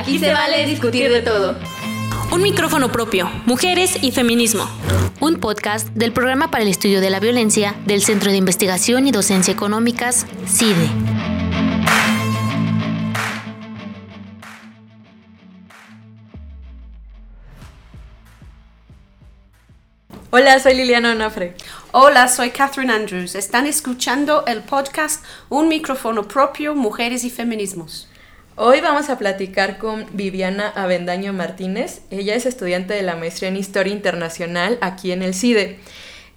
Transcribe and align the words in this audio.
Aquí 0.00 0.18
se 0.18 0.32
vale 0.32 0.64
discutir 0.64 1.12
de 1.12 1.20
todo. 1.20 1.58
Un 2.32 2.40
micrófono 2.40 2.90
propio, 2.90 3.28
mujeres 3.44 4.02
y 4.02 4.12
feminismo. 4.12 4.66
Un 5.20 5.38
podcast 5.40 5.88
del 5.88 6.10
programa 6.10 6.50
para 6.50 6.62
el 6.62 6.70
estudio 6.70 7.02
de 7.02 7.10
la 7.10 7.20
violencia 7.20 7.76
del 7.84 8.00
Centro 8.00 8.30
de 8.30 8.38
Investigación 8.38 9.06
y 9.06 9.10
Docencia 9.10 9.52
Económicas, 9.52 10.26
CIDE. 10.46 10.88
Hola, 20.30 20.60
soy 20.60 20.76
Liliana 20.76 21.12
Onofre. 21.12 21.56
Hola, 21.92 22.28
soy 22.28 22.52
Catherine 22.52 22.90
Andrews. 22.90 23.34
Están 23.34 23.66
escuchando 23.66 24.46
el 24.46 24.62
podcast 24.62 25.22
Un 25.50 25.68
micrófono 25.68 26.26
propio, 26.26 26.74
Mujeres 26.74 27.22
y 27.24 27.28
Feminismos. 27.28 28.09
Hoy 28.62 28.82
vamos 28.82 29.08
a 29.08 29.16
platicar 29.16 29.78
con 29.78 30.04
Viviana 30.12 30.68
Avendaño 30.68 31.32
Martínez. 31.32 32.02
Ella 32.10 32.34
es 32.34 32.44
estudiante 32.44 32.92
de 32.92 33.00
la 33.00 33.16
maestría 33.16 33.48
en 33.48 33.56
Historia 33.56 33.90
Internacional 33.90 34.76
aquí 34.82 35.12
en 35.12 35.22
el 35.22 35.32
CIDE. 35.32 35.78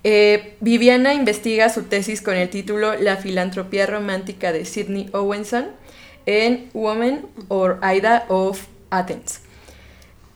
Eh, 0.06 0.56
Viviana 0.62 1.14
investiga 1.14 1.68
su 1.68 1.84
tesis 1.84 2.22
con 2.22 2.38
el 2.38 2.50
título 2.50 2.96
La 2.96 3.18
filantropía 3.18 3.88
romántica 3.88 4.54
de 4.54 4.64
Sidney 4.64 5.10
Owenson 5.12 5.72
en 6.26 6.70
Woman 6.74 7.26
or 7.50 7.82
Ida 7.84 8.24
of 8.30 8.68
Athens. 8.90 9.42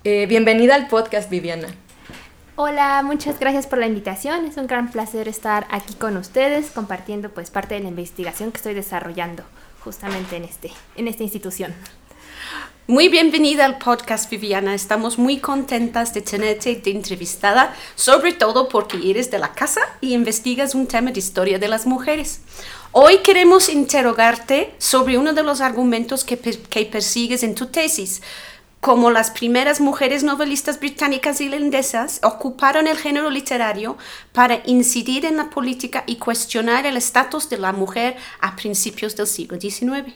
Eh, 0.04 0.26
bienvenida 0.26 0.76
al 0.76 0.90
podcast, 0.90 1.30
Viviana. 1.30 1.70
Hola, 2.58 3.02
muchas 3.02 3.40
gracias 3.40 3.66
por 3.66 3.80
la 3.80 3.88
invitación. 3.88 4.44
Es 4.44 4.58
un 4.58 4.68
gran 4.68 4.92
placer 4.92 5.30
estar 5.30 5.66
aquí 5.72 5.94
con 5.94 6.18
ustedes 6.18 6.70
compartiendo 6.70 7.30
pues 7.30 7.50
parte 7.50 7.76
de 7.76 7.80
la 7.80 7.88
investigación 7.88 8.52
que 8.52 8.58
estoy 8.58 8.74
desarrollando 8.74 9.44
justamente 9.88 10.36
en 10.36 10.44
este 10.44 10.70
en 10.98 11.08
esta 11.08 11.24
institución. 11.24 11.74
Muy 12.88 13.08
bienvenida 13.08 13.64
al 13.64 13.78
podcast, 13.78 14.30
Viviana. 14.30 14.74
Estamos 14.74 15.18
muy 15.18 15.38
contentas 15.40 16.14
de 16.14 16.22
tenerte 16.22 16.76
de 16.76 16.92
entrevistada, 16.92 17.74
sobre 17.96 18.34
todo 18.34 18.68
porque 18.68 18.98
eres 19.10 19.32
de 19.32 19.40
la 19.40 19.54
casa 19.54 19.80
y 20.02 20.14
investigas 20.14 20.76
un 20.76 20.88
tema 20.88 21.12
de 21.12 21.20
historia 21.20 21.58
de 21.58 21.70
las 21.70 21.86
mujeres. 21.86 22.42
Hoy 22.92 23.20
queremos 23.20 23.70
interrogarte 23.70 24.76
sobre 24.78 25.18
uno 25.18 25.32
de 25.32 25.44
los 25.44 25.62
argumentos 25.62 26.26
que, 26.26 26.38
que 26.38 26.86
persigues 26.86 27.44
en 27.44 27.56
tu 27.56 27.68
tesis, 27.68 28.22
como 28.82 29.12
las 29.12 29.32
primeras 29.32 29.82
mujeres 29.82 30.24
novelistas 30.24 30.80
británicas 30.80 31.42
y 31.42 31.46
irlandesas, 31.46 32.20
ocuparon 32.24 32.88
el 32.88 32.98
género 32.98 33.30
literario 33.30 33.98
para 34.34 34.62
incidir 34.66 35.26
en 35.26 35.38
la 35.38 35.50
política 35.50 36.04
y 36.06 36.18
cuestionar 36.18 36.86
el 36.86 36.96
estatus 36.96 37.50
de 37.50 37.58
la 37.58 37.74
mujer 37.74 38.16
a 38.40 38.56
principios 38.56 39.16
del 39.16 39.28
siglo 39.28 39.60
XIX. 39.60 40.14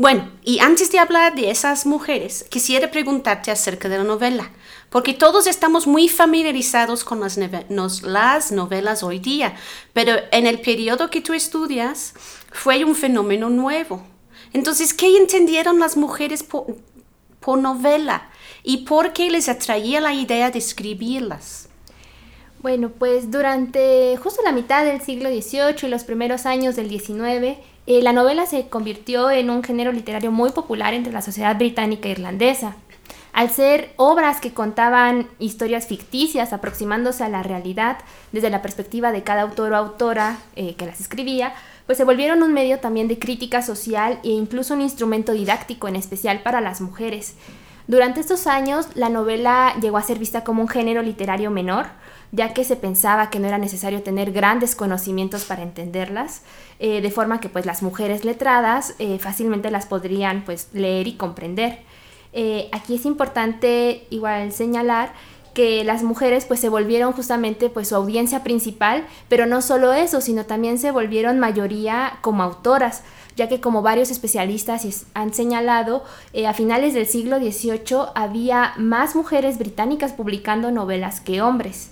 Bueno, 0.00 0.30
y 0.44 0.60
antes 0.60 0.90
de 0.92 0.98
hablar 0.98 1.34
de 1.34 1.50
esas 1.50 1.84
mujeres, 1.84 2.46
quisiera 2.48 2.90
preguntarte 2.90 3.50
acerca 3.50 3.86
de 3.88 3.98
la 3.98 4.04
novela, 4.04 4.50
porque 4.88 5.12
todos 5.12 5.46
estamos 5.46 5.86
muy 5.86 6.08
familiarizados 6.08 7.04
con 7.04 7.20
las, 7.20 7.38
las 8.02 8.50
novelas 8.50 9.02
hoy 9.02 9.18
día, 9.18 9.56
pero 9.92 10.14
en 10.32 10.46
el 10.46 10.60
periodo 10.62 11.10
que 11.10 11.20
tú 11.20 11.34
estudias 11.34 12.14
fue 12.50 12.82
un 12.82 12.94
fenómeno 12.94 13.50
nuevo. 13.50 14.02
Entonces, 14.54 14.94
¿qué 14.94 15.18
entendieron 15.18 15.78
las 15.78 15.98
mujeres 15.98 16.46
por 17.40 17.58
novela 17.58 18.28
y 18.62 18.78
por 18.78 19.12
qué 19.12 19.30
les 19.30 19.48
atraía 19.48 20.00
la 20.00 20.14
idea 20.14 20.50
de 20.50 20.58
escribirlas. 20.58 21.68
Bueno, 22.62 22.90
pues 22.90 23.30
durante 23.30 24.18
justo 24.18 24.42
la 24.44 24.52
mitad 24.52 24.84
del 24.84 25.00
siglo 25.00 25.30
XVIII 25.30 25.76
y 25.82 25.88
los 25.88 26.04
primeros 26.04 26.44
años 26.44 26.76
del 26.76 26.90
XIX, 26.90 27.58
eh, 27.86 28.02
la 28.02 28.12
novela 28.12 28.44
se 28.44 28.68
convirtió 28.68 29.30
en 29.30 29.48
un 29.48 29.64
género 29.64 29.92
literario 29.92 30.30
muy 30.30 30.50
popular 30.50 30.92
entre 30.92 31.12
la 31.12 31.22
sociedad 31.22 31.56
británica 31.56 32.08
e 32.08 32.12
irlandesa. 32.12 32.76
Al 33.32 33.48
ser 33.48 33.94
obras 33.96 34.40
que 34.40 34.52
contaban 34.52 35.28
historias 35.38 35.86
ficticias 35.86 36.52
aproximándose 36.52 37.24
a 37.24 37.28
la 37.28 37.42
realidad 37.42 37.98
desde 38.32 38.50
la 38.50 38.60
perspectiva 38.60 39.12
de 39.12 39.22
cada 39.22 39.42
autor 39.42 39.72
o 39.72 39.76
autora 39.76 40.38
eh, 40.56 40.74
que 40.74 40.84
las 40.84 41.00
escribía, 41.00 41.54
pues 41.90 41.98
se 41.98 42.04
volvieron 42.04 42.44
un 42.44 42.52
medio 42.52 42.78
también 42.78 43.08
de 43.08 43.18
crítica 43.18 43.62
social 43.62 44.20
e 44.22 44.28
incluso 44.28 44.74
un 44.74 44.80
instrumento 44.80 45.32
didáctico 45.32 45.88
en 45.88 45.96
especial 45.96 46.40
para 46.40 46.60
las 46.60 46.80
mujeres. 46.80 47.34
Durante 47.88 48.20
estos 48.20 48.46
años 48.46 48.86
la 48.94 49.08
novela 49.08 49.74
llegó 49.82 49.96
a 49.96 50.02
ser 50.04 50.20
vista 50.20 50.44
como 50.44 50.62
un 50.62 50.68
género 50.68 51.02
literario 51.02 51.50
menor, 51.50 51.86
ya 52.30 52.54
que 52.54 52.62
se 52.62 52.76
pensaba 52.76 53.28
que 53.28 53.40
no 53.40 53.48
era 53.48 53.58
necesario 53.58 54.04
tener 54.04 54.30
grandes 54.30 54.76
conocimientos 54.76 55.44
para 55.44 55.64
entenderlas, 55.64 56.42
eh, 56.78 57.00
de 57.00 57.10
forma 57.10 57.40
que 57.40 57.48
pues 57.48 57.66
las 57.66 57.82
mujeres 57.82 58.24
letradas 58.24 58.94
eh, 59.00 59.18
fácilmente 59.18 59.72
las 59.72 59.86
podrían 59.86 60.44
pues 60.44 60.68
leer 60.72 61.08
y 61.08 61.14
comprender. 61.14 61.80
Eh, 62.32 62.68
aquí 62.70 62.94
es 62.94 63.04
importante 63.04 64.06
igual 64.10 64.52
señalar 64.52 65.12
que 65.54 65.84
las 65.84 66.02
mujeres 66.02 66.44
pues 66.44 66.60
se 66.60 66.68
volvieron 66.68 67.12
justamente 67.12 67.68
pues 67.68 67.88
su 67.88 67.96
audiencia 67.96 68.42
principal, 68.42 69.06
pero 69.28 69.46
no 69.46 69.62
solo 69.62 69.92
eso, 69.92 70.20
sino 70.20 70.46
también 70.46 70.78
se 70.78 70.90
volvieron 70.90 71.38
mayoría 71.38 72.18
como 72.20 72.42
autoras, 72.42 73.02
ya 73.36 73.48
que 73.48 73.60
como 73.60 73.82
varios 73.82 74.10
especialistas 74.10 75.06
han 75.14 75.34
señalado, 75.34 76.04
eh, 76.32 76.46
a 76.46 76.54
finales 76.54 76.94
del 76.94 77.06
siglo 77.06 77.38
XVIII 77.38 78.10
había 78.14 78.74
más 78.76 79.14
mujeres 79.14 79.58
británicas 79.58 80.12
publicando 80.12 80.70
novelas 80.70 81.20
que 81.20 81.42
hombres. 81.42 81.90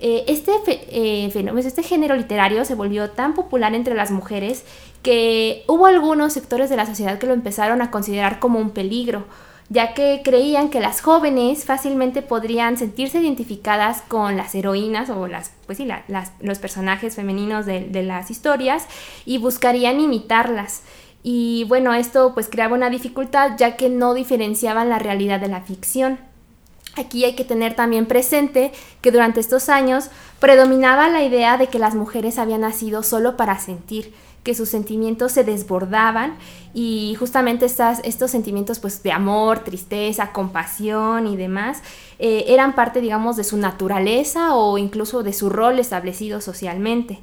Eh, 0.00 0.24
este, 0.28 0.52
eh, 0.66 1.32
este 1.58 1.82
género 1.82 2.16
literario 2.16 2.64
se 2.64 2.74
volvió 2.74 3.10
tan 3.10 3.34
popular 3.34 3.74
entre 3.74 3.94
las 3.94 4.10
mujeres 4.10 4.64
que 5.02 5.64
hubo 5.68 5.86
algunos 5.86 6.32
sectores 6.32 6.68
de 6.70 6.76
la 6.76 6.86
sociedad 6.86 7.18
que 7.18 7.26
lo 7.26 7.32
empezaron 7.32 7.80
a 7.80 7.90
considerar 7.90 8.40
como 8.40 8.58
un 8.58 8.70
peligro, 8.70 9.24
ya 9.68 9.94
que 9.94 10.20
creían 10.24 10.68
que 10.68 10.80
las 10.80 11.00
jóvenes 11.00 11.64
fácilmente 11.64 12.22
podrían 12.22 12.76
sentirse 12.76 13.20
identificadas 13.20 14.02
con 14.02 14.36
las 14.36 14.54
heroínas 14.54 15.10
o 15.10 15.26
las, 15.26 15.52
pues 15.66 15.78
sí, 15.78 15.88
los 16.40 16.58
personajes 16.58 17.16
femeninos 17.16 17.66
de, 17.66 17.80
de, 17.80 18.02
las 18.02 18.30
historias 18.30 18.86
y 19.24 19.38
buscarían 19.38 20.00
imitarlas. 20.00 20.82
Y 21.22 21.64
bueno, 21.64 21.94
esto 21.94 22.34
pues 22.34 22.48
creaba 22.48 22.74
una 22.74 22.90
dificultad 22.90 23.52
ya 23.56 23.76
que 23.76 23.88
no 23.88 24.12
diferenciaban 24.12 24.90
la 24.90 24.98
realidad 24.98 25.40
de 25.40 25.48
la 25.48 25.62
ficción. 25.62 26.18
Aquí 26.96 27.24
hay 27.24 27.34
que 27.34 27.44
tener 27.44 27.74
también 27.74 28.06
presente 28.06 28.72
que 29.00 29.10
durante 29.10 29.40
estos 29.40 29.68
años 29.68 30.10
predominaba 30.38 31.08
la 31.08 31.24
idea 31.24 31.56
de 31.56 31.68
que 31.68 31.78
las 31.78 31.94
mujeres 31.94 32.38
habían 32.38 32.60
nacido 32.60 33.02
solo 33.02 33.36
para 33.36 33.58
sentir, 33.58 34.14
que 34.44 34.54
sus 34.54 34.68
sentimientos 34.68 35.32
se 35.32 35.42
desbordaban 35.42 36.36
y 36.74 37.16
justamente 37.18 37.64
estas, 37.64 38.00
estos 38.04 38.30
sentimientos 38.30 38.78
pues 38.78 39.02
de 39.02 39.10
amor, 39.10 39.60
tristeza, 39.60 40.32
compasión 40.32 41.26
y 41.26 41.36
demás 41.36 41.82
eh, 42.18 42.44
eran 42.48 42.74
parte 42.74 43.00
digamos 43.00 43.36
de 43.36 43.44
su 43.44 43.56
naturaleza 43.56 44.54
o 44.54 44.76
incluso 44.78 45.22
de 45.22 45.32
su 45.32 45.48
rol 45.48 45.78
establecido 45.78 46.40
socialmente. 46.40 47.20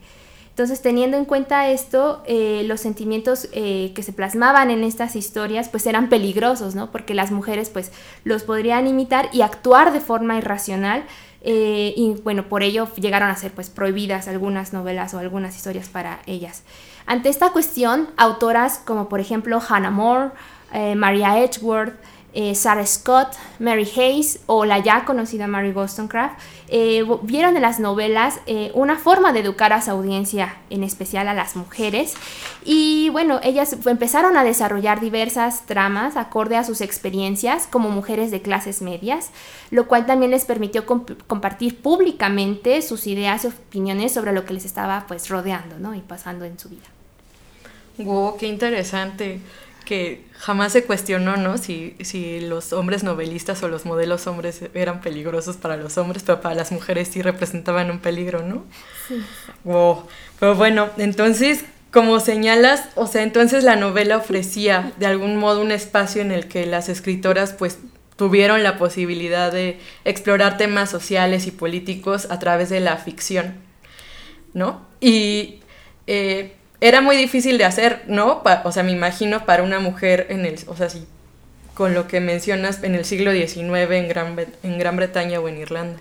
Entonces, 0.50 0.82
teniendo 0.82 1.16
en 1.16 1.24
cuenta 1.24 1.70
esto, 1.70 2.22
eh, 2.26 2.64
los 2.66 2.82
sentimientos 2.82 3.48
eh, 3.54 3.94
que 3.96 4.04
se 4.04 4.12
plasmaban 4.12 4.70
en 4.70 4.84
estas 4.84 5.16
historias, 5.16 5.70
pues 5.70 5.86
eran 5.88 6.10
peligrosos, 6.10 6.76
¿no? 6.76 6.92
Porque 6.92 7.14
las 7.14 7.32
mujeres, 7.32 7.70
pues, 7.70 7.94
los 8.26 8.44
podrían 8.44 8.86
imitar 8.86 9.30
y 9.32 9.44
actuar 9.44 9.94
de 9.94 10.02
forma 10.02 10.38
irracional. 10.38 11.06
y 11.44 12.16
bueno, 12.24 12.48
por 12.50 12.62
ello 12.62 12.88
llegaron 12.96 13.30
a 13.30 13.36
ser, 13.36 13.52
pues, 13.52 13.70
prohibidas 13.70 14.28
algunas 14.28 14.74
novelas 14.74 15.14
o 15.14 15.20
algunas 15.20 15.56
historias 15.56 15.88
para 15.88 16.20
ellas. 16.28 16.64
Ante 17.06 17.30
esta 17.30 17.52
cuestión, 17.52 18.10
autoras 18.18 18.82
como 18.86 19.10
por 19.10 19.20
ejemplo 19.20 19.62
Hannah 19.68 19.92
More, 19.92 20.32
eh, 20.74 20.96
Maria 20.96 21.40
Edgeworth, 21.40 21.96
eh, 22.34 22.56
Sarah 22.56 22.86
Scott, 22.86 23.34
Mary 23.60 23.88
Hayes 23.96 24.40
o 24.46 24.66
la 24.66 24.80
ya 24.80 25.06
conocida 25.06 25.48
Mary 25.48 25.72
Wollstonecraft 25.72 26.40
eh, 26.70 27.06
vieron 27.24 27.56
en 27.58 27.62
las 27.62 27.80
novelas 27.80 28.40
una 28.74 28.98
forma 28.98 29.34
de 29.34 29.42
educar 29.42 29.74
a 29.74 29.82
su 29.82 29.92
audiencia, 29.92 30.56
en 30.70 30.84
especial 30.84 31.28
a 31.28 31.34
las 31.34 31.56
mujeres. 31.56 32.14
Y 32.64 33.10
bueno, 33.10 33.40
ellas 33.44 33.76
empezaron 33.86 34.38
a 34.38 34.44
desarrollar 34.44 35.02
diversas 35.02 35.66
tramas 35.66 36.16
acorde 36.16 36.56
a 36.56 36.64
sus 36.64 36.80
experiencias 36.80 37.68
como 37.68 37.90
mujeres 37.90 38.32
de 38.32 38.42
clases 38.42 38.82
medias, 38.82 39.32
lo 39.70 39.88
cual 39.88 40.06
también 40.06 40.32
les 40.32 40.46
permitió 40.46 40.86
compartir 40.86 41.82
públicamente 41.82 42.82
sus 42.82 43.08
ideas 43.08 43.44
y 43.44 43.48
opiniones 43.48 44.14
sobre 44.14 44.32
lo 44.32 44.46
que 44.46 44.54
les 44.54 44.66
estaba 44.66 45.06
pues 45.08 45.30
rodeando 45.30 45.94
y 45.94 46.00
pasando 46.00 46.46
en 46.46 46.58
su 46.58 46.70
vida. 46.70 46.88
Wow, 47.98 48.38
qué 48.38 48.48
interesante 48.48 49.42
que 49.86 50.24
jamás 50.38 50.74
se 50.74 50.84
cuestionó, 50.84 51.38
¿no? 51.38 51.58
Si, 51.58 51.96
si 52.02 52.40
los 52.40 52.74
hombres 52.74 53.04
novelistas 53.04 53.62
o 53.64 53.68
los 53.68 53.86
modelos 53.86 54.28
hombres 54.28 54.62
eran 54.74 55.02
peligrosos 55.02 55.58
para 55.58 55.78
los 55.78 55.98
hombres, 55.98 56.24
pero 56.26 56.42
para 56.42 56.56
las 56.56 56.72
mujeres 56.72 57.10
sí 57.12 57.22
representaban 57.22 57.92
un 57.92 58.00
peligro, 58.00 58.42
¿no? 58.44 58.64
Sí. 59.08 59.22
Wow. 59.64 60.08
Pero 60.40 60.56
bueno, 60.56 60.90
entonces, 60.98 61.66
como 61.92 62.20
señalas, 62.20 62.90
o 62.96 63.08
sea, 63.08 63.24
entonces 63.24 63.64
la 63.64 63.76
novela 63.76 64.18
ofrecía 64.18 64.94
de 64.98 65.08
algún 65.08 65.38
modo 65.38 65.62
un 65.62 65.72
espacio 65.72 66.22
en 66.22 66.32
el 66.32 66.48
que 66.48 66.66
las 66.66 66.90
escritoras 66.90 67.54
pues 67.54 67.80
tuvieron 68.16 68.64
la 68.64 68.78
posibilidad 68.78 69.52
de 69.52 69.80
explorar 70.06 70.58
temas 70.58 70.90
sociales 70.90 71.48
y 71.48 71.52
políticos 71.52 72.28
a 72.30 72.40
través 72.40 72.70
de 72.70 72.80
la 72.80 72.98
ficción, 72.98 73.56
¿no? 74.54 74.86
Y 75.00 75.60
eh, 76.08 76.56
era 76.82 77.00
muy 77.00 77.16
difícil 77.16 77.60
de 77.60 77.66
hacer, 77.66 78.02
¿no? 78.08 78.42
o 78.64 78.72
sea, 78.72 78.82
me 78.82 78.92
imagino 78.92 79.46
para 79.46 79.62
una 79.62 79.80
mujer 79.80 80.26
en 80.30 80.46
el, 80.46 80.60
o 80.66 80.76
sea, 80.76 80.90
sí, 80.90 81.06
con 81.76 81.94
lo 81.94 82.08
que 82.08 82.20
mencionas 82.20 82.84
en 82.84 82.96
el 82.96 83.06
siglo 83.06 83.32
XIX 83.32 83.92
en 83.92 84.08
Gran, 84.08 84.36
en 84.64 84.80
Gran 84.80 84.96
Bretaña 84.96 85.40
o 85.40 85.48
en 85.48 85.58
Irlanda. 85.60 86.00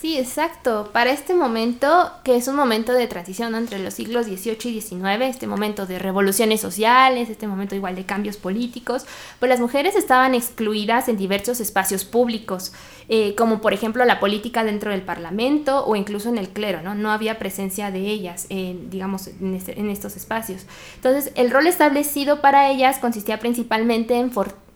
Sí, 0.00 0.16
exacto. 0.16 0.90
Para 0.92 1.10
este 1.10 1.34
momento, 1.34 2.12
que 2.22 2.36
es 2.36 2.46
un 2.46 2.54
momento 2.54 2.92
de 2.92 3.08
transición 3.08 3.56
entre 3.56 3.80
los 3.80 3.94
siglos 3.94 4.26
XVIII 4.26 4.76
y 4.76 4.80
XIX, 4.80 5.22
este 5.22 5.48
momento 5.48 5.86
de 5.86 5.98
revoluciones 5.98 6.60
sociales, 6.60 7.28
este 7.28 7.48
momento 7.48 7.74
igual 7.74 7.96
de 7.96 8.06
cambios 8.06 8.36
políticos, 8.36 9.06
pues 9.40 9.48
las 9.50 9.58
mujeres 9.58 9.96
estaban 9.96 10.36
excluidas 10.36 11.08
en 11.08 11.16
diversos 11.16 11.58
espacios 11.58 12.04
públicos, 12.04 12.72
eh, 13.08 13.34
como 13.34 13.60
por 13.60 13.72
ejemplo 13.72 14.04
la 14.04 14.20
política 14.20 14.62
dentro 14.62 14.92
del 14.92 15.02
Parlamento 15.02 15.84
o 15.84 15.96
incluso 15.96 16.28
en 16.28 16.38
el 16.38 16.50
clero, 16.50 16.80
¿no? 16.80 16.94
No 16.94 17.10
había 17.10 17.40
presencia 17.40 17.90
de 17.90 17.98
ellas, 17.98 18.46
digamos, 18.48 19.26
en, 19.26 19.54
este, 19.54 19.80
en 19.80 19.90
estos 19.90 20.16
espacios. 20.16 20.64
Entonces, 20.94 21.32
el 21.34 21.50
rol 21.50 21.66
establecido 21.66 22.40
para 22.40 22.70
ellas 22.70 22.98
consistía 22.98 23.40
principalmente 23.40 24.14
en 24.14 24.30
fortalecer 24.30 24.67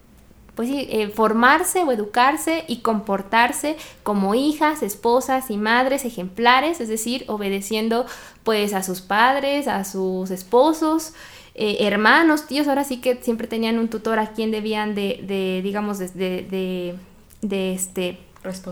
pues 0.54 0.68
sí, 0.68 0.86
eh, 0.90 1.08
formarse 1.08 1.82
o 1.82 1.92
educarse 1.92 2.64
y 2.68 2.78
comportarse 2.78 3.76
como 4.02 4.34
hijas, 4.34 4.82
esposas 4.82 5.50
y 5.50 5.56
madres 5.56 6.04
ejemplares, 6.04 6.80
es 6.80 6.88
decir, 6.88 7.24
obedeciendo 7.28 8.06
pues 8.44 8.74
a 8.74 8.82
sus 8.82 9.00
padres, 9.00 9.66
a 9.66 9.84
sus 9.84 10.30
esposos, 10.30 11.14
eh, 11.54 11.78
hermanos, 11.80 12.46
tíos, 12.46 12.68
ahora 12.68 12.84
sí 12.84 13.00
que 13.00 13.16
siempre 13.22 13.46
tenían 13.46 13.78
un 13.78 13.88
tutor 13.88 14.18
a 14.18 14.32
quien 14.32 14.50
debían 14.50 14.94
de, 14.94 15.20
de 15.26 15.60
digamos, 15.62 15.98
de, 15.98 16.08
de, 16.08 16.94
de 17.40 17.72
este... 17.74 18.18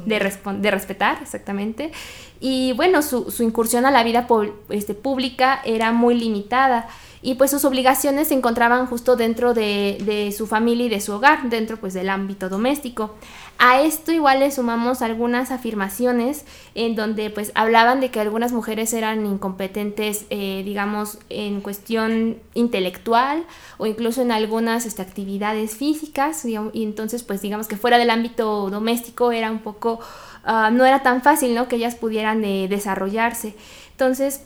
De, 0.04 0.18
de, 0.58 0.70
respetar, 0.72 1.18
exactamente. 1.22 1.92
Y 2.40 2.72
bueno, 2.72 3.02
su, 3.02 3.30
su 3.30 3.44
incursión 3.44 3.86
a 3.86 3.92
la 3.92 4.02
vida 4.02 4.26
este, 4.68 4.94
pública 4.94 5.62
era 5.64 5.92
muy 5.92 6.16
limitada 6.16 6.88
y 7.22 7.34
pues 7.34 7.50
sus 7.50 7.66
obligaciones 7.66 8.28
se 8.28 8.34
encontraban 8.34 8.86
justo 8.86 9.14
dentro 9.14 9.52
de, 9.52 10.34
su 10.36 10.46
familia 10.46 10.86
y 10.86 10.88
de 10.88 11.00
su 11.00 11.12
hogar, 11.12 11.50
dentro 11.50 11.76
pues 11.76 11.92
del 11.92 12.08
ámbito 12.08 12.48
doméstico. 12.48 13.14
A 13.58 13.82
esto 13.82 14.10
igual 14.10 14.40
le 14.40 14.50
sumamos 14.50 15.02
algunas 15.02 15.50
afirmaciones 15.50 16.46
en 16.74 16.96
donde 16.96 17.28
pues 17.28 17.52
hablaban 17.54 18.00
de 18.00 18.10
que 18.10 18.20
algunas 18.20 18.52
mujeres 18.52 18.94
eran 18.94 19.26
incompetentes, 19.26 20.24
eh, 20.30 20.62
digamos, 20.64 21.18
en 21.28 21.60
cuestión 21.60 22.38
intelectual 22.54 23.44
o 23.76 23.84
incluso 23.84 24.22
en 24.22 24.32
algunas 24.32 24.86
este, 24.86 25.02
actividades 25.02 25.76
físicas 25.76 26.46
y, 26.46 26.56
entonces 26.82 27.22
pues 27.22 27.42
digamos 27.42 27.68
que 27.68 27.76
fuera 27.76 27.98
del 27.98 28.08
ámbito 28.08 28.70
doméstico 28.70 29.30
era 29.30 29.50
un 29.50 29.58
poco, 29.58 30.00
uh, 30.46 30.70
no 30.72 30.86
era 30.86 31.02
tan 31.02 31.20
fácil, 31.20 31.54
¿no? 31.54 31.68
Que 31.68 31.76
ellas 31.76 31.96
pudieran 31.96 32.42
eh, 32.44 32.66
desarrollarse. 32.66 33.54
Entonces, 33.90 34.40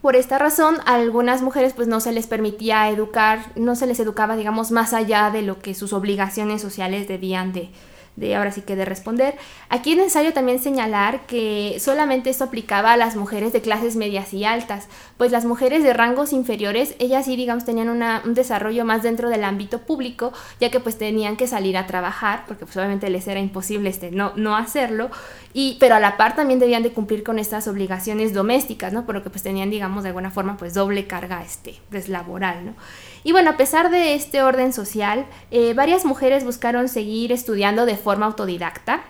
por 0.00 0.16
esta 0.16 0.38
razón, 0.38 0.78
a 0.86 0.94
algunas 0.94 1.42
mujeres 1.42 1.74
pues 1.74 1.86
no 1.86 2.00
se 2.00 2.12
les 2.12 2.26
permitía 2.26 2.88
educar, 2.88 3.52
no 3.56 3.76
se 3.76 3.86
les 3.86 4.00
educaba, 4.00 4.36
digamos, 4.36 4.70
más 4.70 4.94
allá 4.94 5.30
de 5.30 5.42
lo 5.42 5.58
que 5.58 5.74
sus 5.74 5.92
obligaciones 5.92 6.62
sociales 6.62 7.06
debían 7.06 7.52
de, 7.52 7.70
de 8.16 8.36
ahora 8.36 8.52
sí 8.52 8.62
que 8.62 8.76
de 8.76 8.84
responder. 8.84 9.36
Aquí 9.68 9.92
es 9.92 9.96
necesario 9.96 10.32
también 10.32 10.58
señalar 10.58 11.26
que 11.26 11.76
solamente 11.80 12.30
esto 12.30 12.44
aplicaba 12.44 12.92
a 12.92 12.96
las 12.96 13.16
mujeres 13.16 13.52
de 13.52 13.60
clases 13.60 13.96
medias 13.96 14.34
y 14.34 14.44
altas, 14.44 14.88
pues 15.16 15.32
las 15.32 15.44
mujeres 15.44 15.82
de 15.82 15.92
rangos 15.92 16.32
inferiores, 16.32 16.94
ellas 16.98 17.24
sí, 17.24 17.36
digamos, 17.36 17.64
tenían 17.64 17.88
un 17.88 18.34
desarrollo 18.34 18.84
más 18.84 19.02
dentro 19.02 19.30
del 19.30 19.44
ámbito 19.44 19.80
público, 19.80 20.32
ya 20.60 20.70
que 20.70 20.80
pues 20.80 20.98
tenían 20.98 21.36
que 21.36 21.46
salir 21.46 21.76
a 21.76 21.86
trabajar, 21.86 22.44
porque 22.46 22.64
pues 22.64 22.76
obviamente 22.76 23.08
les 23.10 23.26
era 23.26 23.40
imposible 23.40 23.90
este, 23.90 24.10
no, 24.10 24.32
no 24.36 24.56
hacerlo, 24.56 25.10
y, 25.52 25.76
pero 25.80 25.94
a 25.94 26.00
la 26.00 26.16
par 26.16 26.36
también 26.36 26.60
debían 26.60 26.82
de 26.82 26.92
cumplir 26.92 27.22
con 27.22 27.38
estas 27.38 27.68
obligaciones 27.68 28.32
domésticas, 28.32 28.92
¿no? 28.92 29.06
Por 29.06 29.14
lo 29.14 29.22
que 29.22 29.30
pues 29.30 29.42
tenían, 29.42 29.70
digamos, 29.70 30.02
de 30.02 30.10
alguna 30.10 30.30
forma 30.30 30.56
pues 30.56 30.74
doble 30.74 31.06
carga 31.06 31.42
este, 31.42 31.80
pues, 31.90 32.08
laboral, 32.08 32.66
¿no? 32.66 32.74
Y 33.22 33.32
bueno, 33.32 33.50
a 33.50 33.56
pesar 33.56 33.90
de 33.90 34.14
este 34.14 34.42
orden 34.42 34.72
social, 34.72 35.26
eh, 35.50 35.74
varias 35.74 36.04
mujeres 36.04 36.44
buscaron 36.44 36.88
seguir 36.88 37.32
estudiando 37.32 37.86
de 37.86 37.96
forma 37.96 38.26
autodidacta. 38.26 39.02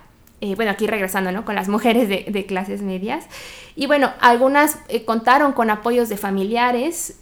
Eh, 0.43 0.55
bueno, 0.55 0.71
aquí 0.71 0.87
regresando, 0.87 1.33
¿no? 1.33 1.45
Con 1.45 1.55
las 1.55 1.69
mujeres 1.69 2.09
de, 2.09 2.47
clases 2.47 2.81
medias. 2.81 3.27
Y 3.77 3.87
bueno, 3.87 4.11
algunas 4.21 4.79
eh, 4.89 5.05
contaron 5.05 5.53
con 5.53 5.69
apoyos 5.69 6.09
de 6.09 6.17
familiares, 6.17 7.21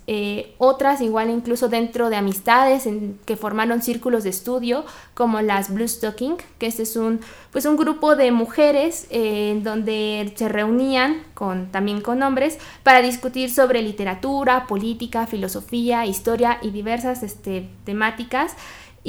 otras 0.59 1.01
igual 1.01 1.29
incluso 1.29 1.69
dentro 1.69 2.11
de 2.11 2.17
amistades 2.17 2.87
en, 2.87 3.19
que 3.27 3.37
formaron 3.37 3.83
círculos 3.83 4.25
de 4.25 4.31
estudio, 4.31 4.85
como 5.15 5.41
las 5.41 5.75
Blue 5.75 5.87
Stocking, 5.87 6.37
que 6.59 6.67
este 6.67 6.85
es 6.85 6.97
un, 6.97 7.21
pues 7.51 7.67
un 7.67 7.77
grupo 7.77 8.15
de 8.15 8.31
mujeres 8.31 9.07
en 9.11 9.65
donde 9.65 10.33
se 10.37 10.49
reunían 10.49 11.23
con, 11.35 11.71
también 11.71 12.01
con 12.01 12.23
hombres 12.23 12.59
para 12.83 13.03
discutir 13.03 13.51
sobre 13.51 13.83
literatura, 13.83 14.67
política, 14.67 15.27
filosofía, 15.27 16.07
historia 16.07 16.59
y 16.63 16.71
diversas 16.71 17.23
este, 17.23 17.69
temáticas 17.85 18.57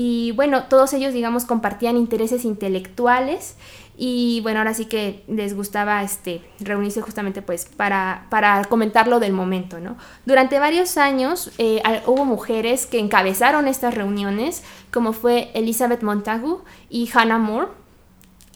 y 0.02 0.32
bueno, 0.32 0.64
todos 0.64 0.94
ellos, 0.94 1.14
digamos, 1.14 1.44
compartían 1.44 1.98
intereses 1.98 2.46
intelectuales 2.46 3.58
y 3.98 4.40
bueno, 4.44 4.60
ahora 4.60 4.74
sí 4.74 4.86
que 4.86 5.26
les 5.28 5.54
gustaba 5.54 6.02
este, 6.04 6.42
reunirse 6.62 7.02
justamente 7.02 7.42
pues 7.42 7.66
para, 7.66 8.26
para 8.30 8.64
comentar 8.64 9.10
lo 9.10 9.20
del 9.20 9.34
momento, 9.34 9.82
¿no? 9.82 9.98
Durante 10.26 10.58
varios 10.58 10.96
años 10.96 11.52
eh, 11.58 11.82
hubo 12.06 12.24
mujeres 12.24 12.86
que 12.86 12.98
encabezaron 12.98 13.68
estas 13.68 13.94
reuniones, 13.94 14.64
como 14.90 15.12
fue 15.12 15.52
Elizabeth 15.54 16.02
Montagu 16.02 16.62
y 16.90 17.10
Hannah 17.14 17.38
Moore, 17.38 17.68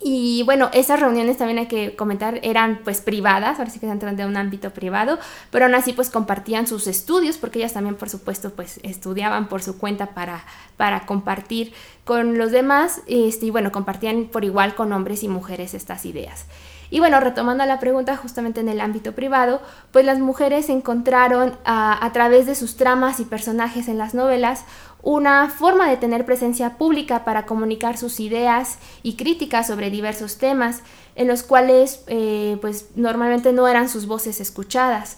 y 0.04 0.44
bueno, 0.44 0.70
esas 0.74 1.00
reuniones 1.00 1.38
también 1.38 1.60
hay 1.60 1.68
que 1.68 1.96
comentar, 1.96 2.40
eran 2.44 2.82
pues 2.84 3.02
privadas, 3.02 3.58
ahora 3.58 3.72
sí 3.72 3.80
que 3.80 3.88
entran 3.88 4.16
de 4.18 4.26
un 4.26 4.36
ámbito 4.36 4.72
privado, 4.72 5.18
pero 5.50 5.66
aún 5.66 5.76
así 5.76 5.94
pues 5.94 6.10
compartían 6.10 6.68
sus 6.68 6.88
estudios, 6.88 7.38
porque 7.38 7.60
ellas 7.60 7.74
también 7.74 7.96
por 7.96 8.10
supuesto 8.10 8.52
pues 8.52 8.80
estudiaban 8.84 9.48
por 9.48 9.64
su 9.64 9.78
cuenta 9.78 10.08
para, 10.08 10.46
para 10.78 11.06
compartir 11.06 11.74
con 12.04 12.38
los 12.38 12.52
demás, 12.52 13.02
este, 13.08 13.46
y 13.46 13.50
bueno, 13.50 13.72
compartían 13.72 14.26
por 14.26 14.44
igual 14.44 14.76
con 14.76 14.92
hombres 14.92 15.24
y 15.24 15.30
mujeres 15.30 15.74
estas 15.74 16.06
ideas. 16.06 16.46
Y 16.94 17.00
bueno, 17.00 17.20
retomando 17.20 17.66
la 17.66 17.80
pregunta 17.80 18.16
justamente 18.16 18.62
en 18.62 18.70
el 18.70 18.80
ámbito 18.80 19.14
privado, 19.14 19.64
pues 19.90 20.06
las 20.06 20.20
mujeres 20.20 20.70
encontraron 20.70 21.58
a, 21.66 22.06
a 22.06 22.14
través 22.14 22.46
de 22.46 22.54
sus 22.54 22.76
tramas 22.78 23.20
y 23.20 23.26
personajes 23.26 23.88
en 23.88 23.98
las 23.98 24.14
novelas 24.14 24.66
una 25.02 25.50
forma 25.50 25.90
de 25.90 25.98
tener 25.98 26.24
presencia 26.24 26.78
pública 26.78 27.26
para 27.26 27.48
comunicar 27.48 27.98
sus 27.98 28.20
ideas 28.20 28.78
y 29.02 29.16
críticas 29.16 29.66
sobre 29.66 29.90
diversos 29.90 30.38
temas 30.38 30.84
en 31.16 31.28
los 31.28 31.42
cuales 31.42 32.04
eh, 32.06 32.60
pues 32.62 32.90
normalmente 32.94 33.54
no 33.54 33.68
eran 33.68 33.90
sus 33.90 34.06
voces 34.06 34.40
escuchadas. 34.40 35.18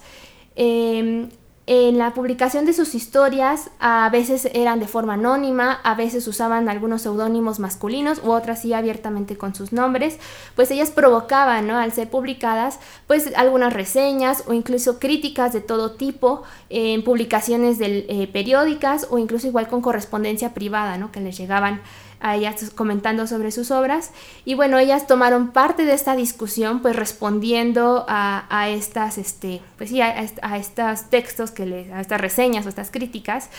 Em, 0.54 1.28
en 1.68 1.98
la 1.98 2.14
publicación 2.14 2.64
de 2.64 2.72
sus 2.72 2.94
historias 2.94 3.70
a 3.80 4.08
veces 4.10 4.48
eran 4.54 4.78
de 4.78 4.86
forma 4.86 5.14
anónima, 5.14 5.80
a 5.82 5.96
veces 5.96 6.28
usaban 6.28 6.68
algunos 6.68 7.02
seudónimos 7.02 7.58
masculinos 7.58 8.20
u 8.22 8.30
otras 8.30 8.62
sí 8.62 8.72
abiertamente 8.72 9.36
con 9.36 9.52
sus 9.56 9.72
nombres, 9.72 10.18
pues 10.54 10.70
ellas 10.70 10.92
provocaban, 10.92 11.66
¿no? 11.66 11.76
Al 11.76 11.90
ser 11.90 12.08
publicadas, 12.08 12.78
pues 13.08 13.32
algunas 13.34 13.72
reseñas 13.72 14.44
o 14.46 14.52
incluso 14.52 15.00
críticas 15.00 15.52
de 15.52 15.60
todo 15.60 15.92
tipo 15.92 16.44
en 16.70 17.02
publicaciones 17.02 17.78
del, 17.78 18.06
eh, 18.08 18.28
periódicas 18.32 19.08
o 19.10 19.18
incluso 19.18 19.48
igual 19.48 19.66
con 19.66 19.82
correspondencia 19.82 20.54
privada, 20.54 20.98
¿no? 20.98 21.10
Que 21.10 21.20
les 21.20 21.36
llegaban 21.36 21.80
a 22.20 22.36
ellas 22.36 22.70
comentando 22.74 23.26
sobre 23.26 23.50
sus 23.50 23.70
obras. 23.70 24.12
Y 24.44 24.54
bueno, 24.54 24.78
ellas 24.78 25.06
tomaron 25.06 25.52
parte 25.52 25.84
de 25.84 25.94
esta 25.94 26.16
discusión, 26.16 26.80
pues 26.82 26.96
respondiendo 26.96 28.04
a, 28.08 28.68
estas, 28.68 29.18
este, 29.18 29.60
pues 29.76 29.90
sí, 29.90 30.00
a, 30.00 30.56
estos 30.56 31.10
textos, 31.10 31.50
que 31.50 31.66
les, 31.66 31.90
a 31.92 32.00
estas 32.00 32.20
reseñas 32.20 32.66
o 32.66 32.68
estas 32.68 32.90
críticas. 32.90 33.50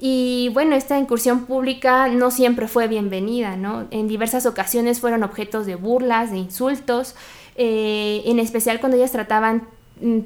Y 0.00 0.50
bueno, 0.54 0.76
esta 0.76 0.98
incursión 0.98 1.46
pública 1.46 2.08
no 2.08 2.30
siempre 2.30 2.68
fue 2.68 2.86
bienvenida, 2.86 3.56
¿no? 3.56 3.88
En 3.90 4.06
diversas 4.06 4.46
ocasiones 4.46 5.00
fueron 5.00 5.24
objetos 5.24 5.66
de 5.66 5.74
burlas, 5.74 6.30
de 6.30 6.38
insultos, 6.38 7.16
eh, 7.56 8.22
en 8.26 8.38
especial 8.38 8.78
cuando 8.78 8.96
ellas 8.96 9.10
trataban 9.10 9.66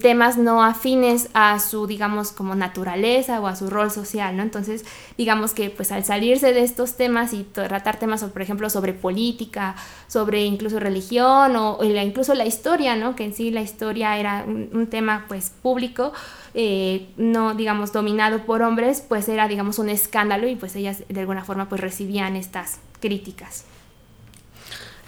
temas 0.01 0.37
no 0.37 0.63
afines 0.63 1.29
a 1.35 1.59
su, 1.59 1.87
digamos, 1.87 2.33
como 2.33 2.55
naturaleza 2.55 3.41
o 3.41 3.47
a 3.47 3.57
su 3.57 3.71
rol 3.71 3.91
social, 3.91 4.37
¿no? 4.37 4.43
Entonces, 4.43 4.85
digamos 5.17 5.53
que 5.53 5.71
pues 5.71 5.93
al 5.93 6.05
salirse 6.05 6.53
de 6.53 6.63
estos 6.63 6.97
temas 6.97 7.33
y 7.33 7.45
tratar 7.45 7.99
temas, 7.99 8.23
por 8.25 8.43
ejemplo, 8.43 8.69
sobre 8.71 8.93
política, 8.93 9.75
sobre 10.09 10.45
incluso 10.45 10.79
religión 10.79 11.57
o, 11.57 11.83
incluso 11.83 12.35
la 12.35 12.45
historia, 12.45 12.97
¿no? 12.97 13.17
Que 13.17 13.25
en 13.25 13.35
sí 13.35 13.51
la 13.51 13.63
historia 13.63 14.19
era 14.19 14.45
un, 14.47 14.87
tema 14.91 15.25
pues 15.29 15.53
público, 15.63 16.13
eh, 16.55 17.09
no, 17.17 17.55
digamos, 17.55 17.93
dominado 17.93 18.45
por 18.45 18.63
hombres, 18.63 19.01
pues 19.01 19.29
era, 19.29 19.49
digamos, 19.49 19.79
un 19.79 19.89
escándalo 19.89 20.49
y 20.49 20.57
pues 20.57 20.77
ellas 20.77 21.05
de 21.09 21.21
alguna 21.21 21.45
forma 21.45 21.69
pues 21.69 21.81
recibían 21.81 22.37
estas 22.37 22.79
críticas 23.01 23.65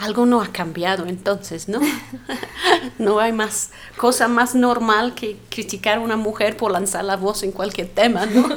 algo 0.04 0.26
no 0.26 0.42
ha 0.42 0.48
cambiado 0.48 1.06
entonces, 1.06 1.68
¿no? 1.68 1.80
no 2.98 3.18
hay 3.20 3.32
más 3.32 3.70
cosa 3.96 4.28
más 4.28 4.54
normal 4.54 5.14
que 5.14 5.38
criticar 5.48 5.98
a 5.98 6.00
una 6.00 6.16
mujer 6.16 6.56
por 6.56 6.70
lanzar 6.70 7.04
la 7.04 7.16
voz 7.16 7.42
en 7.42 7.52
cualquier 7.52 7.88
tema, 7.88 8.26
¿no? 8.26 8.48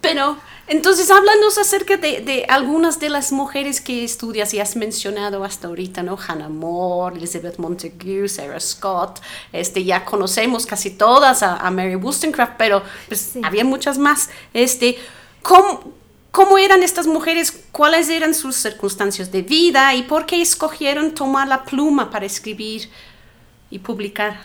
Pero 0.00 0.38
entonces 0.68 1.10
háblanos 1.10 1.58
acerca 1.58 1.96
de, 1.96 2.46
algunas 2.48 3.00
de 3.00 3.08
las 3.08 3.32
mujeres 3.32 3.80
que 3.80 4.04
estudias 4.04 4.54
y 4.54 4.60
has 4.60 4.76
mencionado 4.76 5.42
hasta 5.42 5.66
ahorita, 5.66 6.04
¿no? 6.04 6.16
Hannah 6.16 6.48
More, 6.48 7.16
Elizabeth 7.16 7.58
Montague, 7.58 8.28
Sarah 8.28 8.60
Scott, 8.60 9.20
este, 9.52 9.82
ya 9.82 10.04
conocemos 10.04 10.64
casi 10.64 10.90
todas 10.90 11.42
a, 11.42 11.70
Mary 11.72 11.96
Wollstonecraft, 11.96 12.54
pero 12.56 12.82
pues, 13.08 13.32
había 13.42 13.64
muchas 13.64 13.98
más. 13.98 14.30
Este, 14.54 14.96
¿cómo, 15.42 15.92
¿Cómo 16.32 16.56
eran 16.56 16.82
estas 16.82 17.06
mujeres? 17.06 17.66
¿Cuáles 17.72 18.08
eran 18.08 18.32
sus 18.32 18.56
circunstancias 18.56 19.30
de 19.30 19.42
vida? 19.42 19.94
¿Y 19.94 20.04
por 20.04 20.24
qué 20.24 20.40
escogieron 20.40 21.12
tomar 21.12 21.46
la 21.46 21.62
pluma 21.62 22.10
para 22.10 22.24
escribir 22.24 22.88
y 23.68 23.78
publicar? 23.78 24.40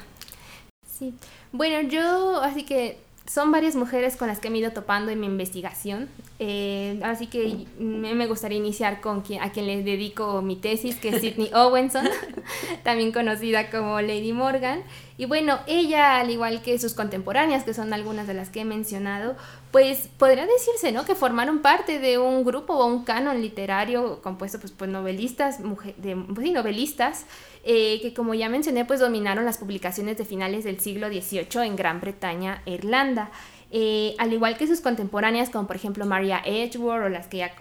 Sí, 0.86 1.14
bueno, 1.54 1.88
yo 1.88 2.42
así 2.42 2.64
que 2.64 2.98
son 3.28 3.52
varias 3.52 3.76
mujeres 3.76 4.16
con 4.16 4.30
las 4.30 4.40
que 4.40 4.50
me 4.50 4.58
he 4.58 4.62
ido 4.62 4.72
topando 4.72 5.12
en 5.12 5.20
mi 5.20 5.28
investigación. 5.28 6.08
Eh, 6.40 7.00
así 7.04 7.28
que 7.28 7.66
me 7.78 8.26
gustaría 8.26 8.58
iniciar 8.58 9.02
con 9.02 9.22
quien, 9.22 9.42
a 9.44 9.52
quien 9.52 9.68
le 9.68 9.84
dedico 9.84 10.42
mi 10.42 10.56
tesis, 10.56 10.96
que 10.96 11.10
es 11.10 11.22
Sidney 11.22 11.52
Owenson, 11.54 12.08
también 12.84 13.12
conocida 13.12 13.70
como 13.70 14.00
Lady 14.02 14.32
Morgan. 14.32 14.82
Y 15.18 15.26
bueno, 15.26 15.60
ella, 15.68 16.20
al 16.20 16.30
igual 16.30 16.62
que 16.62 16.78
sus 16.80 16.94
contemporáneas, 16.94 17.64
que 17.64 17.74
son 17.74 17.92
algunas 17.92 18.28
de 18.28 18.36
las 18.36 18.50
que 18.50 18.62
he 18.62 18.66
mencionado, 18.66 19.36
pues 19.72 20.10
podría 20.18 20.46
decirse, 20.46 20.92
¿no? 20.92 21.06
Que 21.06 21.16
formaron 21.16 21.60
parte 21.60 22.00
de 22.00 22.20
un 22.20 22.46
grupo 22.46 22.74
o 22.76 22.86
un 22.86 23.04
canon 23.04 23.42
literario 23.42 24.22
compuesto 24.22 24.60
pues, 24.60 24.72
por 24.72 24.88
novelistas, 24.88 25.60
de, 25.98 26.16
pues, 26.16 26.52
novelistas, 26.52 27.26
eh, 27.70 28.00
que 28.02 28.14
como 28.14 28.34
ya 28.34 28.48
mencioné, 28.48 28.86
pues 28.86 29.02
dominaron 29.02 29.44
las 29.44 29.58
publicaciones 29.58 30.18
de 30.18 30.24
finales 30.24 30.64
del 30.64 30.80
siglo 30.80 31.10
XVIII 31.10 31.66
en 31.66 31.76
Gran 31.76 32.00
Bretaña 32.00 32.62
e 32.66 32.76
Irlanda. 32.76 33.30
Eh, 33.72 34.16
al 34.20 34.32
igual 34.32 34.58
que 34.58 34.68
sus 34.68 34.80
contemporáneas, 34.80 35.50
como 35.50 35.68
por 35.68 35.76
ejemplo 35.76 36.06
Maria 36.06 36.42
Edgeworth 36.46 37.04
o 37.04 37.10
las 37.10 37.28
que 37.28 37.40
ya 37.40 37.52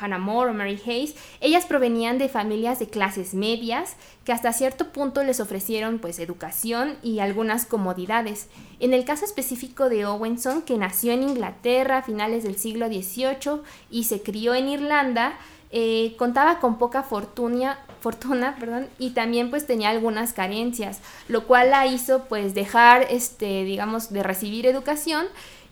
Hannah 0.00 0.16
Moore 0.16 0.52
o 0.52 0.54
Mary 0.54 0.80
Hayes, 0.86 1.14
ellas 1.42 1.66
provenían 1.66 2.16
de 2.16 2.30
familias 2.30 2.78
de 2.78 2.88
clases 2.88 3.34
medias 3.34 3.96
que 4.24 4.32
hasta 4.32 4.54
cierto 4.54 4.90
punto 4.90 5.22
les 5.22 5.38
ofrecieron 5.38 5.98
pues 5.98 6.18
educación 6.18 6.96
y 7.02 7.18
algunas 7.18 7.66
comodidades. 7.66 8.48
En 8.80 8.94
el 8.94 9.04
caso 9.04 9.26
específico 9.26 9.90
de 9.90 10.06
Owenson, 10.06 10.62
que 10.62 10.78
nació 10.78 11.12
en 11.12 11.24
Inglaterra 11.24 11.98
a 11.98 12.02
finales 12.02 12.42
del 12.42 12.56
siglo 12.56 12.86
XVIII 12.86 13.60
y 13.90 14.04
se 14.04 14.22
crió 14.22 14.54
en 14.54 14.70
Irlanda, 14.70 15.34
eh, 15.70 16.14
contaba 16.18 16.60
con 16.60 16.78
poca 16.78 17.02
fortuna, 17.02 17.78
fortuna 18.02 18.56
perdón, 18.60 18.88
y 18.98 19.10
también 19.10 19.50
pues 19.50 19.66
tenía 19.66 19.90
algunas 19.90 20.32
carencias, 20.32 21.00
lo 21.28 21.46
cual 21.46 21.70
la 21.70 21.86
hizo 21.86 22.24
pues 22.24 22.54
dejar, 22.54 23.06
este, 23.10 23.64
digamos, 23.64 24.12
de 24.12 24.22
recibir 24.22 24.66
educación 24.66 25.26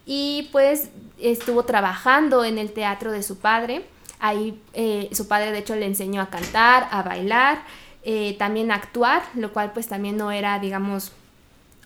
y 0.07 0.49
pues 0.53 0.91
estuvo 1.19 1.65
trabajando 1.65 2.45
en 2.45 2.59
el 2.59 2.73
teatro 2.73 3.13
de 3.13 3.23
su 3.23 3.39
padre. 3.39 3.85
Ahí 4.19 4.61
eh, 4.75 5.09
su 5.13 5.29
padre 5.29 5.53
de 5.53 5.59
hecho 5.59 5.77
le 5.77 5.87
enseñó 5.87 6.21
a 6.23 6.31
cantar, 6.31 6.89
a 6.91 7.03
bailar, 7.03 7.63
eh, 8.03 8.37
también 8.39 8.71
a 8.71 8.77
actuar, 8.77 9.23
lo 9.35 9.53
cual 9.53 9.73
pues 9.73 9.89
también 9.89 10.17
no 10.17 10.33
era, 10.33 10.59
digamos, 10.59 11.13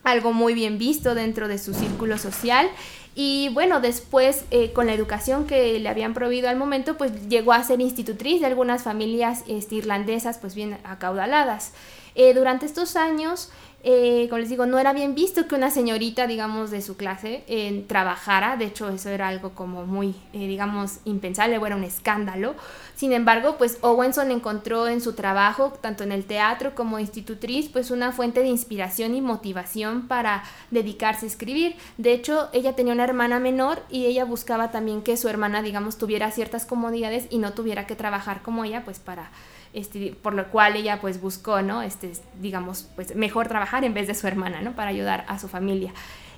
algo 0.05 0.33
muy 0.33 0.55
bien 0.55 0.79
visto 0.79 1.15
dentro 1.15 1.49
de 1.49 1.59
su 1.59 1.75
círculo 1.75 2.19
social. 2.19 2.69
Y 3.17 3.49
bueno, 3.51 3.81
después 3.81 4.45
eh, 4.51 4.73
con 4.73 4.87
la 4.87 4.93
educación 4.93 5.47
que 5.47 5.79
le 5.79 5.89
habían 5.89 6.15
prohibido 6.15 6.49
al 6.49 6.57
momento, 6.57 6.97
pues 6.97 7.29
llegó 7.29 7.53
a 7.53 7.63
ser 7.63 7.81
institutriz 7.81 8.41
de 8.41 8.47
algunas 8.47 8.83
familias 8.83 9.45
este, 9.47 9.77
irlandesas 9.77 10.39
pues 10.39 10.55
bien 10.55 10.79
acaudaladas. 10.85 11.73
Eh, 12.17 12.35
durante 12.35 12.67
estos 12.67 12.97
años 12.97 13.51
eh, 13.87 14.29
como 14.31 14.39
les 14.39 14.49
digo, 14.49 14.65
no 14.65 14.79
era 14.79 14.95
bien 14.95 15.15
visto 15.15 15.47
que 15.47 15.55
una 15.55 15.71
señorita, 15.71 16.27
digamos, 16.27 16.71
de 16.71 16.81
su 16.81 16.97
clase 16.97 17.45
eh, 17.49 17.85
trabajara. 17.87 18.57
De 18.57 18.65
hecho, 18.65 18.89
eso 18.89 19.11
era 19.11 19.29
algo 19.29 19.51
como 19.51 19.85
muy, 19.85 20.15
eh, 20.33 20.47
digamos, 20.49 21.01
impensable 21.05 21.59
o 21.59 21.67
era 21.67 21.77
un 21.77 21.85
escándalo. 21.85 22.55
Sin 22.95 23.13
embargo, 23.13 23.57
pues 23.59 23.77
Owenson 23.83 24.31
encontró 24.31 24.89
en 24.89 25.03
su 25.03 25.13
trabajo, 25.13 25.75
tanto 25.83 26.03
en 26.03 26.13
el 26.13 26.25
teatro 26.25 26.75
como 26.75 26.99
institutriz, 26.99 27.69
pues 27.69 27.91
una 27.91 28.11
fuente 28.11 28.41
de 28.41 28.49
inspiración 28.49 29.15
y 29.15 29.21
motivación 29.21 30.09
para 30.09 30.45
dedicarse 30.71 31.27
a 31.27 31.29
escribir. 31.29 31.77
De 31.99 32.15
hecho, 32.15 32.49
ella 32.55 32.75
tenía 32.75 32.95
una 32.95 33.05
hermana 33.05 33.39
menor 33.39 33.83
y 33.91 34.07
ella 34.07 34.25
buscaba 34.25 34.71
también 34.71 35.03
que 35.03 35.19
su 35.19 35.29
hermana, 35.29 35.61
digamos, 35.61 35.99
tuviera 35.99 36.31
ciertas 36.31 36.65
comodidades 36.65 37.27
y 37.29 37.37
no 37.37 37.53
tuviera 37.53 37.87
que 37.87 37.97
trabajar 37.97 38.41
como 38.41 38.65
ella, 38.65 38.83
pues 38.83 38.99
para 38.99 39.31
este, 39.75 40.17
por 40.23 40.35
lo 40.35 40.49
cual 40.49 40.77
ella 40.77 41.01
pues 41.01 41.21
buscó, 41.21 41.61
¿no? 41.61 41.83
Este, 41.83 42.13
digamos, 42.41 42.89
pues 42.95 43.15
mejor 43.17 43.49
trabajar 43.49 43.85
en 43.85 43.93
vez 43.93 44.07
de 44.07 44.15
su 44.15 44.27
hermana, 44.27 44.63
¿no? 44.63 44.73
Para 44.75 44.91
ayudar 44.91 45.25
a 45.29 45.39
su 45.39 45.49
familia. 45.49 45.93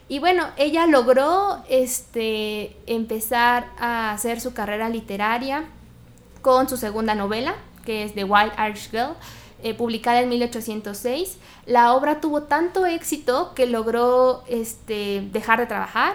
Y 0.09 0.21
bueno, 0.21 0.47
ella 0.57 0.87
logró 0.87 1.62
este, 1.69 2.76
empezar 2.87 3.66
a 3.78 4.12
hacer 4.12 4.40
su 4.40 4.55
carrera 4.55 4.88
literaria 4.88 5.64
con 6.43 6.69
su 6.69 6.76
segunda 6.76 7.14
novela, 7.14 7.57
que 7.85 8.05
es 8.05 8.14
The 8.14 8.25
Wild 8.25 8.52
Irish 8.59 8.90
Girl, 8.90 9.14
eh, 9.62 9.75
publicada 9.75 10.21
en 10.21 10.28
1806. 10.28 11.38
La 11.66 11.93
obra 11.93 12.21
tuvo 12.21 12.45
tanto 12.45 12.87
éxito 12.87 13.52
que 13.55 13.66
logró 13.66 14.45
este, 14.47 15.28
dejar 15.33 15.59
de 15.59 15.66
trabajar, 15.66 16.14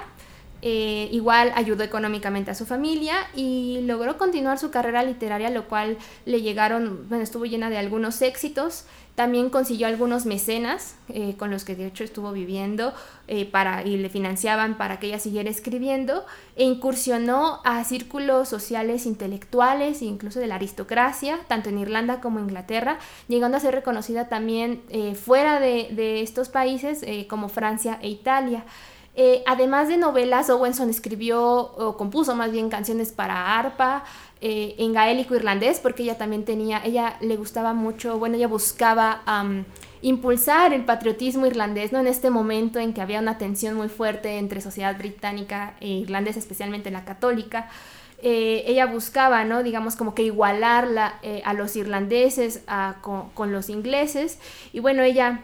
eh, 0.64 1.10
igual 1.12 1.52
ayudó 1.56 1.84
económicamente 1.84 2.52
a 2.52 2.56
su 2.56 2.66
familia 2.66 3.16
y 3.36 3.80
logró 3.84 4.18
continuar 4.18 4.60
su 4.60 4.70
carrera 4.70 5.04
literaria, 5.04 5.50
lo 5.50 5.68
cual 5.68 5.98
le 6.26 6.42
llegaron, 6.42 7.08
bueno, 7.10 7.24
estuvo 7.24 7.46
llena 7.46 7.70
de 7.70 7.78
algunos 7.78 8.22
éxitos. 8.22 8.86
También 9.16 9.50
consiguió 9.50 9.88
algunos 9.88 10.26
mecenas 10.26 10.96
eh, 11.10 11.36
con 11.38 11.52
los 11.52 11.66
que 11.66 11.76
de 11.76 11.88
hecho 11.88 12.04
estuvo 12.04 12.32
viviendo 12.32 12.94
eh, 13.28 13.46
para, 13.46 13.84
y 13.84 13.98
le 13.98 14.08
financiaban 14.08 14.78
para 14.78 15.00
que 15.00 15.08
ella 15.08 15.20
siguiera 15.20 15.50
escribiendo 15.50 16.26
e 16.56 16.64
incursionó 16.64 17.60
a 17.66 17.84
círculos 17.84 18.48
sociales 18.48 19.06
intelectuales 19.06 20.02
e 20.02 20.06
incluso 20.06 20.40
de 20.40 20.48
la 20.48 20.56
aristocracia, 20.56 21.40
tanto 21.48 21.70
en 21.70 21.80
Irlanda 21.80 22.22
como 22.22 22.40
en 22.40 22.46
Inglaterra, 22.46 23.00
llegando 23.28 23.58
a 23.58 23.60
ser 23.60 23.76
reconocida 23.76 24.30
también 24.30 24.82
fuera 25.22 25.60
de, 25.60 25.90
de, 25.92 26.22
estos 26.22 26.48
países 26.50 27.06
como 27.28 27.50
Francia 27.50 28.00
e 28.02 28.10
Italia. 28.10 28.64
Eh, 29.14 29.44
además 29.46 29.90
de 29.90 29.98
novelas, 29.98 30.50
Owenson 30.50 30.90
escribió 30.90 31.44
o 31.44 31.98
compuso 31.98 32.34
más 32.36 32.52
bien 32.52 32.70
canciones 32.70 33.12
para 33.12 33.60
arpa 33.60 34.06
eh, 34.40 34.76
en 34.78 34.94
gaélico 34.94 35.36
irlandés, 35.36 35.80
porque 35.80 36.04
ella 36.04 36.18
también 36.18 36.46
tenía, 36.46 36.82
ella 36.84 37.18
le 37.20 37.36
gustaba 37.36 37.74
mucho, 37.74 38.18
bueno, 38.18 38.38
ella 38.38 38.48
buscaba 38.48 39.22
impulsar 40.02 40.74
el 40.74 40.86
patriotismo 40.86 41.46
irlandés, 41.46 41.92
¿no? 41.92 42.00
En 42.00 42.08
este 42.08 42.30
momento 42.30 42.80
en 42.80 42.94
que 42.94 43.02
había 43.02 43.20
una 43.20 43.38
tensión 43.38 43.76
muy 43.76 43.90
fuerte 43.90 44.38
entre 44.38 44.62
sociedad 44.62 44.98
británica 44.98 45.76
e 45.82 45.90
irlandesa, 45.90 46.40
especialmente 46.40 46.90
la 46.90 47.04
católica. 47.04 47.70
Eh, 48.24 48.64
ella 48.68 48.86
buscaba, 48.86 49.44
¿no? 49.44 49.62
Digamos, 49.62 49.96
como 49.96 50.16
que 50.16 50.24
igualarla 50.24 51.20
a 51.44 51.54
los 51.54 51.76
irlandeses 51.76 52.64
con, 53.02 53.30
con 53.32 53.52
los 53.52 53.70
ingleses. 53.70 54.40
Y 54.74 54.80
bueno, 54.80 55.04
ella 55.04 55.44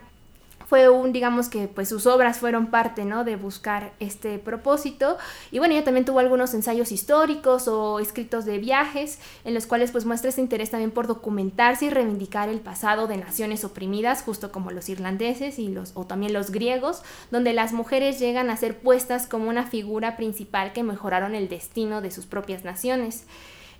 fue 0.67 0.89
un, 0.89 1.13
digamos 1.13 1.47
que 1.47 1.69
pues 1.69 1.87
sus 1.87 2.05
obras 2.07 2.39
fueron 2.39 2.67
parte, 2.67 3.05
¿no? 3.05 3.23
De 3.23 3.37
buscar 3.37 3.93
este 3.99 4.37
propósito. 4.37 5.17
Y 5.49 5.59
bueno, 5.59 5.73
ella 5.73 5.85
también 5.85 6.05
tuvo 6.05 6.19
algunos 6.19 6.53
ensayos 6.53 6.91
históricos 6.91 7.69
o 7.69 7.99
escritos 7.99 8.43
de 8.43 8.57
viajes, 8.57 9.19
en 9.45 9.53
los 9.53 9.65
cuales 9.65 9.91
pues 9.91 10.05
muestra 10.05 10.29
ese 10.29 10.41
interés 10.41 10.69
también 10.69 10.91
por 10.91 11.07
documentarse 11.07 11.85
y 11.85 11.89
reivindicar 11.89 12.49
el 12.49 12.59
pasado 12.59 13.07
de 13.07 13.15
naciones 13.15 13.63
oprimidas, 13.63 14.23
justo 14.23 14.51
como 14.51 14.71
los 14.71 14.89
irlandeses 14.89 15.57
y 15.57 15.69
los, 15.69 15.91
o 15.95 16.05
también 16.05 16.33
los 16.33 16.51
griegos, 16.51 17.01
donde 17.31 17.53
las 17.53 17.71
mujeres 17.71 18.19
llegan 18.19 18.49
a 18.49 18.57
ser 18.57 18.77
puestas 18.79 19.25
como 19.25 19.47
una 19.47 19.67
figura 19.67 20.17
principal 20.17 20.73
que 20.73 20.83
mejoraron 20.83 21.33
el 21.33 21.47
destino 21.47 22.01
de 22.01 22.11
sus 22.11 22.25
propias 22.25 22.65
naciones. 22.65 23.25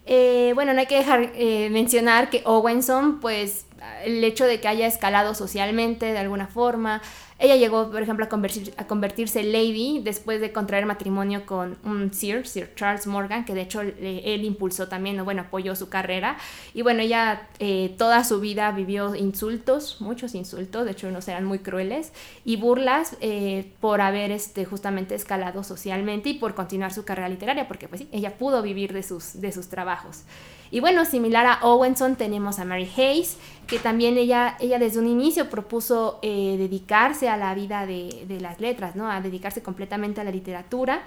Eh, 0.08 0.54
bueno, 0.56 0.74
no 0.74 0.80
hay 0.80 0.86
que 0.86 0.96
dejar 0.96 1.32
eh, 1.36 1.70
mencionar 1.70 2.30
que 2.30 2.42
Owenson, 2.46 3.20
pues 3.20 3.66
el 4.04 4.24
hecho 4.24 4.46
de 4.46 4.62
que 4.62 4.70
haya 4.70 4.88
escalado 4.88 5.36
socialmente 5.36 6.06
de 6.08 6.18
alguna 6.18 6.48
forma, 6.48 7.02
ella 7.40 7.56
llegó, 7.56 7.92
por 7.92 8.02
ejemplo, 8.02 8.26
a, 8.26 8.88
convertirse 8.88 9.44
lady 9.44 10.02
después 10.04 10.42
de 10.42 10.52
contraer 10.52 10.88
matrimonio 10.88 11.46
con 11.46 11.78
un 11.84 12.12
Sir, 12.12 12.48
Sir 12.48 12.74
Charles 12.76 13.06
Morgan, 13.06 13.46
que 13.46 13.54
de 13.54 13.62
hecho 13.62 13.82
él 13.82 14.44
impulsó 14.44 14.88
también, 14.88 15.24
bueno, 15.24 15.44
apoyó 15.44 15.76
su 15.76 15.88
carrera. 15.88 16.38
Y 16.74 16.82
bueno, 16.82 17.02
ella 17.02 17.48
eh, 17.60 17.94
toda 17.98 18.24
su 18.24 18.40
vida 18.40 18.72
vivió 18.72 19.14
insultos, 19.14 20.02
muchos 20.02 20.34
insultos, 20.34 20.86
de 20.86 20.92
hecho 20.92 21.08
unos 21.10 21.28
eran 21.28 21.46
muy 21.46 21.60
crueles, 21.60 22.12
y 22.44 22.56
burlas 22.56 23.16
eh, 23.22 23.72
por 23.82 24.02
haber 24.02 24.32
este, 24.32 24.66
justamente 24.66 25.14
escalado 25.14 25.64
socialmente 25.64 26.30
y 26.30 26.34
por 26.34 26.56
continuar 26.56 26.92
su 26.92 27.06
carrera 27.06 27.30
literaria, 27.30 27.68
porque 27.68 27.88
pues 27.88 28.02
sí, 28.02 28.10
ella 28.12 28.36
pudo 28.38 28.64
vivir 28.64 28.94
de 28.94 29.04
sus, 29.04 29.40
de 29.40 29.52
sus 29.52 29.68
trabajos. 29.68 30.24
Y 30.70 30.80
bueno, 30.80 31.06
similar 31.06 31.46
a 31.46 31.60
Owenson 31.66 32.16
tenemos 32.16 32.60
a 32.60 32.66
Mary 32.66 32.90
Hayes, 32.98 33.38
que 33.68 33.80
también 33.80 34.18
ella, 34.18 34.58
ella 34.60 34.80
desde 34.80 35.00
un 35.00 35.08
inicio 35.08 35.50
propuso 35.50 36.20
eh, 36.22 36.56
dedicarse 36.58 37.27
a 37.28 37.38
la 37.38 37.54
vida 37.54 37.86
de, 37.86 38.38
las 38.40 38.60
letras, 38.60 38.96
¿no? 38.96 39.10
a 39.10 39.22
dedicarse 39.22 39.62
completamente 39.62 40.22
a 40.22 40.24
la 40.24 40.32
literatura. 40.32 41.02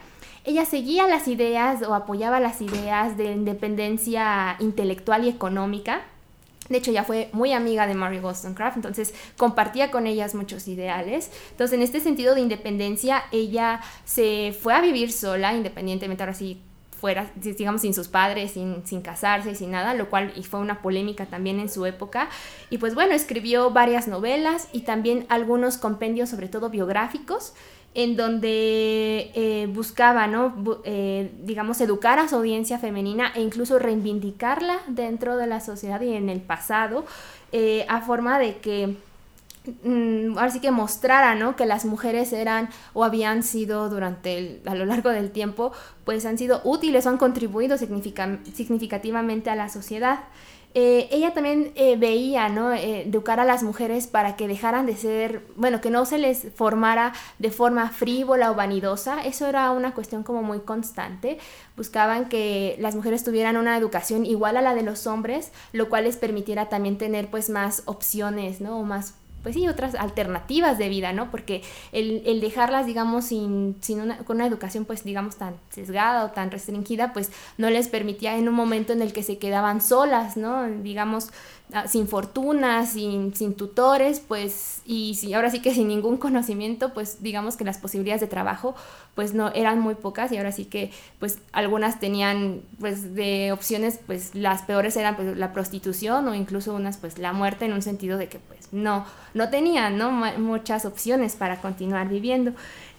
Ella 0.44 0.64
seguía 0.64 1.06
las 1.06 1.28
ideas 1.28 1.82
o 1.82 1.94
apoyaba 1.94 2.40
las 2.40 2.60
ideas 2.62 3.16
de 3.16 3.32
independencia 3.32 4.56
intelectual 4.58 5.24
y 5.24 5.28
económica. 5.28 6.02
De 6.68 6.78
hecho, 6.78 6.92
ella 6.92 7.02
fue 7.02 7.30
muy 7.32 7.52
amiga 7.52 7.86
de 7.86 7.94
Mary 7.94 8.20
Wollstonecraft, 8.20 8.76
entonces 8.76 9.12
compartía 9.36 9.90
con 9.90 10.06
ellas 10.06 10.36
muchos 10.36 10.68
ideales. 10.68 11.30
Entonces, 11.50 11.76
en 11.76 11.82
este 11.82 12.00
sentido 12.00 12.34
de 12.34 12.42
independencia, 12.42 13.24
ella 13.32 13.80
se 14.04 14.56
fue 14.58 14.72
a 14.72 14.80
vivir 14.80 15.12
sola, 15.12 15.52
independientemente, 15.52 16.22
ahora 16.22 16.34
sí, 16.34 16.62
fuera, 17.00 17.30
digamos, 17.34 17.80
sin 17.80 17.94
sus 17.94 18.08
padres, 18.08 18.52
sin, 18.52 18.86
sin 18.86 19.00
casarse, 19.00 19.54
sin 19.54 19.70
nada, 19.70 19.94
lo 19.94 20.10
cual 20.10 20.32
y 20.36 20.42
fue 20.42 20.60
una 20.60 20.82
polémica 20.82 21.26
también 21.26 21.58
en 21.58 21.70
su 21.70 21.86
época. 21.86 22.28
Y 22.68 22.78
pues 22.78 22.94
bueno, 22.94 23.14
escribió 23.14 23.70
varias 23.70 24.06
novelas 24.06 24.68
y 24.72 24.82
también 24.82 25.24
algunos 25.30 25.78
compendios, 25.78 26.28
sobre 26.28 26.48
todo 26.48 26.68
biográficos, 26.68 27.54
en 27.94 28.16
donde 28.16 29.32
eh, 29.34 29.66
buscaba, 29.72 30.26
¿no? 30.26 30.54
Eh, 30.84 31.32
digamos, 31.42 31.80
educar 31.80 32.18
a 32.18 32.28
su 32.28 32.36
audiencia 32.36 32.78
femenina 32.78 33.32
e 33.34 33.40
incluso 33.40 33.78
reivindicarla 33.78 34.78
dentro 34.86 35.36
de 35.36 35.46
la 35.46 35.60
sociedad 35.60 36.00
y 36.00 36.12
en 36.12 36.28
el 36.28 36.40
pasado, 36.40 37.04
eh, 37.50 37.84
a 37.88 38.02
forma 38.02 38.38
de 38.38 38.58
que 38.58 38.96
mm, 39.82 40.38
ahora 40.38 40.50
sí 40.50 40.60
que 40.60 40.70
mostrara, 40.70 41.34
¿no? 41.34 41.56
Que 41.56 41.66
las 41.66 41.84
mujeres 41.84 42.32
eran 42.32 42.68
o 42.94 43.04
habían 43.04 43.42
sido 43.42 43.88
durante 43.88 44.62
a 44.66 44.74
lo 44.74 44.84
largo 44.86 45.10
del 45.10 45.30
tiempo, 45.30 45.72
pues 46.04 46.26
han 46.26 46.38
sido 46.38 46.60
útiles 46.64 47.06
o 47.06 47.08
han 47.08 47.18
contribuido 47.18 47.76
significativamente 47.78 49.50
a 49.50 49.56
la 49.56 49.68
sociedad. 49.68 50.20
Eh, 50.72 51.08
ella 51.10 51.34
también 51.34 51.72
eh, 51.74 51.96
veía, 51.96 52.48
¿no? 52.48 52.72
Eh, 52.72 53.02
educar 53.02 53.40
a 53.40 53.44
las 53.44 53.64
mujeres 53.64 54.06
para 54.06 54.36
que 54.36 54.46
dejaran 54.46 54.86
de 54.86 54.96
ser, 54.96 55.44
bueno, 55.56 55.80
que 55.80 55.90
no 55.90 56.06
se 56.06 56.18
les 56.18 56.46
formara 56.54 57.12
de 57.40 57.50
forma 57.50 57.90
frívola 57.90 58.52
o 58.52 58.54
vanidosa. 58.54 59.24
Eso 59.24 59.48
era 59.48 59.72
una 59.72 59.94
cuestión 59.94 60.22
como 60.22 60.44
muy 60.44 60.60
constante. 60.60 61.38
Buscaban 61.76 62.28
que 62.28 62.76
las 62.78 62.94
mujeres 62.94 63.24
tuvieran 63.24 63.56
una 63.56 63.76
educación 63.76 64.24
igual 64.24 64.56
a 64.56 64.62
la 64.62 64.74
de 64.76 64.82
los 64.82 65.08
hombres, 65.08 65.50
lo 65.72 65.88
cual 65.88 66.04
les 66.04 66.16
permitiera 66.16 66.68
también 66.68 66.98
tener 66.98 67.30
pues 67.30 67.50
más 67.50 67.82
opciones, 67.86 68.60
¿no? 68.60 68.80
Más 68.84 69.14
pues 69.42 69.54
sí, 69.54 69.68
otras 69.68 69.94
alternativas 69.94 70.78
de 70.78 70.88
vida, 70.88 71.12
¿no? 71.12 71.30
Porque 71.30 71.62
el, 71.92 72.22
el 72.26 72.40
dejarlas, 72.40 72.86
digamos, 72.86 73.26
sin, 73.26 73.76
sin 73.80 74.00
una, 74.00 74.18
con 74.18 74.36
una 74.36 74.46
educación, 74.46 74.84
pues, 74.84 75.04
digamos, 75.04 75.36
tan 75.36 75.54
sesgada 75.70 76.24
o 76.24 76.30
tan 76.30 76.50
restringida, 76.50 77.12
pues 77.12 77.30
no 77.58 77.70
les 77.70 77.88
permitía 77.88 78.36
en 78.36 78.48
un 78.48 78.54
momento 78.54 78.92
en 78.92 79.02
el 79.02 79.12
que 79.12 79.22
se 79.22 79.38
quedaban 79.38 79.80
solas, 79.80 80.36
¿no? 80.36 80.66
Digamos, 80.68 81.30
Ah, 81.72 81.86
sin 81.86 82.08
fortuna, 82.08 82.84
sin, 82.84 83.32
sin 83.34 83.54
tutores, 83.54 84.18
pues, 84.18 84.82
y 84.84 85.14
si, 85.14 85.34
ahora 85.34 85.50
sí 85.50 85.62
que 85.62 85.72
sin 85.74 85.86
ningún 85.88 86.16
conocimiento, 86.16 86.92
pues 86.92 87.22
digamos 87.22 87.56
que 87.56 87.64
las 87.64 87.78
posibilidades 87.78 88.20
de 88.20 88.26
trabajo, 88.26 88.74
pues 89.14 89.34
no, 89.34 89.52
eran 89.54 89.78
muy 89.78 89.94
pocas 89.94 90.32
y 90.32 90.36
ahora 90.36 90.50
sí 90.50 90.64
que, 90.64 90.90
pues 91.20 91.38
algunas 91.52 92.00
tenían, 92.00 92.62
pues 92.80 93.14
de 93.14 93.52
opciones, 93.52 94.00
pues 94.04 94.34
las 94.34 94.62
peores 94.62 94.96
eran 94.96 95.14
pues 95.14 95.36
la 95.36 95.52
prostitución 95.52 96.26
o 96.26 96.34
incluso 96.34 96.74
unas, 96.74 96.96
pues 96.96 97.18
la 97.18 97.32
muerte 97.32 97.66
en 97.66 97.72
un 97.72 97.82
sentido 97.82 98.18
de 98.18 98.28
que, 98.28 98.40
pues 98.40 98.72
no, 98.72 99.06
no 99.34 99.50
tenían, 99.50 99.98
¿no? 99.98 100.10
Muchas 100.10 100.84
opciones 100.84 101.36
para 101.36 101.60
continuar 101.60 102.08
viviendo. 102.08 102.52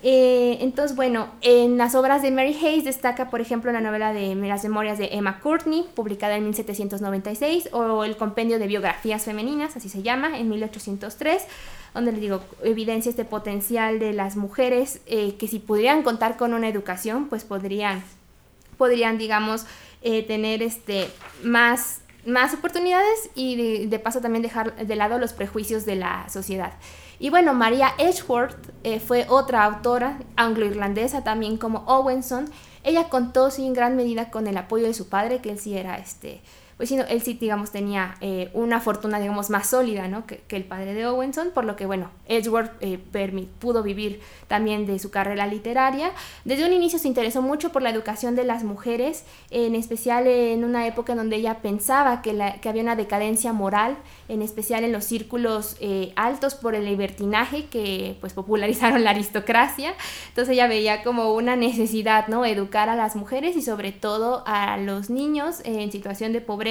Eh, 0.03 0.57
entonces, 0.61 0.95
bueno, 0.95 1.27
en 1.41 1.77
las 1.77 1.93
obras 1.93 2.23
de 2.23 2.31
Mary 2.31 2.55
Hayes 2.55 2.85
destaca, 2.85 3.29
por 3.29 3.39
ejemplo, 3.39 3.71
la 3.71 3.81
novela 3.81 4.13
de 4.13 4.33
Las 4.35 4.63
Memorias 4.63 4.97
de 4.97 5.09
Emma 5.11 5.39
Courtney, 5.39 5.85
publicada 5.93 6.37
en 6.37 6.43
1796, 6.45 7.69
o 7.71 8.03
el 8.03 8.17
Compendio 8.17 8.57
de 8.57 8.67
Biografías 8.67 9.25
Femeninas, 9.25 9.75
así 9.75 9.89
se 9.89 10.01
llama, 10.01 10.39
en 10.39 10.49
1803, 10.49 11.43
donde 11.93 12.13
le 12.13 12.19
digo, 12.19 12.41
evidencia 12.63 13.09
este 13.09 13.25
potencial 13.25 13.99
de 13.99 14.13
las 14.13 14.37
mujeres 14.37 15.01
eh, 15.05 15.35
que 15.35 15.47
si 15.47 15.59
pudieran 15.59 16.01
contar 16.01 16.35
con 16.35 16.53
una 16.53 16.67
educación, 16.67 17.27
pues 17.27 17.43
podrían, 17.43 18.01
podrían 18.77 19.19
digamos, 19.19 19.65
eh, 20.01 20.23
tener 20.23 20.63
este, 20.63 21.09
más 21.43 22.01
más 22.25 22.53
oportunidades 22.53 23.29
y 23.35 23.87
de, 23.87 23.99
paso 23.99 24.21
también 24.21 24.43
dejar 24.43 24.75
de 24.75 24.95
lado 24.95 25.17
los 25.17 25.33
prejuicios 25.33 25.85
de 25.85 25.95
la 25.95 26.29
sociedad. 26.29 26.73
Y 27.19 27.29
bueno, 27.29 27.53
María 27.53 27.93
Edgeworth 27.97 28.57
eh, 28.83 28.99
fue 28.99 29.25
otra 29.29 29.63
autora 29.63 30.19
anglo-irlandesa, 30.35 31.23
también 31.23 31.57
como 31.57 31.79
Owenson. 31.87 32.49
Ella 32.83 33.09
contó 33.09 33.51
sin 33.51 33.73
gran 33.73 33.95
medida 33.95 34.31
con 34.31 34.47
el 34.47 34.57
apoyo 34.57 34.85
de 34.85 34.93
su 34.93 35.07
padre, 35.07 35.39
que 35.39 35.51
él 35.51 35.59
sí 35.59 35.77
era 35.77 35.97
este, 35.97 36.41
pues 36.81 36.91
él 36.91 37.21
sí, 37.21 37.37
digamos, 37.39 37.69
tenía 37.69 38.15
eh, 38.21 38.49
una 38.55 38.79
fortuna, 38.79 39.19
digamos, 39.19 39.51
más 39.51 39.69
sólida, 39.69 40.07
¿no? 40.07 40.25
Que, 40.25 40.41
el 40.49 40.63
padre 40.63 40.95
de 40.95 41.05
Owenson, 41.05 41.51
por 41.53 41.63
lo 41.63 41.75
que, 41.75 41.85
bueno, 41.85 42.09
Edgeworth 42.27 42.71
eh, 42.81 42.97
pudo 43.59 43.83
vivir 43.83 44.19
también 44.47 44.87
de 44.87 44.97
su 44.97 45.11
carrera 45.11 45.45
literaria. 45.45 46.11
Desde 46.43 46.65
un 46.65 46.73
inicio 46.73 46.97
se 46.97 47.07
interesó 47.07 47.43
mucho 47.43 47.71
por 47.71 47.83
la 47.83 47.91
educación 47.91 48.35
de 48.35 48.45
las 48.45 48.63
mujeres, 48.63 49.25
en 49.51 49.75
especial 49.75 50.25
en 50.25 50.63
una 50.63 50.87
época 50.87 51.11
en 51.11 51.19
donde 51.19 51.35
ella 51.35 51.59
pensaba 51.61 52.23
que, 52.23 52.33
la, 52.33 52.59
que 52.59 52.67
había 52.67 52.81
una 52.81 52.95
decadencia 52.95 53.53
moral, 53.53 53.95
en 54.27 54.41
especial 54.41 54.83
en 54.83 54.91
los 54.91 55.03
círculos 55.03 55.77
eh, 55.81 56.13
altos 56.15 56.55
por 56.55 56.73
el 56.73 56.85
libertinaje 56.85 57.65
que, 57.65 58.17
pues, 58.21 58.33
popularizaron 58.33 59.03
la 59.03 59.11
aristocracia. 59.11 59.93
Entonces 60.29 60.53
ella 60.53 60.65
veía 60.65 61.03
como 61.03 61.35
una 61.35 61.55
necesidad, 61.55 62.27
¿no? 62.27 62.43
Educar 62.43 62.89
a 62.89 62.95
las 62.95 63.15
mujeres 63.15 63.55
y 63.55 63.61
sobre 63.61 63.91
todo 63.91 64.41
a 64.47 64.77
los 64.77 65.11
niños 65.11 65.61
en 65.63 65.91
situación 65.91 66.33
de 66.33 66.41
pobreza 66.41 66.70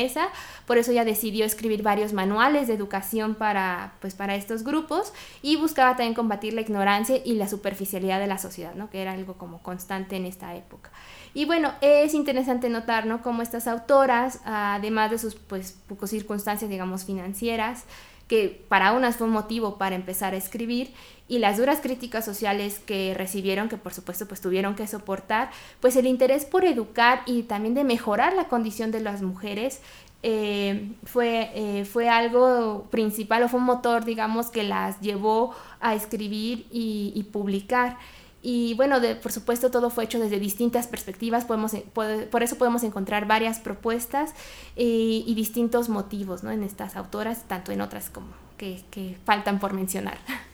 por 0.67 0.79
eso 0.79 0.93
ella 0.93 1.05
decidió 1.05 1.45
escribir 1.45 1.83
varios 1.83 2.13
manuales 2.13 2.69
de 2.69 2.75
educación 2.75 3.35
para, 3.35 3.95
pues, 4.01 4.15
para 4.15 4.35
estos 4.35 4.65
grupos 4.65 5.13
y 5.43 5.57
buscaba 5.57 5.97
también 5.97 6.15
combatir 6.15 6.55
la 6.55 6.61
ignorancia 6.61 7.21
y 7.25 7.35
la 7.35 7.49
superficialidad 7.49 8.21
de 8.21 8.27
la 8.27 8.39
sociedad, 8.39 8.75
¿no? 8.75 8.91
que 8.91 9.03
era 9.03 9.13
algo 9.13 9.35
como 9.35 9.63
constante 9.63 10.17
en 10.17 10.27
esta 10.27 10.55
época. 10.55 10.91
Y 11.33 11.45
bueno, 11.45 11.73
es 11.81 12.15
interesante 12.15 12.69
notar 12.69 13.07
¿no? 13.07 13.23
cómo 13.23 13.43
estas 13.43 13.69
autoras, 13.69 14.41
además 14.45 15.11
de 15.11 15.19
sus 15.19 15.35
pues, 15.37 15.77
circunstancias, 16.07 16.71
digamos, 16.71 17.05
financieras, 17.05 17.85
que 18.31 18.65
para 18.69 18.93
unas 18.93 19.17
fue 19.17 19.27
un 19.27 19.33
motivo 19.33 19.77
para 19.77 19.97
empezar 19.97 20.35
a 20.35 20.37
escribir 20.37 20.93
y 21.27 21.39
las 21.41 21.59
duras 21.59 21.81
críticas 21.81 22.25
sociales 22.25 22.79
que 22.79 23.13
recibieron, 23.13 23.69
que 23.69 23.77
por 23.77 23.93
supuesto 23.93 24.29
pues 24.29 24.41
tuvieron 24.41 24.77
que 24.77 24.87
soportar, 24.87 25.51
pues 25.81 25.97
el 25.97 26.07
interés 26.07 26.45
por 26.45 26.65
educar 26.65 27.23
y 27.27 27.43
también 27.43 27.75
de 27.75 27.83
mejorar 27.83 28.35
la 28.35 28.45
condición 28.45 28.93
de 28.93 29.01
las 29.01 29.21
mujeres 29.21 29.81
eh, 30.23 30.93
fue, 31.03 31.51
eh, 31.57 31.85
fue 31.85 32.09
algo 32.09 32.87
principal 32.93 33.43
o 33.43 33.49
fue 33.49 33.59
un 33.59 33.67
motor, 33.67 34.05
digamos, 34.05 34.51
que 34.53 34.63
las 34.63 35.01
llevó 35.01 35.53
a 35.81 35.97
escribir 35.97 36.69
y 36.71 37.27
publicar. 37.33 37.99
Y 38.43 38.75
bueno, 38.75 39.01
de, 39.01 39.17
por 39.17 39.33
supuesto 39.33 39.71
todo 39.71 39.91
fue 39.91 40.05
hecho 40.05 40.19
desde 40.19 40.39
distintas 40.39 40.87
perspectivas, 40.87 41.45
podemos, 41.45 41.73
por, 41.93 42.43
eso 42.43 42.57
podemos 42.57 42.83
encontrar 42.85 43.27
varias 43.27 43.59
propuestas 43.59 44.31
eh, 44.77 45.23
y 45.27 45.35
distintos 45.35 45.91
motivos 45.91 46.43
¿no? 46.43 46.51
en 46.51 46.63
estas 46.63 46.97
autoras, 46.97 47.45
tanto 47.49 47.71
en 47.71 47.83
otras 47.83 48.09
como 48.09 48.29
que, 48.57 48.83
que 48.91 49.19
faltan 49.25 49.59
por 49.59 49.73
mencionar. 49.73 50.19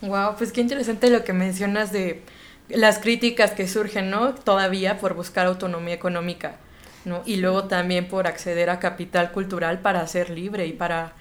Wow, 0.00 0.34
pues 0.36 0.52
qué 0.52 0.60
interesante 0.60 1.08
lo 1.08 1.24
que 1.24 1.32
mencionas 1.32 1.90
de 1.90 2.22
las 2.68 2.98
críticas 2.98 3.52
que 3.52 3.66
surgen, 3.66 4.10
¿no? 4.10 4.34
Todavía 4.34 4.98
por 4.98 5.14
buscar 5.14 5.46
autonomía 5.46 5.94
económica, 5.94 6.56
¿no? 7.06 7.22
Y 7.24 7.36
luego 7.36 7.64
también 7.64 8.08
por 8.08 8.26
acceder 8.26 8.68
a 8.68 8.80
capital 8.80 9.32
cultural 9.32 9.80
para 9.80 10.06
ser 10.06 10.28
libre 10.28 10.66
y 10.66 10.72
para 10.72 11.14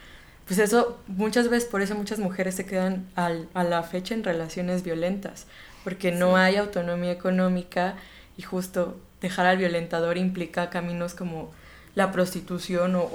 pues 0.45 0.59
eso, 0.59 0.99
muchas 1.07 1.49
veces 1.49 1.69
por 1.69 1.81
eso 1.81 1.95
muchas 1.95 2.19
mujeres 2.19 2.55
se 2.55 2.65
quedan 2.65 3.07
al, 3.15 3.47
a 3.53 3.63
la 3.63 3.81
fecha 3.83 4.13
en 4.13 4.23
relaciones 4.23 4.83
violentas, 4.83 5.47
porque 5.83 6.11
no 6.11 6.37
hay 6.37 6.57
autonomía 6.57 7.11
económica 7.11 7.95
y 8.37 8.41
justo 8.41 8.97
dejar 9.21 9.45
al 9.45 9.57
violentador 9.57 10.17
implica 10.17 10.69
caminos 10.69 11.13
como 11.13 11.51
la 11.95 12.11
prostitución 12.11 12.95
o, 12.95 13.09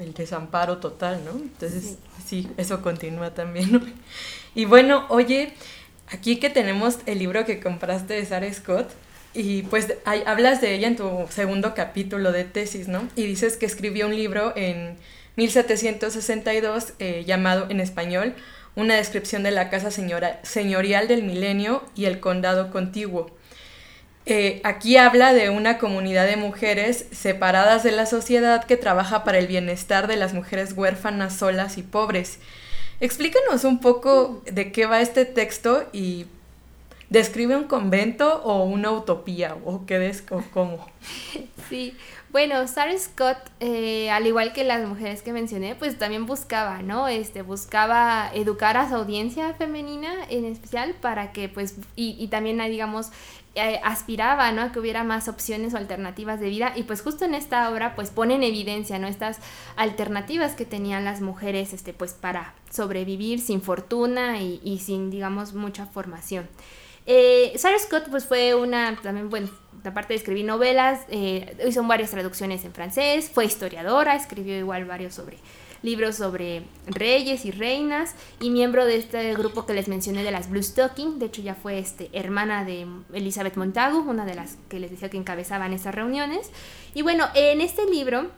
el 0.00 0.14
desamparo 0.14 0.78
total, 0.78 1.20
¿no? 1.24 1.32
Entonces, 1.32 1.98
sí. 2.24 2.48
eso 2.56 2.80
continúa 2.82 3.34
también, 3.34 3.72
¿no? 3.72 3.80
Y 4.54 4.66
bueno, 4.66 5.06
oye, 5.08 5.54
aquí 6.08 6.36
que 6.36 6.50
tenemos 6.50 6.98
el 7.06 7.18
libro 7.18 7.46
que 7.46 7.60
compraste 7.60 8.14
de 8.14 8.24
Sarah 8.26 8.52
Scott, 8.52 8.90
y 9.34 9.62
pues 9.62 9.94
hablas 10.26 10.60
de 10.60 10.74
ella 10.74 10.88
en 10.88 10.96
tu 10.96 11.26
segundo 11.30 11.74
capítulo 11.74 12.32
de 12.32 12.44
tesis, 12.44 12.88
¿no? 12.88 13.08
Y 13.16 13.24
dices 13.24 13.56
que 13.56 13.64
escribió 13.64 14.06
un 14.06 14.14
libro 14.14 14.52
en 14.56 14.96
1762 15.36 16.92
eh, 16.98 17.24
llamado 17.26 17.66
en 17.70 17.80
español 17.80 18.34
una 18.74 18.94
descripción 18.94 19.42
de 19.42 19.50
la 19.50 19.70
casa 19.70 19.90
señora, 19.90 20.40
señorial 20.42 21.08
del 21.08 21.22
milenio 21.22 21.82
y 21.94 22.06
el 22.06 22.20
condado 22.20 22.70
contiguo. 22.70 23.30
Eh, 24.24 24.60
aquí 24.62 24.96
habla 24.96 25.32
de 25.32 25.50
una 25.50 25.78
comunidad 25.78 26.26
de 26.26 26.36
mujeres 26.36 27.06
separadas 27.10 27.82
de 27.82 27.90
la 27.90 28.06
sociedad 28.06 28.64
que 28.64 28.76
trabaja 28.76 29.24
para 29.24 29.38
el 29.38 29.48
bienestar 29.48 30.06
de 30.06 30.16
las 30.16 30.32
mujeres 30.32 30.72
huérfanas, 30.72 31.36
solas 31.36 31.76
y 31.76 31.82
pobres. 31.82 32.38
Explícanos 33.00 33.64
un 33.64 33.80
poco 33.80 34.42
de 34.50 34.70
qué 34.70 34.86
va 34.86 35.00
este 35.00 35.24
texto 35.24 35.88
y 35.92 36.26
describe 37.10 37.56
un 37.56 37.64
convento 37.64 38.42
o 38.44 38.64
una 38.64 38.92
utopía 38.92 39.56
o 39.64 39.84
qué 39.86 40.06
es 40.08 40.22
o 40.30 40.42
cómo. 40.52 40.86
Sí, 41.68 41.96
bueno, 42.32 42.66
Sarah 42.66 42.96
Scott, 42.98 43.36
eh, 43.60 44.10
al 44.10 44.26
igual 44.26 44.54
que 44.54 44.64
las 44.64 44.88
mujeres 44.88 45.20
que 45.20 45.34
mencioné, 45.34 45.74
pues 45.74 45.98
también 45.98 46.24
buscaba, 46.24 46.80
¿no? 46.82 47.06
Este, 47.06 47.42
buscaba 47.42 48.30
educar 48.32 48.78
a 48.78 48.88
su 48.88 48.94
audiencia 48.94 49.52
femenina 49.54 50.10
en 50.30 50.46
especial 50.46 50.94
para 50.94 51.32
que, 51.32 51.50
pues, 51.50 51.76
y, 51.94 52.16
y 52.18 52.28
también, 52.28 52.58
digamos, 52.70 53.10
eh, 53.54 53.80
aspiraba, 53.84 54.50
¿no? 54.50 54.62
A 54.62 54.72
que 54.72 54.80
hubiera 54.80 55.04
más 55.04 55.28
opciones 55.28 55.74
o 55.74 55.76
alternativas 55.76 56.40
de 56.40 56.48
vida 56.48 56.72
y 56.74 56.84
pues 56.84 57.02
justo 57.02 57.26
en 57.26 57.34
esta 57.34 57.70
obra, 57.70 57.94
pues 57.94 58.08
pone 58.08 58.34
en 58.36 58.44
evidencia, 58.44 58.98
¿no? 58.98 59.08
Estas 59.08 59.38
alternativas 59.76 60.54
que 60.54 60.64
tenían 60.64 61.04
las 61.04 61.20
mujeres, 61.20 61.74
este, 61.74 61.92
pues 61.92 62.14
para 62.14 62.54
sobrevivir 62.70 63.40
sin 63.40 63.60
fortuna 63.60 64.40
y, 64.40 64.58
y 64.64 64.78
sin, 64.78 65.10
digamos, 65.10 65.52
mucha 65.52 65.84
formación. 65.84 66.48
Eh, 67.06 67.52
Sarah 67.56 67.78
Scott 67.78 68.04
pues 68.10 68.26
fue 68.26 68.54
una, 68.54 68.96
también, 69.02 69.28
bueno, 69.30 69.48
aparte 69.84 70.14
de 70.14 70.18
escribir 70.18 70.44
novelas, 70.44 71.00
eh, 71.08 71.56
hizo 71.66 71.82
varias 71.84 72.10
traducciones 72.10 72.64
en 72.64 72.72
francés, 72.72 73.30
fue 73.32 73.44
historiadora, 73.44 74.14
escribió 74.14 74.56
igual 74.56 74.84
varios 74.84 75.14
sobre 75.14 75.38
libros 75.82 76.16
sobre 76.16 76.62
reyes 76.86 77.44
y 77.44 77.50
reinas 77.50 78.14
y 78.40 78.50
miembro 78.50 78.84
de 78.84 78.96
este 78.96 79.34
grupo 79.34 79.66
que 79.66 79.74
les 79.74 79.88
mencioné 79.88 80.22
de 80.22 80.30
las 80.30 80.48
Blue 80.48 80.62
Stocking, 80.62 81.18
de 81.18 81.26
hecho 81.26 81.42
ya 81.42 81.54
fue 81.54 81.78
este, 81.78 82.08
hermana 82.12 82.64
de 82.64 82.86
Elizabeth 83.12 83.56
Montagu, 83.56 83.98
una 83.98 84.24
de 84.24 84.34
las 84.34 84.56
que 84.68 84.78
les 84.78 84.90
decía 84.90 85.10
que 85.10 85.16
encabezaban 85.16 85.72
esas 85.72 85.94
reuniones. 85.94 86.50
Y 86.94 87.02
bueno, 87.02 87.26
en 87.34 87.60
este 87.60 87.84
libro 87.86 88.30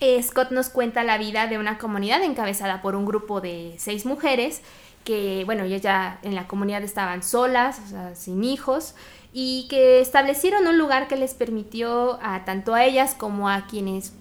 eh, 0.00 0.22
Scott 0.22 0.50
nos 0.50 0.70
cuenta 0.70 1.04
la 1.04 1.18
vida 1.18 1.46
de 1.46 1.58
una 1.58 1.76
comunidad 1.76 2.22
encabezada 2.22 2.80
por 2.80 2.96
un 2.96 3.04
grupo 3.04 3.42
de 3.42 3.74
seis 3.76 4.06
mujeres 4.06 4.62
que, 5.04 5.42
bueno, 5.44 5.64
ellas 5.64 5.82
ya 5.82 6.18
en 6.22 6.34
la 6.34 6.46
comunidad 6.46 6.82
estaban 6.82 7.22
solas, 7.22 7.80
o 7.86 7.88
sea, 7.88 8.14
sin 8.14 8.44
hijos, 8.44 8.94
y 9.32 9.66
que 9.68 10.00
establecieron 10.00 10.66
un 10.66 10.78
lugar 10.78 11.08
que 11.08 11.16
les 11.16 11.34
permitió 11.34 12.18
a 12.22 12.44
tanto 12.44 12.74
a 12.74 12.84
ellas 12.84 13.14
como 13.14 13.48
a 13.48 13.66
quienes 13.66 14.12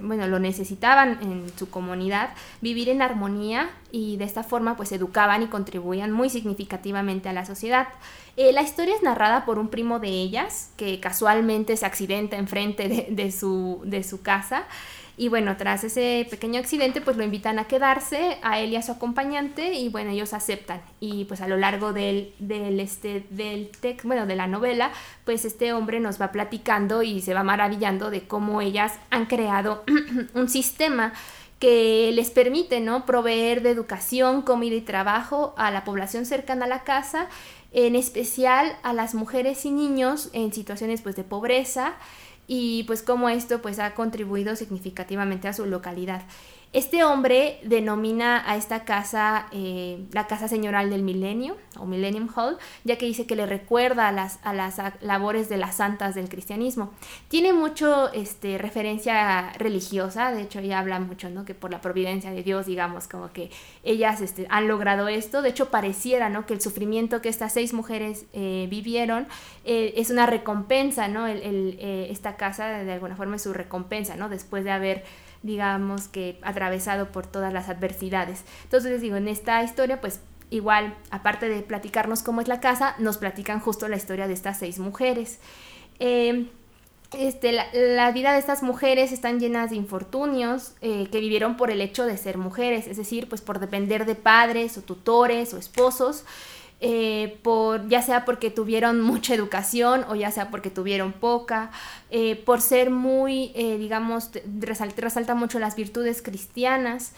bueno, 0.00 0.26
lo 0.26 0.40
necesitaban 0.40 1.18
en 1.22 1.46
su 1.56 1.70
comunidad, 1.70 2.30
vivir 2.60 2.88
en 2.88 3.02
armonía 3.02 3.70
y 3.92 4.16
de 4.16 4.24
esta 4.24 4.42
forma 4.42 4.76
pues 4.76 4.90
educaban 4.90 5.44
y 5.44 5.46
contribuían 5.46 6.10
muy 6.10 6.28
significativamente 6.28 7.28
a 7.28 7.32
la 7.32 7.46
sociedad. 7.46 7.86
Eh, 8.36 8.52
la 8.52 8.62
historia 8.62 8.96
es 8.96 9.02
narrada 9.02 9.44
por 9.44 9.60
un 9.60 9.68
primo 9.68 10.00
de 10.00 10.08
ellas 10.08 10.70
que 10.76 10.98
casualmente 10.98 11.76
se 11.76 11.86
accidenta 11.86 12.36
enfrente 12.36 13.06
de, 13.10 13.30
su, 13.30 13.80
de 13.84 14.02
su 14.02 14.22
casa 14.22 14.64
y 15.20 15.28
bueno, 15.28 15.58
tras 15.58 15.84
ese 15.84 16.26
pequeño 16.30 16.60
accidente, 16.60 17.02
pues 17.02 17.18
lo 17.18 17.22
invitan 17.22 17.58
a 17.58 17.64
quedarse, 17.64 18.38
a 18.40 18.58
él 18.58 18.70
y 18.70 18.76
a 18.76 18.82
su 18.82 18.92
acompañante, 18.92 19.74
y 19.74 19.90
bueno, 19.90 20.12
ellos 20.12 20.32
aceptan. 20.32 20.80
Y 20.98 21.26
pues 21.26 21.42
a 21.42 21.46
lo 21.46 21.58
largo 21.58 21.92
del, 21.92 22.32
del, 22.38 22.80
este, 22.80 23.26
del 23.28 23.68
texto, 23.68 24.08
bueno, 24.08 24.24
de 24.24 24.34
la 24.34 24.46
novela, 24.46 24.92
pues 25.26 25.44
este 25.44 25.74
hombre 25.74 26.00
nos 26.00 26.18
va 26.18 26.32
platicando 26.32 27.02
y 27.02 27.20
se 27.20 27.34
va 27.34 27.42
maravillando 27.42 28.10
de 28.10 28.22
cómo 28.22 28.62
ellas 28.62 28.94
han 29.10 29.26
creado 29.26 29.84
un 30.32 30.48
sistema 30.48 31.12
que 31.58 32.12
les 32.14 32.30
permite, 32.30 32.80
¿no? 32.80 33.04
Proveer 33.04 33.60
de 33.60 33.72
educación, 33.72 34.40
comida 34.40 34.76
y 34.76 34.80
trabajo 34.80 35.52
a 35.58 35.70
la 35.70 35.84
población 35.84 36.24
cercana 36.24 36.64
a 36.64 36.68
la 36.68 36.82
casa, 36.84 37.28
en 37.72 37.94
especial 37.94 38.74
a 38.82 38.94
las 38.94 39.14
mujeres 39.14 39.66
y 39.66 39.70
niños 39.70 40.30
en 40.32 40.50
situaciones 40.54 41.02
pues 41.02 41.14
de 41.14 41.24
pobreza, 41.24 41.96
y 42.52 42.82
pues 42.82 43.04
cómo 43.04 43.28
esto 43.28 43.62
pues 43.62 43.78
ha 43.78 43.94
contribuido 43.94 44.56
significativamente 44.56 45.46
a 45.46 45.52
su 45.52 45.66
localidad. 45.66 46.22
Este 46.72 47.02
hombre 47.02 47.58
denomina 47.64 48.48
a 48.48 48.54
esta 48.54 48.84
casa 48.84 49.48
eh, 49.50 50.04
la 50.12 50.28
casa 50.28 50.46
señoral 50.46 50.88
del 50.88 51.02
milenio 51.02 51.56
o 51.76 51.84
Millennium 51.84 52.28
Hall, 52.36 52.58
ya 52.84 52.96
que 52.96 53.06
dice 53.06 53.26
que 53.26 53.34
le 53.34 53.44
recuerda 53.44 54.06
a 54.06 54.12
las, 54.12 54.38
a 54.44 54.52
las 54.52 54.80
labores 55.00 55.48
de 55.48 55.56
las 55.56 55.74
santas 55.76 56.14
del 56.14 56.28
cristianismo. 56.28 56.92
Tiene 57.26 57.52
mucho 57.52 58.12
este, 58.12 58.56
referencia 58.56 59.52
religiosa, 59.58 60.30
de 60.30 60.42
hecho 60.42 60.60
ella 60.60 60.78
habla 60.78 61.00
mucho, 61.00 61.28
¿no? 61.28 61.44
Que 61.44 61.56
por 61.56 61.72
la 61.72 61.80
providencia 61.80 62.30
de 62.30 62.44
Dios, 62.44 62.66
digamos, 62.66 63.08
como 63.08 63.32
que 63.32 63.50
ellas 63.82 64.20
este, 64.20 64.46
han 64.48 64.68
logrado 64.68 65.08
esto. 65.08 65.42
De 65.42 65.48
hecho 65.48 65.70
pareciera, 65.70 66.28
¿no? 66.28 66.46
Que 66.46 66.54
el 66.54 66.60
sufrimiento 66.60 67.20
que 67.20 67.30
estas 67.30 67.52
seis 67.52 67.72
mujeres 67.72 68.26
eh, 68.32 68.68
vivieron 68.70 69.26
eh, 69.64 69.94
es 69.96 70.10
una 70.10 70.26
recompensa, 70.26 71.08
¿no? 71.08 71.26
El, 71.26 71.76
esta 71.80 72.36
casa 72.36 72.68
de 72.68 72.92
alguna 72.92 73.16
forma 73.16 73.36
es 73.36 73.42
su 73.42 73.52
recompensa, 73.52 74.14
¿no? 74.14 74.28
Después 74.28 74.62
de 74.62 74.70
haber 74.70 75.04
digamos 75.42 76.08
que 76.08 76.38
atravesado 76.42 77.12
por 77.12 77.26
todas 77.26 77.52
las 77.52 77.68
adversidades. 77.68 78.44
Entonces 78.64 78.92
les 78.92 79.00
digo, 79.00 79.16
en 79.16 79.28
esta 79.28 79.62
historia 79.62 80.00
pues 80.00 80.20
igual, 80.50 80.96
aparte 81.10 81.48
de 81.48 81.62
platicarnos 81.62 82.22
cómo 82.22 82.40
es 82.40 82.48
la 82.48 82.60
casa, 82.60 82.94
nos 82.98 83.18
platican 83.18 83.60
justo 83.60 83.88
la 83.88 83.96
historia 83.96 84.26
de 84.26 84.34
estas 84.34 84.58
seis 84.58 84.78
mujeres. 84.78 85.38
Em, 85.98 86.48
este, 87.16 87.52
la, 87.52 88.10
vida 88.12 88.32
de 88.32 88.38
estas 88.38 88.62
mujeres 88.62 89.10
están 89.10 89.40
llenas 89.40 89.70
de 89.70 89.76
infortunios 89.76 90.74
eh, 90.80 91.08
que 91.10 91.18
vivieron 91.20 91.56
por 91.56 91.70
el 91.70 91.80
hecho 91.80 92.04
de 92.06 92.16
ser 92.16 92.38
mujeres, 92.38 92.86
es 92.86 92.96
decir, 92.96 93.28
pues 93.28 93.40
por 93.40 93.58
depender 93.58 94.06
de 94.06 94.14
padres 94.14 94.78
o 94.78 94.82
tutores 94.82 95.52
o 95.54 95.58
esposos 95.58 96.24
eh, 96.82 97.38
por, 97.42 97.88
ya 97.88 98.00
sea 98.00 98.24
porque 98.24 98.50
tuvieron 98.50 99.02
mucha 99.02 99.34
educación 99.34 100.06
o 100.08 100.14
ya 100.14 100.30
sea 100.30 100.50
porque 100.50 100.70
tuvieron 100.70 101.12
poca, 101.12 101.70
eh, 102.10 102.36
por 102.36 102.62
ser 102.62 102.88
muy, 102.90 103.52
eh, 103.54 103.76
digamos, 103.76 104.30
resalta, 104.60 105.02
resalta, 105.02 105.34
mucho 105.34 105.58
las 105.58 105.76
virtudes 105.76 106.22
cristianas, 106.22 107.12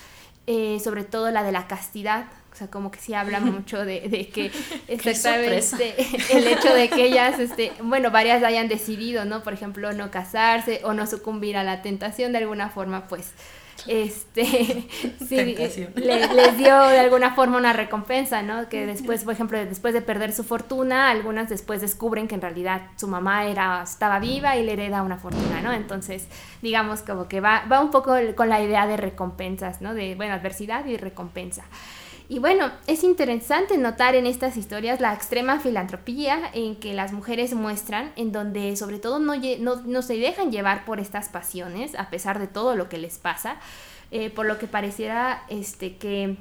sobre 0.83 1.05
todo 1.05 1.31
la 1.31 1.45
de 1.45 1.53
la 1.53 1.69
castidad. 1.69 2.27
O 2.53 2.57
sea, 2.57 2.67
como 2.67 2.91
que 2.91 2.99
sí 2.99 3.15
habla 3.15 3.41
mucho 3.41 3.85
de, 3.85 4.01
de 4.09 4.29
que 4.29 4.51
exactamente 4.89 5.95
el 6.31 6.47
hecho 6.47 6.75
de 6.75 6.91
que 6.91 7.07
ellas, 7.07 7.39
este, 7.39 7.73
bueno, 7.83 8.11
varias 8.11 8.43
hayan 8.43 8.69
decidido, 8.69 9.25
¿no? 9.25 9.43
Por 9.43 9.55
ejemplo, 9.55 9.93
no 9.93 10.11
casarse 10.11 10.81
o 10.85 10.93
no 10.93 11.07
sucumbir 11.07 11.57
a 11.57 11.63
la 11.63 11.81
tentación 11.83 12.33
de 12.33 12.39
alguna 12.39 12.69
forma, 12.69 13.07
pues 13.07 13.33
este, 13.87 14.45
sí, 15.29 15.37
les 15.37 16.59
dio 16.59 16.81
de 16.89 16.99
alguna 17.01 17.35
forma 17.35 17.59
una 17.59 17.73
recompensa, 17.73 18.43
¿no? 18.43 18.69
Que 18.69 18.87
después, 18.87 19.25
por 19.25 19.35
ejemplo, 19.35 19.59
después 19.59 19.95
de 19.95 20.03
perder 20.03 20.33
su 20.33 20.45
fortuna, 20.45 21.11
algunas 21.11 21.49
después 21.49 21.81
descubren 21.81 22.29
que 22.29 22.35
en 22.35 22.41
realidad 22.41 22.83
su 22.97 23.09
mamá 23.09 23.47
era, 23.47 23.83
estaba 23.83 24.19
viva 24.19 24.57
y 24.57 24.65
le 24.65 24.73
hereda 24.73 25.03
una 25.03 25.17
fortuna, 25.17 25.61
¿no? 25.61 25.73
Entonces, 25.73 26.27
digamos 26.61 27.03
como 27.03 27.29
que 27.29 27.41
va, 27.41 27.65
va 27.71 27.81
un 27.81 27.91
poco 27.91 28.15
con 28.35 28.49
la 28.49 28.63
idea 28.63 28.87
de 28.87 28.97
recompensas, 28.97 29.81
¿no? 29.81 29.95
De, 29.95 30.15
bueno, 30.15 30.35
adversidad 30.35 30.85
y 30.87 30.97
recompensa. 30.97 31.65
Y 32.33 32.39
bueno, 32.39 32.73
es 32.87 33.05
interesante 33.05 33.77
notar 33.77 34.15
en 34.15 34.25
estas 34.25 34.57
historias 34.57 35.03
la 35.03 35.13
extrema 35.13 35.61
filantropía 35.61 36.51
en 36.55 36.77
que 36.77 36.95
las 36.95 37.13
mujeres 37.13 37.53
muestran, 37.53 38.11
en 38.17 38.33
donde 38.33 38.75
sobre 38.77 38.99
todo 38.99 39.19
no, 39.19 39.35
no, 39.37 40.01
se 40.01 40.17
dejan 40.17 40.51
llevar 40.51 40.87
por 40.87 40.99
estas 40.99 41.29
pasiones, 41.29 41.95
a 41.95 42.09
pesar 42.09 42.39
de 42.39 42.47
todo 42.47 42.75
lo 42.75 42.89
que 42.89 42.97
les 42.97 43.19
pasa, 43.19 43.57
eh, 44.13 44.31
por 44.31 44.47
lo 44.47 44.57
que 44.57 44.67
pareciera 44.67 45.45
este, 45.51 45.97
que 45.97 46.39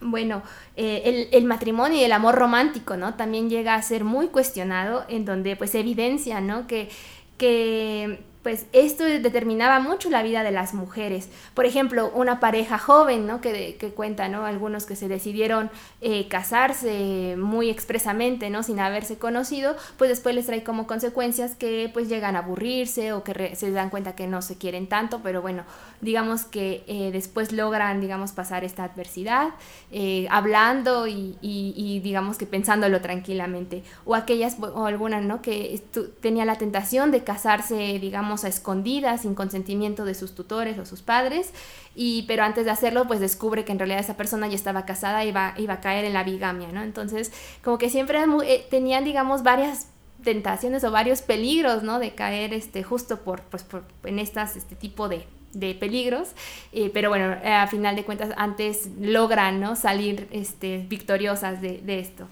bueno, 0.00 0.44
eh, 0.76 1.02
el, 1.04 1.28
el, 1.32 1.44
matrimonio 1.44 1.98
y 1.98 2.04
el 2.04 2.12
amor 2.12 2.36
romántico, 2.36 2.96
¿no? 2.96 3.14
También 3.14 3.50
llega 3.50 3.74
a 3.74 3.82
ser 3.82 4.04
muy 4.04 4.28
cuestionado, 4.28 5.06
en 5.08 5.24
donde 5.24 5.56
pues 5.56 5.74
evidencia, 5.74 6.40
¿no? 6.40 6.68
Que, 6.68 6.88
que 7.36 8.20
pues 8.42 8.66
esto 8.72 9.04
determinaba 9.04 9.80
mucho 9.80 10.08
la 10.08 10.22
vida 10.22 10.42
de 10.42 10.50
las 10.50 10.72
mujeres. 10.72 11.28
Por 11.54 11.66
ejemplo, 11.66 12.10
una 12.14 12.40
pareja 12.40 12.78
joven, 12.78 13.26
¿no? 13.26 13.40
Que, 13.40 13.76
que 13.78 13.90
cuenta, 13.90 14.28
¿no? 14.28 14.46
Algunos 14.46 14.86
que 14.86 14.96
se 14.96 15.08
decidieron 15.08 15.70
eh, 16.00 16.26
casarse 16.28 17.36
muy 17.38 17.68
expresamente, 17.68 18.48
¿no? 18.48 18.62
Sin 18.62 18.80
haberse 18.80 19.18
conocido, 19.18 19.76
pues 19.98 20.08
después 20.08 20.34
les 20.34 20.46
trae 20.46 20.64
como 20.64 20.86
consecuencias 20.86 21.54
que 21.54 21.90
pues 21.92 22.08
llegan 22.08 22.34
a 22.36 22.40
aburrirse 22.40 23.12
o 23.12 23.22
que 23.24 23.54
se 23.56 23.70
dan 23.72 23.90
cuenta 23.90 24.14
que 24.14 24.26
no 24.26 24.40
se 24.40 24.56
quieren 24.56 24.86
tanto, 24.86 25.20
pero 25.22 25.42
bueno, 25.42 25.64
digamos 26.00 26.44
que 26.44 26.82
eh, 26.86 27.10
después 27.12 27.52
logran, 27.52 28.00
digamos, 28.00 28.32
pasar 28.32 28.64
esta 28.64 28.84
adversidad, 28.84 29.50
eh, 29.92 30.26
hablando 30.30 31.06
y, 31.06 31.36
y, 31.42 32.00
digamos 32.00 32.38
que 32.38 32.46
pensándolo 32.46 33.00
tranquilamente. 33.00 33.82
O 34.06 34.14
aquellas, 34.14 34.56
o 34.60 34.86
algunas, 34.86 35.22
¿no? 35.22 35.42
Que 35.42 35.82
tenía 36.20 36.44
la 36.44 36.56
tentación 36.56 37.10
de 37.10 37.22
casarse, 37.22 37.98
digamos, 37.98 38.29
a 38.44 38.48
escondidas, 38.48 39.22
sin 39.22 39.34
consentimiento 39.34 40.04
de 40.04 40.14
sus 40.14 40.34
tutores 40.34 40.78
o 40.78 40.86
sus 40.86 41.02
padres, 41.02 41.52
y, 41.94 42.22
pero 42.28 42.44
antes 42.44 42.64
de 42.64 42.70
hacerlo, 42.70 43.06
pues 43.06 43.20
descubre 43.20 43.64
que 43.64 43.72
en 43.72 43.78
realidad 43.78 44.00
esa 44.00 44.16
persona 44.16 44.46
ya 44.48 44.54
estaba 44.54 44.86
casada 44.86 45.24
y 45.24 45.28
iba, 45.28 45.54
iba 45.58 45.74
a 45.74 45.80
caer 45.80 46.04
en 46.04 46.14
la 46.14 46.24
bigamia, 46.24 46.68
¿no? 46.72 46.82
Entonces, 46.82 47.32
como 47.62 47.78
que 47.78 47.90
siempre 47.90 48.20
eh, 48.44 48.66
tenían, 48.70 49.04
digamos, 49.04 49.42
varias 49.42 49.88
tentaciones 50.22 50.84
o 50.84 50.90
varios 50.90 51.22
peligros, 51.22 51.82
¿no? 51.82 51.98
De 51.98 52.14
caer 52.14 52.54
este, 52.54 52.82
justo 52.82 53.20
por, 53.20 53.42
pues, 53.42 53.62
por, 53.64 53.84
en 54.04 54.18
estas, 54.18 54.56
este 54.56 54.76
tipo 54.76 55.08
de, 55.08 55.26
de 55.52 55.74
peligros, 55.74 56.30
eh, 56.72 56.90
pero 56.92 57.08
bueno, 57.08 57.36
a 57.44 57.66
final 57.66 57.96
de 57.96 58.04
cuentas 58.04 58.30
antes 58.36 58.88
logran 59.00 59.60
¿no? 59.60 59.76
salir 59.76 60.28
este, 60.30 60.86
victoriosas 60.88 61.60
de, 61.60 61.78
de 61.78 61.98
esto. 61.98 62.28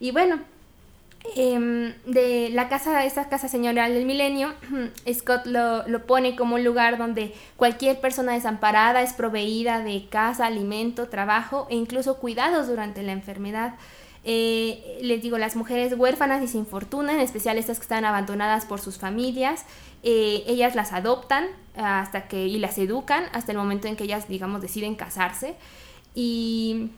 Y 0.00 0.10
bueno, 0.10 0.40
Em, 1.36 1.94
de 2.04 2.50
la 2.50 2.68
casa, 2.68 3.04
esta 3.04 3.28
casa 3.28 3.46
señorial 3.46 3.94
del 3.94 4.06
milenio, 4.06 4.52
Scott 5.12 5.46
lo, 5.46 5.86
lo, 5.86 6.04
pone 6.04 6.34
como 6.34 6.56
un 6.56 6.64
lugar 6.64 6.98
donde 6.98 7.32
cualquier 7.56 8.00
persona 8.00 8.32
desamparada 8.32 9.02
es 9.02 9.12
proveída 9.12 9.80
de 9.80 10.08
casa, 10.08 10.46
alimento, 10.46 11.08
trabajo 11.08 11.68
e 11.70 11.76
incluso 11.76 12.18
cuidados 12.18 12.66
durante 12.66 13.02
la 13.02 13.12
enfermedad. 13.12 13.74
Eh, 14.24 14.98
les 15.02 15.22
digo, 15.22 15.38
las 15.38 15.56
mujeres 15.56 15.94
huérfanas 15.96 16.42
y 16.42 16.48
sin 16.48 16.66
fortuna, 16.66 17.12
en 17.12 17.20
especial 17.20 17.56
estas 17.56 17.78
que 17.78 17.82
están 17.82 18.04
abandonadas 18.04 18.66
por 18.66 18.80
sus 18.80 18.98
familias, 18.98 19.64
eh, 20.02 20.44
ellas 20.46 20.74
las 20.74 20.92
adoptan 20.92 21.46
hasta 21.76 22.28
que, 22.28 22.46
y 22.46 22.58
las 22.58 22.78
educan 22.78 23.24
hasta 23.32 23.52
el 23.52 23.58
momento 23.58 23.88
en 23.88 23.96
que 23.96 24.04
ellas, 24.04 24.28
digamos, 24.28 24.60
deciden 24.60 24.96
casarse. 24.96 25.54
Y 26.14 26.90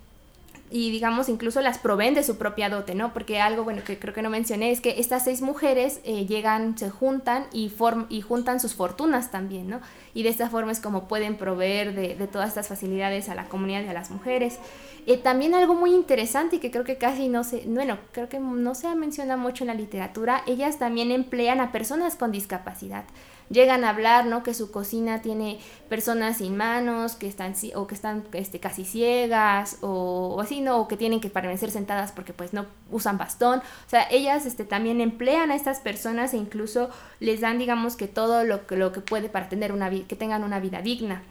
y 0.70 0.90
digamos 0.90 1.28
incluso 1.28 1.60
las 1.60 1.78
proveen 1.78 2.14
de 2.14 2.24
su 2.24 2.36
propia 2.36 2.68
dote, 2.68 2.94
¿no? 2.94 3.12
Porque 3.12 3.40
algo 3.40 3.64
bueno 3.64 3.82
que 3.84 3.98
creo 3.98 4.14
que 4.14 4.22
no 4.22 4.30
mencioné 4.30 4.70
es 4.70 4.80
que 4.80 4.98
estas 4.98 5.24
seis 5.24 5.40
mujeres 5.42 6.00
eh, 6.04 6.26
llegan, 6.26 6.76
se 6.76 6.90
juntan 6.90 7.46
y, 7.52 7.70
y 8.08 8.20
juntan 8.22 8.60
sus 8.60 8.74
fortunas 8.74 9.30
también, 9.30 9.68
¿no? 9.68 9.80
Y 10.14 10.22
de 10.22 10.30
esta 10.30 10.48
forma 10.48 10.72
es 10.72 10.80
como 10.80 11.06
pueden 11.06 11.36
proveer 11.36 11.94
de, 11.94 12.14
de 12.14 12.26
todas 12.26 12.48
estas 12.48 12.68
facilidades 12.68 13.28
a 13.28 13.34
la 13.34 13.48
comunidad 13.48 13.84
y 13.84 13.88
a 13.88 13.92
las 13.92 14.10
mujeres. 14.10 14.58
Eh, 15.06 15.18
también 15.18 15.54
algo 15.54 15.74
muy 15.74 15.94
interesante 15.94 16.56
y 16.56 16.58
que 16.60 16.70
creo 16.70 16.84
que 16.84 16.96
casi 16.96 17.28
no 17.28 17.44
se, 17.44 17.62
bueno, 17.66 17.98
creo 18.12 18.28
que 18.28 18.40
no 18.40 18.74
se 18.74 18.94
menciona 18.94 19.36
mucho 19.36 19.64
en 19.64 19.68
la 19.68 19.74
literatura, 19.74 20.42
ellas 20.46 20.78
también 20.78 21.10
emplean 21.10 21.60
a 21.60 21.72
personas 21.72 22.16
con 22.16 22.32
discapacidad 22.32 23.04
llegan 23.50 23.84
a 23.84 23.90
hablar, 23.90 24.26
¿no? 24.26 24.42
Que 24.42 24.54
su 24.54 24.70
cocina 24.70 25.22
tiene 25.22 25.58
personas 25.88 26.38
sin 26.38 26.56
manos, 26.56 27.16
que 27.16 27.26
están 27.26 27.54
o 27.74 27.86
que 27.86 27.94
están 27.94 28.24
este, 28.32 28.60
casi 28.60 28.84
ciegas 28.84 29.78
o, 29.80 30.40
así, 30.40 30.60
¿no? 30.60 30.78
O 30.78 30.88
que 30.88 30.96
tienen 30.96 31.20
que 31.20 31.30
permanecer 31.30 31.70
sentadas 31.70 32.12
porque 32.12 32.32
pues 32.32 32.52
no 32.52 32.66
usan 32.90 33.18
bastón. 33.18 33.60
O 33.60 33.90
sea, 33.90 34.06
ellas 34.10 34.46
este, 34.46 34.64
también 34.64 35.00
emplean 35.00 35.50
a 35.50 35.54
estas 35.54 35.80
personas 35.80 36.34
e 36.34 36.36
incluso 36.36 36.90
les 37.20 37.40
dan, 37.40 37.58
digamos, 37.58 37.96
que 37.96 38.08
todo 38.08 38.44
lo 38.44 38.66
que, 38.66 38.76
lo 38.76 38.92
que 38.92 39.00
puede 39.00 39.28
para 39.28 39.48
tener 39.48 39.72
una 39.72 39.90
que 39.90 40.16
tengan 40.16 40.44
una 40.44 40.60
vida 40.60 40.82
digna. 40.82 41.22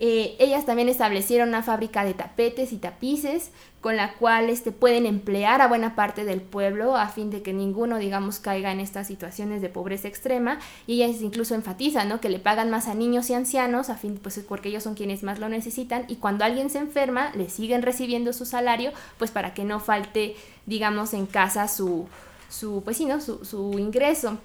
Eh, 0.00 0.36
ellas 0.38 0.64
también 0.64 0.88
establecieron 0.88 1.48
una 1.48 1.64
fábrica 1.64 2.04
de 2.04 2.14
tapetes 2.14 2.72
y 2.72 2.76
tapices 2.76 3.50
con 3.80 3.96
la 3.96 4.14
cual 4.14 4.48
este, 4.48 4.72
pueden 4.72 5.06
emplear 5.06 5.60
a 5.60 5.68
buena 5.68 5.94
parte 5.94 6.24
del 6.24 6.40
pueblo 6.40 6.96
a 6.96 7.08
fin 7.08 7.30
de 7.30 7.42
que 7.42 7.52
ninguno, 7.52 7.98
digamos, 7.98 8.38
caiga 8.38 8.72
en 8.72 8.80
estas 8.80 9.06
situaciones 9.06 9.62
de 9.62 9.68
pobreza 9.68 10.08
extrema. 10.08 10.58
Y 10.86 11.02
ellas 11.02 11.20
incluso 11.20 11.54
enfatizan 11.54 12.08
¿no? 12.08 12.20
que 12.20 12.28
le 12.28 12.38
pagan 12.38 12.70
más 12.70 12.88
a 12.88 12.94
niños 12.94 13.30
y 13.30 13.34
ancianos 13.34 13.88
a 13.90 13.96
fin, 13.96 14.18
pues, 14.20 14.40
porque 14.48 14.68
ellos 14.68 14.82
son 14.82 14.94
quienes 14.94 15.22
más 15.22 15.38
lo 15.38 15.48
necesitan. 15.48 16.04
Y 16.08 16.16
cuando 16.16 16.44
alguien 16.44 16.70
se 16.70 16.78
enferma, 16.78 17.32
le 17.34 17.48
siguen 17.48 17.82
recibiendo 17.82 18.32
su 18.32 18.46
salario, 18.46 18.92
pues 19.16 19.30
para 19.30 19.54
que 19.54 19.64
no 19.64 19.80
falte, 19.80 20.36
digamos, 20.66 21.14
en 21.14 21.26
casa 21.26 21.68
su, 21.68 22.08
su 22.48 22.82
pues 22.84 23.00
¿no? 23.00 23.20
su, 23.20 23.44
su 23.44 23.78
ingreso. 23.78 24.38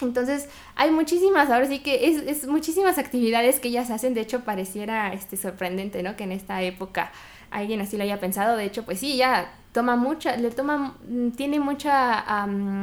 Entonces, 0.00 0.48
hay 0.74 0.90
muchísimas, 0.90 1.50
ahora 1.50 1.66
sí 1.66 1.78
que 1.78 2.08
es, 2.08 2.22
es, 2.26 2.46
muchísimas 2.46 2.98
actividades 2.98 3.60
que 3.60 3.68
ellas 3.68 3.90
hacen, 3.90 4.12
de 4.12 4.20
hecho 4.20 4.40
pareciera 4.44 5.12
este 5.14 5.36
sorprendente, 5.36 6.02
¿no? 6.02 6.16
Que 6.16 6.24
en 6.24 6.32
esta 6.32 6.62
época 6.62 7.12
alguien 7.50 7.80
así 7.80 7.96
lo 7.96 8.02
haya 8.02 8.20
pensado, 8.20 8.56
de 8.56 8.64
hecho, 8.64 8.84
pues 8.84 9.00
sí, 9.00 9.16
ya 9.16 9.50
toma 9.76 9.96
mucha, 9.96 10.38
le 10.38 10.50
toma, 10.50 10.96
mm, 11.06 11.32
tiene 11.32 11.60
mucha, 11.60 12.24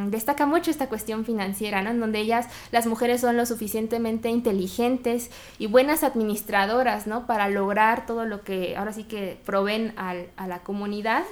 destaca 0.10 0.46
mucho 0.46 0.70
esta 0.70 0.90
cuestión 0.90 1.26
financiera, 1.26 1.82
¿no? 1.82 1.90
En 1.90 2.00
donde 2.00 2.20
ellas, 2.20 2.48
las 2.72 2.86
mujeres 2.86 3.22
son 3.22 3.36
lo 3.36 3.48
suficientemente 3.48 4.30
inteligentes 4.30 5.32
y 5.58 5.66
buenas 5.66 6.04
administradoras, 6.04 7.08
¿no? 7.08 7.26
Para 7.26 7.50
lograr 7.50 8.06
todo 8.06 8.26
lo 8.26 8.44
que 8.44 8.78
ahora 8.78 8.94
sí 8.94 9.06
que 9.06 9.40
proveen 9.44 9.94
al, 9.98 10.28
a 10.38 10.48
la 10.48 10.60
comunidad. 10.60 11.24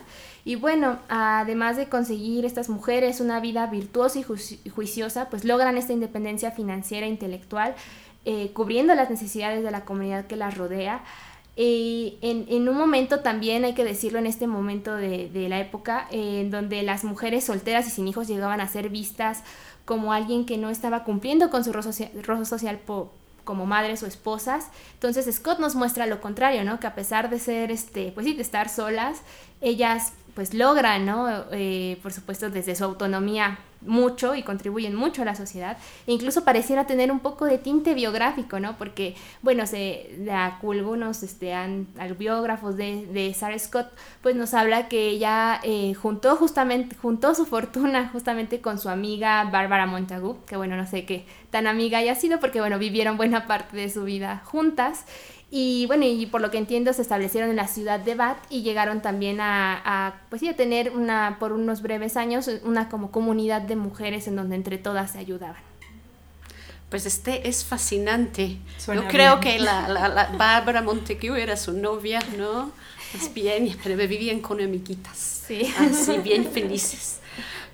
Y 0.43 0.55
bueno, 0.55 0.97
además 1.07 1.77
de 1.77 1.87
conseguir 1.87 2.45
estas 2.45 2.69
mujeres 2.69 3.21
una 3.21 3.39
vida 3.39 3.67
virtuosa 3.67 4.19
y 4.19 4.69
juiciosa, 4.69 5.29
pues 5.29 5.45
logran 5.45 5.77
esta 5.77 5.93
independencia 5.93 6.51
financiera 6.51 7.05
e 7.05 7.09
intelectual, 7.09 7.75
eh, 8.25 8.51
cubriendo 8.53 8.95
las 8.95 9.09
necesidades 9.09 9.63
de 9.63 9.71
la 9.71 9.85
comunidad 9.85 10.25
que 10.25 10.35
las 10.35 10.57
rodea. 10.57 11.03
En, 11.55 12.45
en, 12.49 12.69
un 12.69 12.77
momento 12.77 13.19
también, 13.19 13.65
hay 13.65 13.73
que 13.73 13.83
decirlo, 13.83 14.17
en 14.17 14.25
este 14.25 14.47
momento 14.47 14.95
de, 14.95 15.29
de 15.29 15.49
la 15.49 15.59
época, 15.59 16.07
en 16.09 16.49
donde 16.49 16.81
las 16.81 17.03
mujeres 17.03 17.43
solteras 17.43 17.85
y 17.87 17.91
sin 17.91 18.07
hijos 18.07 18.27
llegaban 18.27 18.61
a 18.61 18.67
ser 18.67 18.89
vistas 18.89 19.43
como 19.85 20.13
alguien 20.13 20.45
que 20.45 20.57
no 20.57 20.69
estaba 20.69 21.03
cumpliendo 21.03 21.49
con 21.49 21.63
su 21.63 21.73
rol 21.73 21.83
social, 21.83 22.11
social 22.45 22.79
como 23.43 23.65
madres 23.65 24.03
o 24.03 24.07
esposas. 24.07 24.67
Entonces 24.93 25.33
Scott 25.35 25.59
nos 25.59 25.75
muestra 25.75 26.05
lo 26.05 26.21
contrario, 26.21 26.63
¿no? 26.63 26.79
Que 26.79 26.87
a 26.87 26.95
pesar 26.95 27.29
de 27.29 27.39
ser, 27.39 27.71
este, 27.71 28.11
pues 28.11 28.25
sí, 28.25 28.33
de 28.33 28.41
estar 28.41 28.69
solas, 28.69 29.21
ellas 29.59 30.13
pues 30.33 30.53
logran, 30.53 31.05
¿no? 31.05 31.27
Eh, 31.51 31.99
por 32.01 32.13
supuesto, 32.13 32.49
desde 32.49 32.75
su 32.75 32.83
autonomía 32.83 33.59
mucho 33.81 34.35
y 34.35 34.43
contribuyen 34.43 34.95
mucho 34.95 35.23
a 35.23 35.25
la 35.25 35.35
sociedad. 35.35 35.77
E 36.07 36.13
incluso 36.13 36.43
pareciera 36.43 36.85
tener 36.85 37.11
un 37.11 37.19
poco 37.19 37.45
de 37.45 37.57
tinte 37.57 37.93
biográfico, 37.93 38.59
¿no? 38.59 38.77
Porque, 38.77 39.15
bueno, 39.41 39.65
se, 39.65 40.09
algunos 40.29 41.23
este, 41.23 41.53
han, 41.53 41.87
biógrafos 42.17 42.77
de, 42.77 43.05
de, 43.07 43.33
Sarah 43.33 43.57
Scott, 43.57 43.87
pues 44.21 44.35
nos 44.35 44.53
habla 44.53 44.87
que 44.87 45.09
ella 45.09 45.59
eh, 45.63 45.93
juntó 45.93 46.35
justamente, 46.35 46.95
juntó 46.95 47.33
su 47.35 47.45
fortuna 47.45 48.09
justamente 48.09 48.61
con 48.61 48.79
su 48.79 48.89
amiga 48.89 49.43
Bárbara 49.45 49.85
Montagu, 49.85 50.37
que 50.45 50.57
bueno, 50.57 50.77
no 50.77 50.85
sé 50.85 51.05
qué 51.05 51.25
tan 51.49 51.67
amiga 51.67 51.97
haya 51.97 52.15
sido, 52.15 52.39
porque 52.39 52.61
bueno, 52.61 52.79
vivieron 52.79 53.17
buena 53.17 53.45
parte 53.45 53.75
de 53.75 53.89
su 53.89 54.03
vida 54.03 54.41
juntas. 54.45 55.05
Y 55.53 55.85
bueno, 55.87 56.05
y 56.05 56.25
por 56.27 56.39
lo 56.39 56.49
que 56.49 56.57
entiendo 56.57 56.93
se 56.93 57.01
establecieron 57.01 57.49
en 57.49 57.57
la 57.57 57.67
ciudad 57.67 57.99
de 57.99 58.15
Bath 58.15 58.37
y 58.49 58.61
llegaron 58.61 59.01
también 59.01 59.41
a, 59.41 59.81
a, 59.83 60.13
pues 60.29 60.39
sí, 60.39 60.47
a 60.47 60.55
tener 60.55 60.91
una, 60.91 61.35
por 61.39 61.51
unos 61.51 61.81
breves 61.81 62.15
años 62.15 62.49
una 62.63 62.87
como 62.87 63.11
comunidad 63.11 63.61
de 63.61 63.75
mujeres 63.75 64.27
en 64.29 64.37
donde 64.37 64.55
entre 64.55 64.77
todas 64.77 65.11
se 65.11 65.17
ayudaban. 65.19 65.61
Pues 66.89 67.05
este 67.05 67.49
es 67.49 67.65
fascinante. 67.65 68.57
Yo 68.87 69.07
creo 69.09 69.41
que 69.41 69.59
la, 69.59 69.89
la, 69.89 70.07
la 70.07 70.25
Bárbara 70.37 70.81
Montague 70.81 71.41
era 71.41 71.57
su 71.57 71.73
novia, 71.73 72.19
¿no? 72.37 72.71
Es 73.13 73.33
bien, 73.33 73.75
pero 73.83 73.95
vivían 73.95 74.39
con 74.39 74.61
amiguitas. 74.61 75.43
Sí. 75.47 75.73
Así, 75.77 76.17
bien 76.19 76.45
felices. 76.45 77.17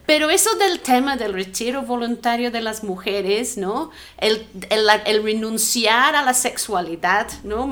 Pero 0.07 0.29
eso 0.29 0.55
del 0.55 0.79
tema 0.79 1.17
del 1.17 1.33
retiro 1.33 1.81
voluntario 1.81 2.49
de 2.49 2.61
las 2.61 2.81
mujeres, 2.81 3.57
¿no? 3.57 3.91
El, 4.17 4.47
el, 4.69 4.87
el 5.05 5.21
renunciar 5.21 6.15
a 6.15 6.23
la 6.23 6.33
sexualidad, 6.33 7.27
¿no? 7.43 7.69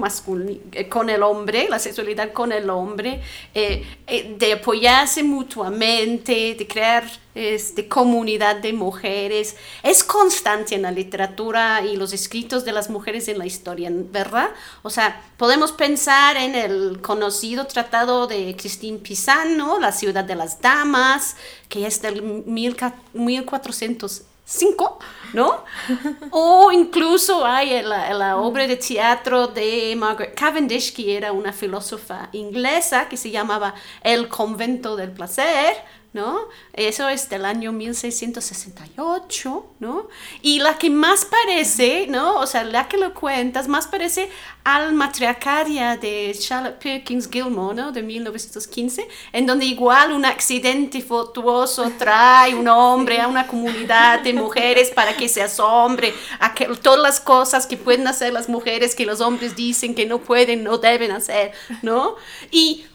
Eh, 0.73 0.89
con 0.89 1.09
el 1.09 1.23
hombre, 1.23 1.67
la 1.69 1.79
sexualidad 1.79 2.33
con 2.33 2.51
el 2.51 2.69
hombre, 2.69 3.21
eh, 3.53 3.85
eh, 4.05 4.35
de 4.37 4.51
apoyarse 4.51 5.23
mutuamente, 5.23 6.55
de 6.59 6.67
crear 6.67 7.05
este, 7.35 7.87
comunidad 7.87 8.55
de 8.55 8.73
mujeres. 8.73 9.55
Es 9.83 10.03
constante 10.03 10.73
en 10.73 10.81
la 10.81 10.89
literatura 10.91 11.83
y 11.83 11.97
los 11.97 12.13
escritos 12.13 12.65
de 12.65 12.71
las 12.71 12.89
mujeres 12.89 13.27
en 13.27 13.37
la 13.37 13.45
historia, 13.45 13.91
¿verdad? 13.91 14.49
O 14.81 14.89
sea, 14.89 15.21
podemos 15.37 15.71
pensar 15.73 16.37
en 16.37 16.55
el 16.55 17.01
conocido 17.01 17.67
tratado 17.67 18.25
de 18.27 18.55
Christine 18.57 18.99
Pizano, 18.99 19.77
La 19.79 19.91
ciudad 19.91 20.23
de 20.23 20.35
las 20.35 20.61
damas, 20.61 21.35
que 21.67 21.85
es 21.85 22.01
del 22.01 22.23
1405, 22.23 24.99
¿no? 25.33 25.65
o 26.31 26.71
incluso 26.71 27.45
hay 27.45 27.81
la, 27.81 28.13
la, 28.13 28.37
obra 28.37 28.65
de 28.65 28.77
teatro 28.77 29.47
de 29.47 29.93
Margaret 29.97 30.35
Cavendish, 30.35 30.93
que 30.93 31.17
era 31.17 31.33
una 31.33 31.51
filósofa 31.51 32.29
inglesa 32.31 33.09
que 33.09 33.17
se 33.17 33.29
llamaba 33.29 33.75
El 34.01 34.29
convento 34.29 34.95
del 34.95 35.11
placer, 35.11 35.75
¿no? 36.15 36.47
Eso 36.71 37.09
es 37.09 37.27
del 37.27 37.43
año 37.43 37.73
1668, 37.73 39.65
¿no? 39.79 40.07
Y 40.41 40.59
la 40.59 40.77
que 40.77 40.89
más 40.89 41.25
parece, 41.25 42.07
¿no? 42.07 42.39
O 42.39 42.47
sea, 42.47 42.63
la 42.63 42.87
que 42.87 42.95
lo 42.95 43.13
cuentas, 43.13 43.67
más 43.67 43.85
parece 43.85 44.29
al 44.63 44.93
matriarcaria 44.93 45.97
de 45.97 46.33
Charlotte 46.39 46.81
Perkins 46.81 47.29
Gilmore, 47.29 47.75
¿no? 47.75 47.91
De 47.91 48.01
1915, 48.01 49.05
en 49.33 49.45
donde 49.45 49.65
igual 49.65 50.13
un 50.13 50.23
accidente 50.23 51.01
fortuoso 51.01 51.91
trae 51.99 52.55
un 52.55 52.69
hombre 52.69 53.19
a 53.19 53.27
una 53.27 53.45
comunidad 53.45 54.21
de 54.21 54.31
mujeres 54.31 54.91
para 54.91 55.17
que 55.17 55.27
se 55.27 55.41
asombre 55.41 56.13
a 56.39 56.53
que, 56.53 56.67
todas 56.81 57.01
las 57.01 57.19
cosas 57.19 57.67
que 57.67 57.75
pueden 57.75 58.07
hacer 58.07 58.31
las 58.31 58.47
mujeres 58.47 58.95
que 58.95 59.05
los 59.05 59.19
hombres 59.19 59.53
dicen 59.53 59.93
que 59.93 60.05
no 60.05 60.19
pueden, 60.19 60.63
no 60.63 60.77
deben 60.77 61.11
hacer, 61.11 61.51
¿no? 61.81 62.15
Y 62.51 62.85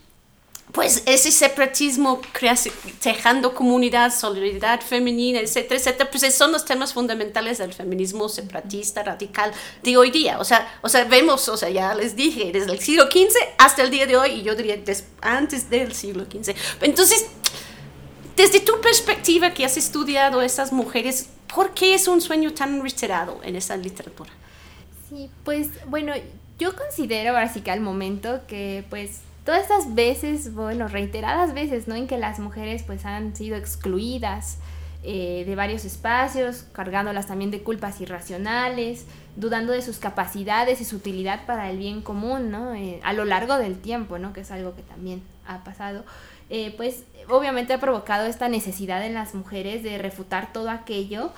pues 0.73 1.03
ese 1.07 1.33
separatismo, 1.33 2.21
tejando 3.03 3.55
comunidad, 3.55 4.15
solidaridad 4.15 4.81
femenina, 4.81 5.41
etcétera, 5.41 5.77
etcétera, 5.81 6.11
pues 6.11 6.35
son 6.35 6.53
los 6.53 6.65
temas 6.65 6.93
fundamentales 6.93 7.59
del 7.59 7.73
feminismo 7.73 8.29
separatista 8.29 9.03
radical 9.03 9.53
de 9.83 9.97
hoy 9.97 10.11
día. 10.11 10.39
O 10.39 10.45
sea, 10.45 10.79
o 10.83 10.89
sea, 10.89 11.05
vemos, 11.05 11.49
o 11.49 11.57
sea, 11.57 11.71
ya 11.71 11.95
les 11.95 12.15
dije, 12.15 12.53
desde 12.53 12.73
el 12.73 12.79
siglo 12.81 13.05
XV 13.05 13.35
hasta 13.59 13.83
el 13.83 13.91
día 13.91 14.07
de 14.07 14.17
hoy, 14.17 14.31
y 14.31 14.43
yo 14.43 14.55
diría 14.55 14.79
antes 15.23 15.71
del 15.71 15.93
siglo 15.95 16.25
XV. 16.25 16.55
Entonces, 16.83 17.27
desde 18.37 18.61
tu 18.61 18.81
perspectiva 18.81 19.53
que 19.53 19.65
has 19.65 19.77
estudiado 19.77 20.41
a 20.41 20.45
esas 20.45 20.73
mujeres, 20.73 21.29
¿por 21.53 21.75
qué 21.75 21.95
es 21.95 22.07
un 22.07 22.21
sueño 22.21 22.55
tan 22.55 22.81
reiterado 22.81 23.41
en 23.43 23.57
esa 23.57 23.77
literatura? 23.77 24.31
Sí, 25.09 25.29
pues 25.45 25.69
bueno, 25.87 26.13
yo 26.59 26.77
considero 26.77 27.37
así 27.37 27.61
que 27.63 27.71
al 27.71 27.81
momento 27.81 28.41
que 28.47 28.85
pues 28.89 29.23
todas 29.45 29.63
estas 29.63 29.95
veces, 29.95 30.55
bueno, 30.55 30.89
reiteradas 30.89 31.55
veces, 31.55 31.89
¿no? 31.89 31.95
En 31.95 32.07
que 32.07 32.19
las 32.19 32.39
mujeres 32.39 32.83
pues 32.83 33.05
han 33.05 33.35
sido 33.35 33.57
excluidas 33.57 34.59
eh, 35.03 35.45
de 35.47 35.55
varios 35.57 35.87
espacios, 35.87 36.67
cargándolas 36.73 37.27
también 37.27 37.51
de 37.51 37.63
culpas 37.63 38.01
irracionales, 38.03 39.07
dudando 39.37 39.73
de 39.73 39.81
sus 39.81 39.99
capacidades 39.99 40.83
y 40.83 40.85
su 40.85 40.97
utilidad 40.97 41.47
para 41.47 41.71
el 41.71 41.79
bien 41.79 42.03
común, 42.03 42.51
¿no? 42.51 42.75
Eh, 42.75 43.01
a 43.03 43.15
lo 43.15 43.25
largo 43.25 43.57
del 43.57 43.79
tiempo, 43.79 44.19
¿no? 44.19 44.35
Que 44.35 44.41
es 44.41 44.51
algo 44.51 44.75
que 44.75 44.83
también 44.83 45.23
ha 45.47 45.65
pasado. 45.65 46.05
Eh, 46.51 46.75
pues 46.77 47.05
obviamente 47.29 47.73
ha 47.73 47.81
provocado 47.81 48.27
esta 48.27 48.49
necesidad 48.49 49.07
en 49.07 49.15
las 49.15 49.35
mujeres 49.35 49.83
de 49.83 49.97
refutar 49.97 50.53
todo 50.53 50.69
aquello 50.69 51.33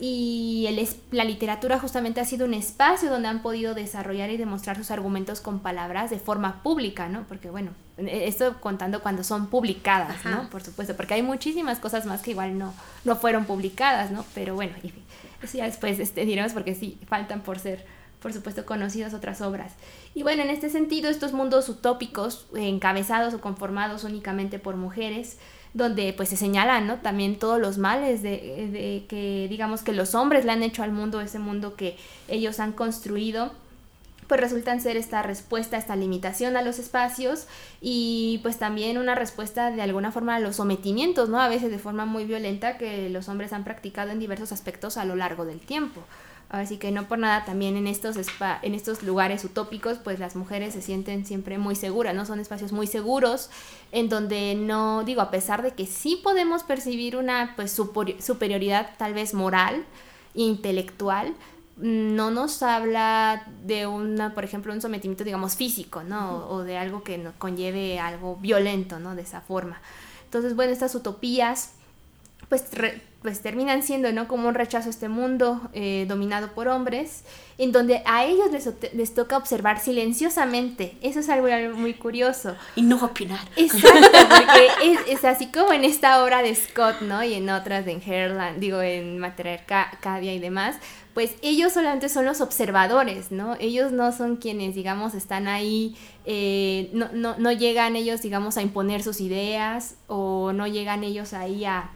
y 0.00 0.66
el, 0.68 0.88
la 1.10 1.24
literatura 1.24 1.80
justamente 1.80 2.20
ha 2.20 2.24
sido 2.24 2.46
un 2.46 2.54
espacio 2.54 3.10
donde 3.10 3.28
han 3.28 3.42
podido 3.42 3.74
desarrollar 3.74 4.30
y 4.30 4.36
demostrar 4.36 4.76
sus 4.76 4.92
argumentos 4.92 5.40
con 5.40 5.58
palabras 5.58 6.10
de 6.10 6.18
forma 6.20 6.62
pública, 6.62 7.08
¿no? 7.08 7.24
Porque 7.24 7.50
bueno, 7.50 7.72
e, 7.96 8.28
esto 8.28 8.60
contando 8.60 9.02
cuando 9.02 9.24
son 9.24 9.48
publicadas, 9.48 10.24
¿no? 10.24 10.48
Por 10.50 10.62
supuesto, 10.62 10.96
porque 10.96 11.14
hay 11.14 11.22
muchísimas 11.22 11.80
cosas 11.80 12.06
más 12.06 12.22
que 12.22 12.30
igual 12.30 12.56
no, 12.56 12.72
no 13.04 13.16
fueron 13.16 13.44
publicadas, 13.44 14.12
¿no? 14.12 14.24
Pero 14.34 14.54
bueno, 14.54 14.72
eso 15.42 15.58
ya 15.58 15.64
después 15.64 15.98
este, 15.98 16.24
diremos 16.24 16.52
porque 16.52 16.76
sí, 16.76 16.98
faltan 17.08 17.40
por 17.40 17.58
ser, 17.58 17.84
por 18.22 18.32
supuesto, 18.32 18.64
conocidas 18.64 19.14
otras 19.14 19.40
obras. 19.40 19.72
Y 20.14 20.22
bueno, 20.22 20.44
en 20.44 20.50
este 20.50 20.70
sentido, 20.70 21.10
estos 21.10 21.32
mundos 21.32 21.68
utópicos, 21.68 22.46
encabezados 22.54 23.34
o 23.34 23.40
conformados 23.40 24.04
únicamente 24.04 24.60
por 24.60 24.76
mujeres, 24.76 25.38
donde 25.74 26.12
pues 26.12 26.28
se 26.28 26.36
señalan, 26.36 26.86
¿no? 26.86 26.96
También 26.96 27.38
todos 27.38 27.60
los 27.60 27.78
males 27.78 28.22
de, 28.22 28.30
de 28.72 29.04
que 29.08 29.46
digamos 29.48 29.82
que 29.82 29.92
los 29.92 30.14
hombres 30.14 30.44
le 30.44 30.52
han 30.52 30.62
hecho 30.62 30.82
al 30.82 30.92
mundo, 30.92 31.20
ese 31.20 31.38
mundo 31.38 31.76
que 31.76 31.96
ellos 32.28 32.60
han 32.60 32.72
construido 32.72 33.52
pues 34.28 34.40
resultan 34.40 34.80
ser 34.80 34.96
esta 34.96 35.22
respuesta, 35.22 35.78
esta 35.78 35.96
limitación 35.96 36.56
a 36.56 36.62
los 36.62 36.78
espacios 36.78 37.46
y 37.80 38.40
pues 38.42 38.58
también 38.58 38.98
una 38.98 39.14
respuesta 39.14 39.70
de 39.70 39.82
alguna 39.82 40.12
forma 40.12 40.36
a 40.36 40.40
los 40.40 40.56
sometimientos, 40.56 41.30
¿no? 41.30 41.40
A 41.40 41.48
veces 41.48 41.70
de 41.70 41.78
forma 41.78 42.04
muy 42.04 42.24
violenta 42.24 42.76
que 42.76 43.08
los 43.08 43.28
hombres 43.28 43.52
han 43.52 43.64
practicado 43.64 44.10
en 44.10 44.20
diversos 44.20 44.52
aspectos 44.52 44.98
a 44.98 45.06
lo 45.06 45.16
largo 45.16 45.46
del 45.46 45.60
tiempo. 45.60 46.02
Así 46.50 46.78
que 46.78 46.90
no 46.90 47.08
por 47.08 47.18
nada 47.18 47.44
también 47.44 47.76
en 47.76 47.86
estos, 47.86 48.16
en 48.16 48.74
estos 48.74 49.02
lugares 49.02 49.44
utópicos, 49.44 49.98
pues 49.98 50.18
las 50.18 50.34
mujeres 50.34 50.72
se 50.72 50.80
sienten 50.80 51.26
siempre 51.26 51.58
muy 51.58 51.74
seguras, 51.74 52.14
¿no? 52.14 52.24
Son 52.24 52.40
espacios 52.40 52.72
muy 52.72 52.86
seguros 52.86 53.50
en 53.92 54.08
donde 54.08 54.54
no, 54.54 55.04
digo, 55.04 55.20
a 55.20 55.30
pesar 55.30 55.62
de 55.62 55.72
que 55.72 55.86
sí 55.86 56.20
podemos 56.22 56.62
percibir 56.62 57.16
una 57.16 57.52
pues 57.54 57.72
superioridad 57.72 58.90
tal 58.96 59.12
vez 59.12 59.34
moral, 59.34 59.84
intelectual, 60.34 61.34
no 61.78 62.30
nos 62.30 62.62
habla 62.62 63.46
de 63.64 63.86
una, 63.86 64.34
por 64.34 64.44
ejemplo, 64.44 64.72
un 64.72 64.80
sometimiento, 64.80 65.24
digamos, 65.24 65.56
físico, 65.56 66.02
¿no? 66.02 66.48
O 66.48 66.64
de 66.64 66.76
algo 66.76 67.02
que 67.02 67.18
nos 67.18 67.34
conlleve 67.34 67.98
algo 67.98 68.36
violento, 68.36 68.98
¿no? 68.98 69.14
De 69.14 69.22
esa 69.22 69.40
forma. 69.40 69.80
Entonces, 70.24 70.54
bueno, 70.56 70.72
estas 70.72 70.94
utopías, 70.94 71.72
pues 72.48 72.64
pues 73.22 73.40
terminan 73.40 73.82
siendo, 73.82 74.12
¿no? 74.12 74.28
Como 74.28 74.48
un 74.48 74.54
rechazo 74.54 74.88
a 74.88 74.90
este 74.90 75.08
mundo 75.08 75.60
eh, 75.72 76.06
dominado 76.08 76.52
por 76.52 76.68
hombres, 76.68 77.24
en 77.58 77.72
donde 77.72 78.00
a 78.06 78.24
ellos 78.24 78.52
les, 78.52 78.68
les, 78.94 79.14
toca 79.14 79.36
observar 79.36 79.80
silenciosamente. 79.80 80.96
Eso 81.02 81.18
es 81.18 81.28
algo 81.28 81.48
muy 81.76 81.94
curioso. 81.94 82.54
Y 82.76 82.82
no 82.82 83.04
opinar. 83.04 83.40
Exacto, 83.56 84.08
porque 84.28 85.12
es, 85.12 85.24
así 85.24 85.48
como 85.48 85.72
en 85.72 85.84
esta 85.84 86.22
obra 86.22 86.42
de 86.42 86.54
Scott, 86.54 87.00
¿no? 87.00 87.24
Y 87.24 87.34
en 87.34 87.50
otras 87.50 87.84
de 87.84 88.00
Herland, 88.06 88.60
digo, 88.60 88.80
en 88.80 89.18
Matriarcadia 89.18 90.32
y 90.32 90.38
demás, 90.38 90.76
pues 91.18 91.34
ellos 91.42 91.72
solamente 91.72 92.08
son 92.08 92.26
los 92.26 92.40
observadores, 92.40 93.32
¿no? 93.32 93.56
Ellos 93.58 93.90
no 93.90 94.12
son 94.12 94.36
quienes, 94.36 94.76
digamos, 94.76 95.14
están 95.14 95.48
ahí, 95.48 95.96
eh, 96.24 96.90
no, 96.92 97.08
no, 97.12 97.34
no 97.36 97.50
llegan 97.50 97.96
ellos, 97.96 98.22
digamos, 98.22 98.56
a 98.56 98.62
imponer 98.62 99.02
sus 99.02 99.20
ideas 99.20 99.96
o 100.06 100.52
no 100.52 100.68
llegan 100.68 101.02
ellos 101.02 101.32
ahí 101.32 101.64
a 101.64 101.90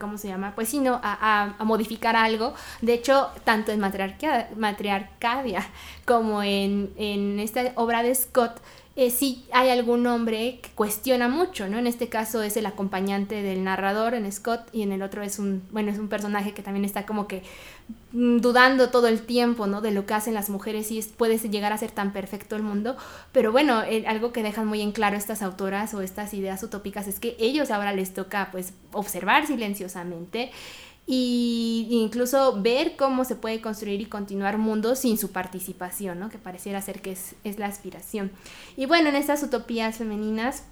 ¿cómo 0.00 0.16
se 0.16 0.28
llama? 0.28 0.54
Pues 0.54 0.70
sino 0.70 1.00
a, 1.02 1.54
a, 1.58 1.64
modificar 1.64 2.16
algo. 2.16 2.54
De 2.80 2.94
hecho, 2.94 3.28
tanto 3.44 3.72
en 3.72 3.80
Matriarcadia 3.80 5.66
como 6.06 6.42
en, 6.42 6.94
en 6.96 7.40
esta 7.40 7.72
obra 7.74 8.02
de 8.02 8.14
Scott, 8.14 8.62
eh, 8.94 9.10
sí 9.10 9.46
hay 9.52 9.70
algún 9.70 10.06
hombre 10.06 10.60
que 10.62 10.68
cuestiona 10.74 11.26
mucho, 11.26 11.66
¿no? 11.66 11.78
En 11.78 11.86
este 11.86 12.08
caso 12.08 12.42
es 12.42 12.58
el 12.58 12.66
acompañante 12.66 13.42
del 13.42 13.64
narrador 13.64 14.12
en 14.12 14.30
Scott 14.30 14.68
y 14.70 14.82
en 14.82 14.92
el 14.92 15.02
otro 15.02 15.22
es 15.22 15.38
un, 15.38 15.62
bueno, 15.70 15.90
es 15.90 15.98
un 15.98 16.08
personaje 16.08 16.52
que 16.52 16.62
también 16.62 16.84
está 16.84 17.06
como 17.06 17.26
que 17.26 17.42
mm, 18.12 18.38
dudando 18.38 18.90
todo 18.90 19.08
el 19.08 19.22
tiempo, 19.22 19.66
¿no? 19.66 19.80
De 19.80 19.92
lo 19.92 20.04
que 20.04 20.12
hacen 20.12 20.34
las 20.34 20.50
mujeres 20.50 20.90
y 20.90 21.00
puede 21.02 21.38
llegar 21.38 21.72
a 21.72 21.78
ser 21.78 21.90
tan 21.90 22.12
perfecto 22.12 22.54
el 22.54 22.62
mundo. 22.62 22.96
Pero 23.32 23.50
bueno, 23.50 23.82
algo 24.06 24.32
que 24.32 24.42
dejan 24.42 24.66
muy 24.66 24.82
en 24.82 24.92
claro 24.92 25.16
estas 25.16 25.42
autoras 25.42 25.94
o 25.94 26.02
estas 26.02 26.34
ideas 26.34 26.62
utópicas 26.62 27.08
es 27.08 27.18
que 27.18 27.34
ellos 27.38 27.70
ahora 27.70 27.92
les 27.94 28.12
toca 28.12 28.50
pues 28.52 28.74
observar 28.92 29.46
silenciosamente 29.46 30.50
y 31.06 31.88
incluso 31.90 32.60
ver 32.62 32.96
cómo 32.96 33.24
se 33.24 33.34
puede 33.34 33.60
construir 33.60 34.00
y 34.00 34.06
continuar 34.06 34.58
mundos 34.58 35.00
sin 35.00 35.18
su 35.18 35.32
participación, 35.32 36.20
¿no? 36.20 36.28
que 36.28 36.38
pareciera 36.38 36.80
ser 36.80 37.02
que 37.02 37.12
es, 37.12 37.58
la 37.58 37.66
aspiración. 37.66 38.30
Y 38.76 38.86
bueno, 38.86 39.08
en 39.08 39.16
estas 39.16 39.42
utopías 39.42 39.96
femeninas, 39.96 40.62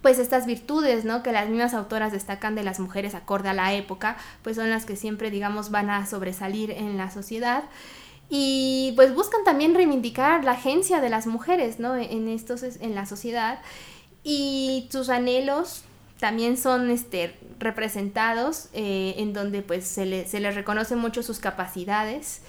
pues 0.00 0.18
estas 0.18 0.46
virtudes, 0.46 1.04
¿no? 1.04 1.22
Que 1.24 1.32
las 1.32 1.48
mismas 1.48 1.74
autoras 1.74 2.12
destacan 2.12 2.54
de 2.54 2.62
las 2.62 2.78
mujeres 2.78 3.14
acorde 3.14 3.48
a 3.48 3.54
la 3.54 3.74
época, 3.74 4.16
pues 4.42 4.56
son 4.56 4.70
las 4.70 4.86
que 4.86 4.96
siempre, 4.96 5.30
digamos, 5.30 5.70
van 5.70 5.90
a 5.90 6.06
sobresalir 6.06 6.70
en 6.70 6.96
la 6.96 7.10
sociedad. 7.10 7.64
Y 8.30 8.92
pues 8.94 9.14
buscan 9.14 9.42
también 9.44 9.74
reivindicar 9.74 10.44
la 10.44 10.52
agencia 10.52 11.00
de 11.00 11.08
las 11.08 11.26
mujeres, 11.26 11.80
¿no? 11.80 11.96
En 11.96 12.28
estos, 12.28 12.62
en 12.62 12.94
la 12.94 13.06
sociedad. 13.06 13.58
Y 14.22 14.88
sus 14.92 15.08
anhelos 15.08 15.82
también 16.18 16.56
son 16.56 16.90
este, 16.90 17.34
representados 17.58 18.68
eh, 18.72 19.14
en 19.18 19.32
donde 19.32 19.62
pues 19.62 19.86
se, 19.86 20.04
le, 20.04 20.26
se 20.26 20.40
les 20.40 20.54
reconoce 20.54 20.96
mucho 20.96 21.22
sus 21.22 21.38
capacidades. 21.38 22.42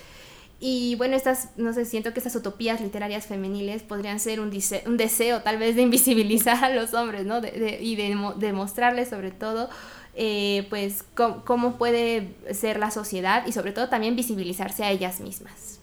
Y 0.60 0.96
bueno, 0.96 1.16
estas, 1.16 1.50
no 1.56 1.72
sé, 1.72 1.86
siento 1.86 2.12
que 2.12 2.20
estas 2.20 2.36
utopías 2.36 2.82
literarias 2.82 3.28
femeniles 3.28 3.82
podrían 3.82 4.20
ser 4.20 4.42
un, 4.42 4.52
un 4.86 4.98
deseo 4.98 5.42
tal 5.42 5.58
vez 5.58 5.76
de 5.76 5.84
invisibilizar 5.84 6.64
a 6.64 6.70
los 6.70 6.94
hombres, 6.94 7.26
¿no? 7.26 7.38
y 7.38 7.96
de, 7.96 8.34
demostrarles 8.38 9.10
sobre 9.10 9.32
todo, 9.32 9.70
eh, 10.16 10.68
pues, 10.70 11.06
cómo, 11.46 11.78
puede 11.78 12.34
ser 12.52 12.80
la 12.80 12.92
sociedad 12.92 13.46
y 13.48 13.54
sobre 13.54 13.72
todo 13.72 13.88
también 13.88 14.16
visibilizarse 14.16 14.84
a 14.84 14.92
ellas 14.92 15.22
mismas. 15.22 15.80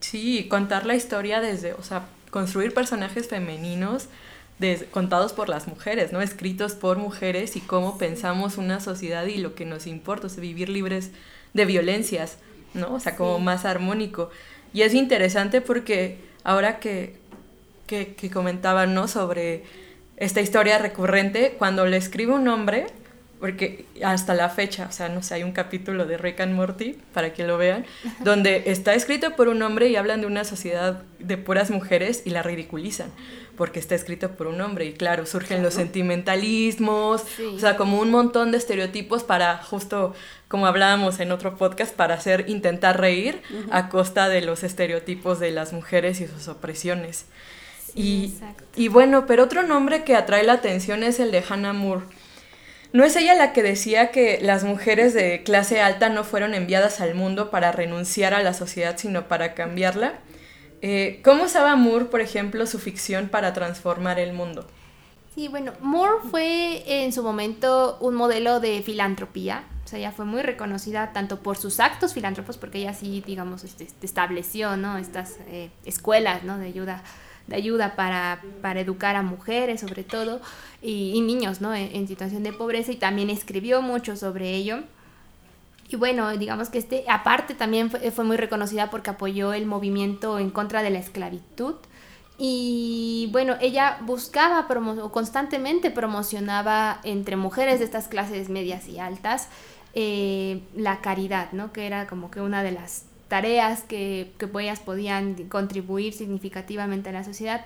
Sí, 0.00 0.46
contar 0.48 0.86
la 0.86 0.94
historia 0.94 1.40
desde, 1.40 1.74
o 1.74 1.82
sea, 1.82 2.06
construir 2.30 2.72
personajes 2.72 3.28
femeninos 3.28 4.08
contados 4.90 5.32
por 5.32 5.48
las 5.48 5.68
mujeres, 5.68 6.12
¿no? 6.12 6.22
Escritos 6.22 6.74
por 6.74 6.96
mujeres 6.98 7.56
y 7.56 7.60
cómo 7.60 7.98
pensamos 7.98 8.56
una 8.56 8.80
sociedad 8.80 9.26
y 9.26 9.38
lo 9.38 9.54
que 9.54 9.64
nos 9.64 9.86
importa, 9.86 10.28
o 10.28 10.40
vivir 10.40 10.68
libres 10.68 11.10
de 11.52 11.64
violencias, 11.66 12.38
¿no? 12.74 12.94
O 12.94 13.00
sea, 13.00 13.16
como 13.16 13.38
más 13.38 13.64
armónico. 13.64 14.30
Y 14.72 14.82
es 14.82 14.94
interesante 14.94 15.60
porque 15.60 16.18
ahora 16.42 16.78
que, 16.78 17.16
que, 17.86 18.14
que 18.14 18.30
comentaban, 18.30 18.94
¿no? 18.94 19.08
Sobre 19.08 19.64
esta 20.16 20.40
historia 20.40 20.78
recurrente, 20.78 21.54
cuando 21.58 21.84
le 21.86 21.98
escribe 21.98 22.32
un 22.32 22.48
hombre, 22.48 22.86
porque 23.40 23.84
hasta 24.02 24.34
la 24.34 24.48
fecha, 24.48 24.86
o 24.88 24.92
sea, 24.92 25.08
no 25.08 25.22
sé, 25.22 25.34
hay 25.34 25.42
un 25.42 25.52
capítulo 25.52 26.06
de 26.06 26.16
Rick 26.16 26.40
and 26.40 26.54
Morty, 26.54 26.96
para 27.12 27.32
que 27.32 27.44
lo 27.44 27.58
vean, 27.58 27.84
donde 28.20 28.64
está 28.66 28.94
escrito 28.94 29.36
por 29.36 29.48
un 29.48 29.62
hombre 29.62 29.88
y 29.88 29.96
hablan 29.96 30.20
de 30.22 30.26
una 30.26 30.44
sociedad 30.44 31.02
de 31.18 31.36
puras 31.36 31.70
mujeres 31.70 32.22
y 32.24 32.30
la 32.30 32.42
ridiculizan 32.42 33.10
porque 33.56 33.80
está 33.80 33.94
escrito 33.94 34.32
por 34.32 34.46
un 34.46 34.60
hombre. 34.60 34.84
Y 34.84 34.92
claro, 34.92 35.26
surgen 35.26 35.62
los 35.62 35.74
sentimentalismos, 35.74 37.24
o 37.54 37.58
sea, 37.58 37.76
como 37.76 38.00
un 38.00 38.10
montón 38.10 38.52
de 38.52 38.58
estereotipos 38.58 39.24
para 39.24 39.56
justo 39.58 40.14
como 40.48 40.66
hablábamos 40.66 41.18
en 41.18 41.32
otro 41.32 41.56
podcast 41.56 41.94
para 41.94 42.14
hacer 42.14 42.44
intentar 42.48 43.00
reír 43.00 43.42
a 43.70 43.88
costa 43.88 44.28
de 44.28 44.42
los 44.42 44.62
estereotipos 44.62 45.40
de 45.40 45.50
las 45.50 45.72
mujeres 45.72 46.20
y 46.20 46.26
sus 46.26 46.48
opresiones. 46.48 47.26
y, 47.94 48.34
y 48.76 48.88
bueno, 48.88 49.26
pero 49.26 49.44
otro 49.44 49.62
nombre 49.62 50.04
que 50.04 50.14
atrae 50.14 50.44
la 50.44 50.52
atención 50.52 51.02
es 51.02 51.18
el 51.18 51.30
de 51.30 51.42
Hannah 51.48 51.72
Moore. 51.72 52.04
¿No 52.92 53.04
es 53.04 53.16
ella 53.16 53.34
la 53.34 53.52
que 53.52 53.62
decía 53.62 54.10
que 54.10 54.38
las 54.40 54.64
mujeres 54.64 55.12
de 55.12 55.42
clase 55.42 55.80
alta 55.80 56.08
no 56.08 56.24
fueron 56.24 56.54
enviadas 56.54 57.00
al 57.00 57.14
mundo 57.14 57.50
para 57.50 57.72
renunciar 57.72 58.32
a 58.32 58.42
la 58.42 58.54
sociedad, 58.54 58.96
sino 58.96 59.28
para 59.28 59.54
cambiarla? 59.54 60.14
Eh, 60.82 61.20
¿Cómo 61.24 61.44
usaba 61.44 61.76
Moore, 61.76 62.06
por 62.06 62.20
ejemplo, 62.20 62.66
su 62.66 62.78
ficción 62.78 63.28
para 63.28 63.52
transformar 63.52 64.18
el 64.18 64.32
mundo? 64.32 64.66
Sí, 65.34 65.48
bueno, 65.48 65.72
Moore 65.80 66.28
fue 66.30 67.04
en 67.04 67.12
su 67.12 67.22
momento 67.22 67.98
un 68.00 68.14
modelo 68.14 68.60
de 68.60 68.82
filantropía. 68.82 69.64
O 69.84 69.88
sea, 69.88 69.98
ella 69.98 70.10
fue 70.10 70.24
muy 70.24 70.42
reconocida 70.42 71.12
tanto 71.12 71.40
por 71.40 71.56
sus 71.56 71.78
actos 71.78 72.14
filántropos, 72.14 72.56
porque 72.56 72.78
ella 72.78 72.94
sí, 72.94 73.22
digamos, 73.24 73.62
este, 73.62 73.86
estableció, 74.02 74.76
¿no? 74.76 74.96
Estas 74.98 75.36
eh, 75.48 75.70
escuelas, 75.84 76.42
¿no? 76.42 76.58
De 76.58 76.66
ayuda, 76.66 77.02
de 77.46 77.56
ayuda 77.56 77.96
para, 77.96 78.42
para 78.62 78.80
educar 78.80 79.16
a 79.16 79.22
mujeres, 79.22 79.80
sobre 79.80 80.04
todo, 80.04 80.40
y, 80.82 81.20
niños, 81.20 81.60
¿no? 81.60 81.74
en, 81.74 82.06
situación 82.08 82.42
de 82.42 82.52
pobreza, 82.52 82.92
y 82.92 82.96
también 82.96 83.30
escribió 83.30 83.82
mucho 83.82 84.16
sobre 84.16 84.54
ello. 84.54 84.80
Y 85.88 85.96
bueno, 85.96 86.36
digamos 86.36 86.68
que 86.68 86.78
este, 86.78 87.04
aparte 87.08 87.54
también 87.54 87.90
fue, 87.90 88.24
muy 88.24 88.36
reconocida 88.36 88.90
porque 88.90 89.10
apoyó 89.10 89.52
el 89.52 89.66
movimiento 89.66 90.38
en 90.38 90.50
contra 90.50 90.82
de 90.82 90.90
la 90.90 90.98
esclavitud. 90.98 91.74
Y 92.38 93.28
bueno, 93.32 93.54
ella 93.60 93.98
buscaba 94.02 94.66
o 94.68 95.12
constantemente 95.12 95.90
promocionaba 95.90 97.00
entre 97.04 97.36
mujeres 97.36 97.78
de 97.78 97.86
estas 97.86 98.08
clases 98.08 98.50
medias 98.50 98.88
y 98.88 98.98
altas 98.98 99.48
eh, 99.94 100.60
la 100.74 101.00
caridad, 101.00 101.52
¿no? 101.52 101.72
Que 101.72 101.86
era 101.86 102.06
como 102.06 102.30
que 102.30 102.42
una 102.42 102.62
de 102.62 102.72
las 102.72 103.05
tareas 103.28 103.82
que, 103.82 104.32
que 104.38 104.48
ellas 104.60 104.80
podían 104.80 105.34
contribuir 105.48 106.12
significativamente 106.12 107.10
a 107.10 107.12
la 107.12 107.24
sociedad. 107.24 107.64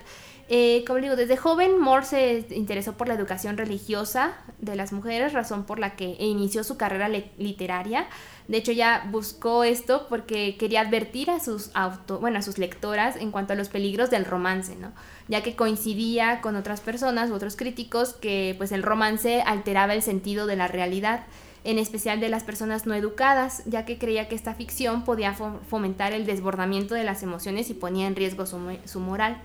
Eh, 0.53 0.83
como 0.85 0.99
digo, 0.99 1.15
desde 1.15 1.37
joven 1.37 1.79
Moore 1.79 2.05
se 2.05 2.45
interesó 2.49 2.97
por 2.97 3.07
la 3.07 3.13
educación 3.13 3.57
religiosa 3.57 4.33
de 4.59 4.75
las 4.75 4.91
mujeres, 4.91 5.31
razón 5.31 5.63
por 5.63 5.79
la 5.79 5.95
que 5.95 6.17
inició 6.19 6.65
su 6.65 6.75
carrera 6.75 7.07
literaria. 7.07 8.07
De 8.49 8.57
hecho, 8.57 8.73
ya 8.73 9.07
buscó 9.09 9.63
esto 9.63 10.07
porque 10.09 10.57
quería 10.57 10.81
advertir 10.81 11.29
a 11.29 11.39
sus 11.39 11.71
auto, 11.73 12.19
bueno, 12.19 12.39
a 12.39 12.41
sus 12.41 12.57
lectoras 12.57 13.15
en 13.15 13.31
cuanto 13.31 13.53
a 13.53 13.55
los 13.55 13.69
peligros 13.69 14.09
del 14.09 14.25
romance, 14.25 14.75
¿no? 14.75 14.91
Ya 15.29 15.41
que 15.41 15.55
coincidía 15.55 16.41
con 16.41 16.57
otras 16.57 16.81
personas 16.81 17.29
u 17.29 17.35
otros 17.35 17.55
críticos 17.55 18.11
que 18.11 18.53
pues 18.57 18.73
el 18.73 18.83
romance 18.83 19.41
alteraba 19.43 19.93
el 19.93 20.01
sentido 20.01 20.47
de 20.47 20.57
la 20.57 20.67
realidad, 20.67 21.23
en 21.63 21.77
especial 21.77 22.19
de 22.19 22.29
las 22.29 22.43
personas 22.43 22.85
no 22.85 22.93
educadas, 22.93 23.63
ya 23.65 23.85
que 23.85 23.97
creía 23.97 24.27
que 24.27 24.35
esta 24.35 24.53
ficción 24.55 25.03
podía 25.03 25.33
fomentar 25.33 26.13
el 26.13 26.25
desbordamiento 26.25 26.95
de 26.95 27.03
las 27.03 27.23
emociones 27.23 27.69
y 27.69 27.73
ponía 27.73 28.07
en 28.07 28.15
riesgo 28.15 28.45
su, 28.45 28.59
su 28.85 28.99
moral. 28.99 29.41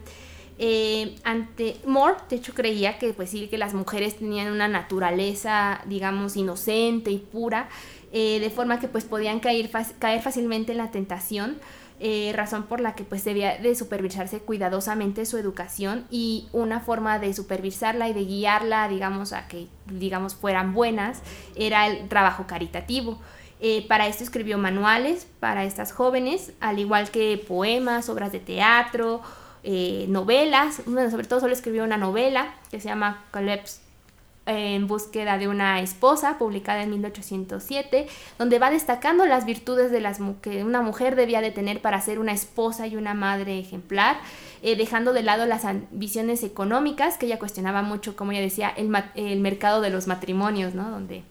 Eh, 0.58 1.14
ante 1.24 1.76
Moore, 1.84 2.16
de 2.30 2.36
hecho, 2.36 2.54
creía 2.54 2.98
que, 2.98 3.12
pues 3.12 3.30
sí, 3.30 3.48
que 3.48 3.58
las 3.58 3.74
mujeres 3.74 4.16
tenían 4.16 4.50
una 4.50 4.68
naturaleza, 4.68 5.82
digamos, 5.86 6.36
inocente 6.36 7.10
y 7.10 7.18
pura, 7.18 7.68
eh, 8.12 8.40
de 8.40 8.48
forma 8.48 8.80
que 8.80 8.88
pues 8.88 9.04
podían 9.04 9.40
caer, 9.40 9.70
caer 9.98 10.22
fácilmente 10.22 10.72
en 10.72 10.78
la 10.78 10.90
tentación, 10.90 11.58
eh, 11.98 12.32
razón 12.34 12.64
por 12.64 12.80
la 12.80 12.94
que 12.94 13.04
pues 13.04 13.24
debía 13.24 13.58
de 13.58 13.74
supervisarse 13.74 14.40
cuidadosamente 14.40 15.24
su 15.26 15.38
educación 15.38 16.04
y 16.10 16.48
una 16.52 16.80
forma 16.80 17.18
de 17.18 17.32
supervisarla 17.32 18.08
y 18.08 18.12
de 18.12 18.24
guiarla, 18.24 18.88
digamos, 18.88 19.32
a 19.32 19.48
que, 19.48 19.68
digamos, 19.86 20.34
fueran 20.34 20.74
buenas, 20.74 21.22
era 21.54 21.86
el 21.86 22.08
trabajo 22.08 22.46
caritativo. 22.46 23.18
para 23.88 24.06
esto 24.06 24.22
escribió 24.24 24.58
manuales 24.58 25.26
para 25.40 25.64
estas 25.64 25.92
jóvenes, 25.92 26.52
al 26.60 26.78
igual 26.78 27.10
que 27.10 27.42
poemas, 27.48 28.08
obras 28.08 28.30
de 28.32 28.40
teatro, 28.40 29.22
eh, 29.68 30.06
novelas, 30.08 30.82
sobre 31.10 31.26
todo 31.26 31.40
solo 31.40 31.52
escribió 31.52 31.82
una 31.82 31.96
novela 31.96 32.54
que 32.70 32.80
se 32.80 32.86
llama 32.86 33.24
Collapse 33.32 33.85
en 34.46 34.86
búsqueda 34.86 35.38
de 35.38 35.48
una 35.48 35.80
esposa, 35.80 36.38
publicada 36.38 36.82
en 36.82 36.90
1807, 36.90 38.06
donde 38.38 38.58
va 38.58 38.70
destacando 38.70 39.26
las 39.26 39.44
virtudes 39.44 39.90
de 39.90 40.00
las 40.00 40.18
que 40.40 40.64
una 40.64 40.82
mujer 40.82 41.16
debía 41.16 41.40
de 41.40 41.50
tener 41.50 41.80
para 41.80 42.00
ser 42.00 42.18
una 42.18 42.32
esposa 42.32 42.86
y 42.86 42.96
una 42.96 43.14
madre 43.14 43.58
ejemplar, 43.58 44.18
eh, 44.62 44.76
dejando 44.76 45.12
de 45.12 45.22
lado 45.22 45.46
las 45.46 45.64
ambiciones 45.64 46.42
económicas, 46.42 47.18
que 47.18 47.26
ella 47.26 47.38
cuestionaba 47.38 47.82
mucho, 47.82 48.16
como 48.16 48.32
ella 48.32 48.40
decía, 48.40 48.68
el, 48.76 48.94
el 49.16 49.40
mercado 49.40 49.80
de 49.80 49.90
los 49.90 50.06
matrimonios, 50.06 50.74
¿no? 50.74 50.90
Donde 50.90 51.24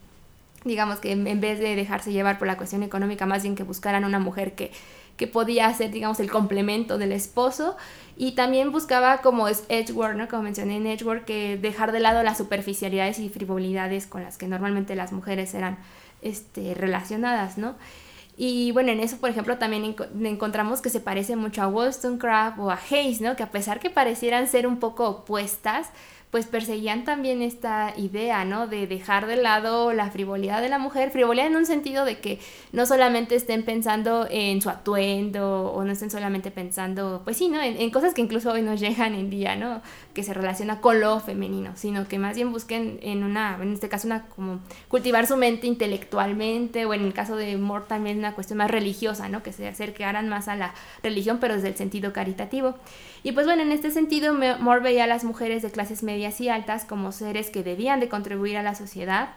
digamos 0.66 0.99
que 0.99 1.11
en 1.11 1.41
vez 1.41 1.59
de 1.59 1.76
dejarse 1.76 2.11
llevar 2.11 2.39
por 2.39 2.47
la 2.47 2.57
cuestión 2.57 2.82
económica, 2.84 3.28
más 3.28 3.43
bien 3.43 3.55
que 3.55 3.63
buscaran 3.63 4.03
una 4.03 4.20
mujer 4.20 4.55
que, 4.55 4.72
que 5.18 5.28
podía 5.28 5.74
ser, 5.74 5.91
digamos, 5.91 6.20
el 6.20 6.30
complemento 6.30 6.97
del 6.97 7.11
esposo 7.11 7.78
y 8.18 8.34
también 8.34 8.72
buscaba 8.72 9.20
como 9.20 9.47
es 9.47 9.63
Edgeworth, 9.70 10.16
¿no? 10.16 10.28
Como 10.28 10.43
mencioné 10.43 10.78
en 10.78 10.88
Edgeworth, 10.88 11.26
que 11.26 11.57
dejar 11.57 11.91
de 11.91 11.99
lado 11.99 12.24
las 12.24 12.38
superficialidades 12.38 13.20
y 13.20 13.30
frivolidades 13.30 14.07
con 14.07 14.24
las 14.24 14.38
que 14.38 14.47
normalmente 14.47 14.95
las 14.95 15.11
mujeres 15.11 15.53
eran 15.53 15.78
este, 16.22 16.74
relacionadas, 16.74 17.57
¿no? 17.57 17.76
Y 18.38 18.72
bueno, 18.74 18.91
en 18.91 18.99
eso, 18.99 19.18
por 19.18 19.30
ejemplo, 19.30 19.57
también 19.57 19.95
encontramos 20.24 20.82
que 20.82 20.89
se 20.89 20.99
parece 20.99 21.38
mucho 21.38 21.61
a 21.61 21.68
Wollstonecraft 21.68 22.59
o 22.59 22.70
a 22.70 22.80
Hayes, 22.89 23.22
¿no? 23.22 23.36
Que 23.38 23.43
a 23.43 23.51
pesar 23.51 23.80
que 23.80 23.89
parecieran 23.89 24.47
ser 24.47 24.68
un 24.68 24.78
poco 24.78 25.07
opuestas, 25.07 25.89
pues 26.36 26.48
perseguían 26.48 27.06
también 27.06 27.42
esta 27.42 27.94
idea, 27.96 28.44
¿no? 28.44 28.68
De 28.68 28.88
dejar 28.88 29.26
de 29.26 29.38
lado 29.38 29.94
la 29.94 30.12
frivolidad 30.12 30.62
de 30.62 30.68
la 30.68 30.78
mujer, 30.78 31.10
frivolidad 31.10 31.48
en 31.48 31.56
un 31.56 31.66
sentido 31.66 32.04
de 32.04 32.20
que 32.20 32.40
no 32.74 32.86
solamente 32.86 33.36
estén 33.36 33.64
pensando 33.64 34.28
en 34.30 34.62
su 34.62 34.70
atuendo 34.70 35.72
o 35.72 35.86
no 35.86 35.94
estén 35.94 36.12
solamente 36.12 36.52
pensando, 36.52 37.22
pues 37.24 37.38
sí, 37.38 37.48
¿no? 37.48 37.62
En, 37.62 37.90
cosas 37.90 38.14
que 38.14 38.20
incluso 38.20 38.52
hoy 38.52 38.64
nos 38.64 38.82
llegan 38.82 39.16
en 39.16 39.30
día, 39.30 39.56
¿no? 39.56 39.82
Que 40.14 40.24
se 40.24 40.34
relaciona 40.34 40.82
con 40.82 41.00
lo 41.00 41.22
femenino, 41.22 41.72
sino 41.76 42.06
que 42.06 42.20
más 42.20 42.36
bien 42.36 42.52
busquen 42.52 43.00
en 43.02 43.24
una, 43.24 43.58
en 43.62 43.72
este 43.72 43.88
caso, 43.88 44.06
una 44.08 44.26
como 44.26 44.60
cultivar 44.90 45.28
su 45.28 45.38
mente 45.38 45.68
intelectualmente 45.68 46.86
o 46.86 46.94
en 46.94 47.06
el 47.06 47.14
caso 47.14 47.38
de 47.38 47.56
Moore 47.56 47.86
también 47.88 48.18
una 48.18 48.36
cuestión 48.36 48.58
más 48.58 48.70
religiosa, 48.70 49.30
¿no? 49.30 49.42
Que 49.42 49.54
se 49.54 49.70
acercaran 49.70 50.28
más 50.28 50.50
a 50.50 50.58
la 50.58 50.74
religión, 51.02 51.38
pero 51.40 51.56
desde 51.56 51.70
el 51.70 51.78
sentido 51.78 52.12
caritativo. 52.12 52.76
Y 53.26 53.32
pues 53.32 53.47
bueno, 53.47 53.63
en 53.63 53.71
este 53.71 53.89
sentido, 53.89 54.36
Moore 54.36 54.82
veía 54.82 55.05
a 55.05 55.07
las 55.07 55.23
mujeres 55.23 55.63
de 55.63 55.71
clases 55.71 56.03
medias 56.03 56.39
y 56.41 56.49
altas 56.49 56.86
como 56.86 57.11
seres 57.11 57.49
que 57.49 57.63
debían 57.63 57.99
de 57.99 58.07
contribuir 58.07 58.55
a 58.55 58.61
la 58.61 58.76
sociedad 58.76 59.30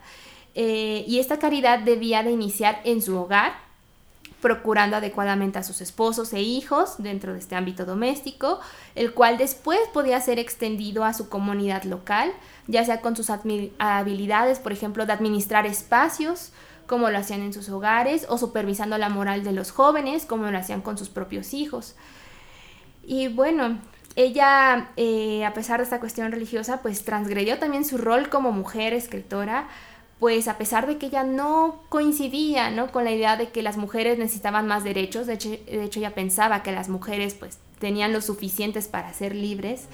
eh, 0.55 1.07
y 1.09 1.21
esta 1.21 1.39
caridad 1.39 1.79
debía 1.79 2.23
de 2.23 2.31
iniciar 2.31 2.83
en 2.85 3.01
su 3.01 3.17
hogar, 3.17 3.53
procurando 4.43 4.99
adecuadamente 4.99 5.59
a 5.59 5.63
sus 5.63 5.81
esposos 5.81 6.35
e 6.35 6.43
hijos 6.43 6.97
dentro 6.99 7.33
de 7.33 7.39
este 7.39 7.55
ámbito 7.55 7.87
doméstico, 7.87 8.61
el 8.95 9.15
cual 9.15 9.39
después 9.39 9.81
podía 9.95 10.21
ser 10.21 10.39
extendido 10.39 11.03
a 11.03 11.15
su 11.15 11.31
comunidad 11.31 11.85
local, 11.85 12.31
ya 12.67 12.85
sea 12.85 13.01
con 13.01 13.17
sus 13.17 13.31
habilidades, 13.31 14.59
por 14.59 14.73
ejemplo, 14.73 15.07
de 15.07 15.15
administrar 15.15 15.65
espacios, 15.65 16.53
como 16.87 17.09
lo 17.09 17.17
hacían 17.17 17.41
en 17.41 17.55
sus 17.55 17.71
hogares, 17.71 18.27
o 18.29 18.37
supervisando 18.37 18.99
la 18.99 19.09
moral 19.09 19.45
de 19.45 19.53
los 19.53 19.71
jóvenes, 19.71 20.27
como 20.27 20.51
lo 20.51 20.59
hacían 20.59 20.83
con 20.83 20.99
sus 20.99 21.09
propios 21.09 21.55
hijos. 21.55 21.95
Y 23.09 23.29
bueno, 23.29 23.79
ella, 24.17 24.91
eh, 24.99 25.47
a 25.47 25.55
pesar 25.55 25.79
de 25.79 25.85
esta 25.85 25.99
cuestión 25.99 26.31
religiosa, 26.31 26.83
pues 26.83 27.05
transgredió 27.05 27.59
también 27.59 27.87
su 27.87 27.97
rol 27.97 28.29
como 28.29 28.53
mujer 28.53 28.93
escritora, 28.93 29.67
pues 30.19 30.47
a 30.47 30.59
pesar 30.59 30.87
de 30.87 30.99
que 30.99 31.07
ella 31.07 31.25
no 31.25 31.81
coincidía 31.89 32.71
¿no? 32.71 32.93
con 32.93 33.05
la 33.05 33.11
idea 33.11 33.39
de 33.39 33.49
que 33.49 33.63
las 33.63 33.79
mujeres 33.79 34.19
necesitaban 34.19 34.67
más 34.67 34.85
derechos, 34.85 35.27
de 35.27 35.35
hecho, 35.35 35.49
de 35.49 35.85
hecho 35.85 36.01
ella 36.01 36.15
pensaba 36.15 36.63
que 36.63 36.71
las 36.71 36.91
mujeres 36.91 37.33
pues 37.33 37.57
tenían 37.79 38.13
lo 38.13 38.21
suficientes 38.21 38.89
para 38.89 39.15
ser 39.15 39.35
libres, 39.35 39.87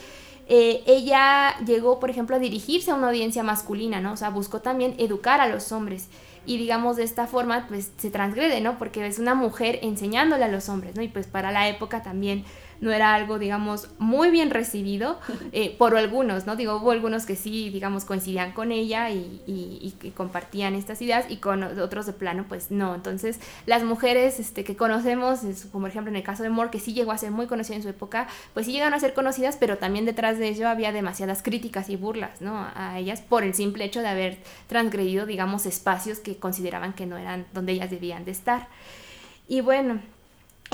eh, 0.49 0.83
ella 0.87 1.57
llegó, 1.65 2.01
por 2.01 2.11
ejemplo, 2.11 2.35
a 2.35 2.41
dirigirse 2.41 2.91
a 2.91 2.97
una 2.97 3.09
audiencia 3.09 3.45
masculina, 3.45 4.01
¿no? 4.01 4.13
O 4.13 4.17
sea, 4.17 4.31
buscó 4.31 4.61
también 4.61 4.95
educar 4.99 5.41
a 5.41 5.47
los 5.47 5.71
hombres 5.71 6.09
y 6.47 6.59
digamos 6.59 6.97
de 6.97 7.05
esta 7.05 7.27
forma 7.27 7.67
pues 7.69 7.93
se 7.97 8.11
transgrede, 8.11 8.61
¿no? 8.61 8.79
Porque 8.79 9.07
es 9.07 9.19
una 9.19 9.35
mujer 9.35 9.79
enseñándole 9.83 10.45
a 10.45 10.49
los 10.49 10.69
hombres, 10.69 10.97
¿no? 10.97 11.03
Y 11.03 11.09
pues 11.09 11.27
para 11.27 11.53
la 11.53 11.69
época 11.69 12.03
también 12.03 12.45
no 12.85 12.93
era 12.93 13.15
algo, 13.15 13.39
digamos, 13.39 13.89
muy 13.99 14.31
bien 14.31 14.51
recibido 14.51 15.19
eh, 15.53 15.75
por 15.77 15.97
algunos, 15.97 16.47
¿no? 16.47 16.55
Digo, 16.55 16.77
hubo 16.77 16.91
algunos 16.91 17.25
que 17.25 17.35
sí, 17.35 17.71
digamos, 17.71 18.05
coincidían 18.05 18.53
con 18.53 18.71
ella 18.73 19.11
y, 19.11 19.41
y, 19.47 20.11
compartían 20.15 20.75
estas 20.75 21.01
ideas 21.01 21.25
y 21.29 21.39
con 21.39 21.63
otros 21.63 22.07
de 22.07 22.13
plano, 22.13 22.45
pues 22.47 22.71
no. 22.71 22.95
Entonces, 22.95 23.41
las 23.67 23.83
mujeres 23.83 24.39
este, 24.39 24.65
que 24.65 24.77
conocemos, 24.77 25.41
como 25.73 25.85
por 25.85 25.91
ejemplo 25.91 26.11
en 26.11 26.17
el 26.17 26.23
caso 26.23 26.43
de 26.43 26.51
Moore, 26.51 26.71
que 26.71 26.79
sí 26.79 26.93
llegó 26.93 27.13
a 27.13 27.19
ser 27.19 27.31
muy 27.31 27.47
conocida 27.47 27.77
en 27.77 27.83
su 27.83 27.89
época, 27.89 28.29
pues 28.53 28.67
sí 28.67 28.73
llegaron 28.73 28.95
a 28.95 29.01
ser 29.01 29.15
conocidas, 29.15 29.57
pero 29.59 29.79
también 29.79 30.05
detrás 30.05 30.39
de 30.39 30.49
ello 30.49 30.69
había 30.69 30.93
demasiadas 30.93 31.43
críticas 31.43 31.89
y 31.89 31.97
burlas, 31.97 32.43
¿no? 32.43 32.67
A 32.75 32.99
ellas 32.99 33.23
por 33.23 33.45
el 33.45 33.55
simple 33.55 33.85
hecho 33.85 34.01
de 34.03 34.09
haber 34.09 34.39
transgredido, 34.67 35.25
digamos, 35.25 35.65
espacios 35.65 36.19
que 36.19 36.37
consideraban 36.37 36.93
que 36.93 37.07
no 37.07 37.17
eran 37.17 37.47
donde 37.55 37.73
ellas 37.73 37.91
debían 37.91 38.27
de 38.27 38.33
estar. 38.33 38.69
Y 39.49 39.63
bueno, 39.63 40.01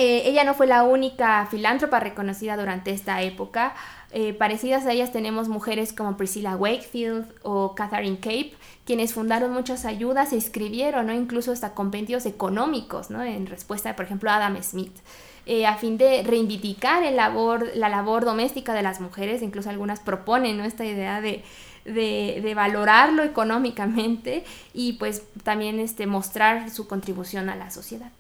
eh, 0.00 0.22
ella 0.30 0.44
no 0.44 0.54
fue 0.54 0.66
la 0.66 0.82
única 0.82 1.46
filántropa 1.50 2.00
reconocida 2.00 2.56
durante 2.56 2.90
esta 2.90 3.20
época. 3.20 3.74
Eh, 4.12 4.32
parecidas 4.32 4.86
a 4.86 4.92
ellas 4.92 5.12
tenemos 5.12 5.48
mujeres 5.48 5.92
como 5.92 6.16
Priscilla 6.16 6.56
Wakefield 6.56 7.26
o 7.42 7.74
Catherine 7.74 8.16
Cape, 8.16 8.54
quienes 8.86 9.12
fundaron 9.12 9.52
muchas 9.52 9.84
ayudas 9.84 10.32
e 10.32 10.38
escribieron 10.38 11.08
¿no? 11.08 11.12
incluso 11.12 11.52
hasta 11.52 11.74
compendios 11.74 12.24
económicos 12.24 13.10
¿no? 13.10 13.22
en 13.22 13.46
respuesta, 13.46 13.94
por 13.94 14.06
ejemplo, 14.06 14.30
a 14.30 14.36
Adam 14.36 14.62
Smith. 14.62 14.96
Eh, 15.44 15.66
a 15.66 15.76
fin 15.76 15.98
de 15.98 16.22
reivindicar 16.22 17.02
el 17.02 17.16
labor, 17.16 17.68
la 17.74 17.90
labor 17.90 18.24
doméstica 18.24 18.72
de 18.72 18.82
las 18.82 19.02
mujeres, 19.02 19.42
incluso 19.42 19.68
algunas 19.68 20.00
proponen 20.00 20.60
esta 20.60 20.86
idea 20.86 21.20
de, 21.20 21.44
de, 21.84 22.40
de, 22.42 22.54
valorarlo 22.54 23.22
económicamente 23.22 24.44
y 24.72 24.94
pues 24.94 25.24
también 25.42 25.78
este, 25.78 26.06
mostrar 26.06 26.70
su 26.70 26.88
contribución 26.88 27.50
a 27.50 27.56
la 27.56 27.70
sociedad. 27.70 28.12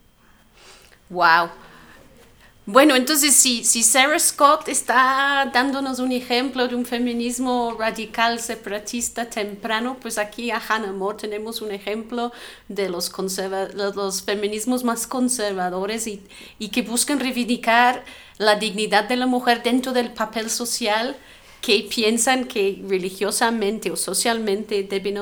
Wow. 1.08 1.48
Bueno, 2.72 2.94
entonces 2.94 3.34
si, 3.34 3.64
si 3.64 3.82
Sarah 3.82 4.20
Scott 4.20 4.68
está 4.68 5.50
dándonos 5.52 5.98
un 5.98 6.12
ejemplo 6.12 6.68
de 6.68 6.76
un 6.76 6.86
feminismo 6.86 7.74
radical 7.76 8.38
separatista 8.38 9.28
temprano, 9.28 9.96
pues 10.00 10.18
aquí 10.18 10.52
a 10.52 10.62
Hannah 10.68 10.92
Moore 10.92 11.18
tenemos 11.18 11.62
un 11.62 11.72
ejemplo 11.72 12.30
de 12.68 12.88
los, 12.88 13.10
los 13.74 14.22
feminismos 14.22 14.84
más 14.84 15.08
conservadores 15.08 16.06
y, 16.06 16.22
y 16.60 16.68
que 16.68 16.82
buscan 16.82 17.18
reivindicar 17.18 18.04
la 18.38 18.54
dignidad 18.54 19.02
de 19.08 19.16
la 19.16 19.26
mujer 19.26 19.64
dentro 19.64 19.92
del 19.92 20.12
papel 20.12 20.48
social 20.48 21.16
que 21.60 21.86
piensan 21.88 22.44
que 22.44 22.82
religiosamente 22.88 23.90
o 23.90 23.96
socialmente 23.96 24.82
deben, 24.82 25.18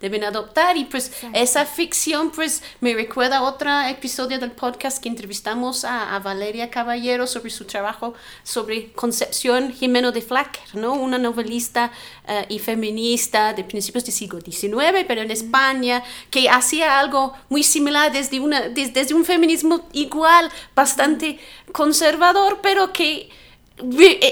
deben 0.00 0.24
adoptar. 0.24 0.76
Y 0.76 0.84
pues 0.84 1.12
esa 1.32 1.66
ficción 1.66 2.30
pues 2.30 2.62
me 2.80 2.94
recuerda 2.94 3.38
a 3.38 3.42
otro 3.42 3.70
episodio 3.88 4.38
del 4.38 4.52
podcast 4.52 5.02
que 5.02 5.08
entrevistamos 5.08 5.84
a, 5.84 6.18
Valeria 6.20 6.70
Caballero 6.70 7.26
sobre 7.26 7.50
su 7.50 7.64
trabajo 7.64 8.14
sobre 8.42 8.92
Concepción 8.92 9.72
Jimeno 9.72 10.12
de 10.12 10.20
Flacker, 10.20 10.74
¿no? 10.74 10.92
una 10.92 11.18
novelista 11.18 11.90
eh, 12.28 12.44
y 12.50 12.58
feminista 12.58 13.54
de 13.54 13.64
principios 13.64 14.04
del 14.04 14.14
siglo 14.14 14.40
XIX, 14.40 15.04
pero 15.08 15.22
en 15.22 15.30
España, 15.30 16.02
que 16.30 16.48
hacía 16.50 16.98
algo 16.98 17.32
muy 17.48 17.62
similar 17.62 18.12
desde, 18.12 18.38
una, 18.38 18.68
desde 18.68 19.14
un 19.14 19.24
feminismo 19.24 19.88
igual, 19.92 20.50
bastante 20.74 21.38
conservador, 21.72 22.60
pero 22.62 22.92
que 22.92 23.30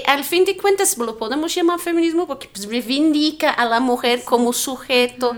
al 0.05 0.23
fin 0.23 0.45
de 0.45 0.57
cuentas 0.57 0.97
lo 0.97 1.17
podemos 1.17 1.53
llamar 1.53 1.79
feminismo 1.79 2.27
porque 2.27 2.49
pues, 2.53 2.67
reivindica 2.67 3.49
a 3.51 3.65
la 3.65 3.79
mujer 3.79 4.23
como 4.23 4.53
sujeto 4.53 5.35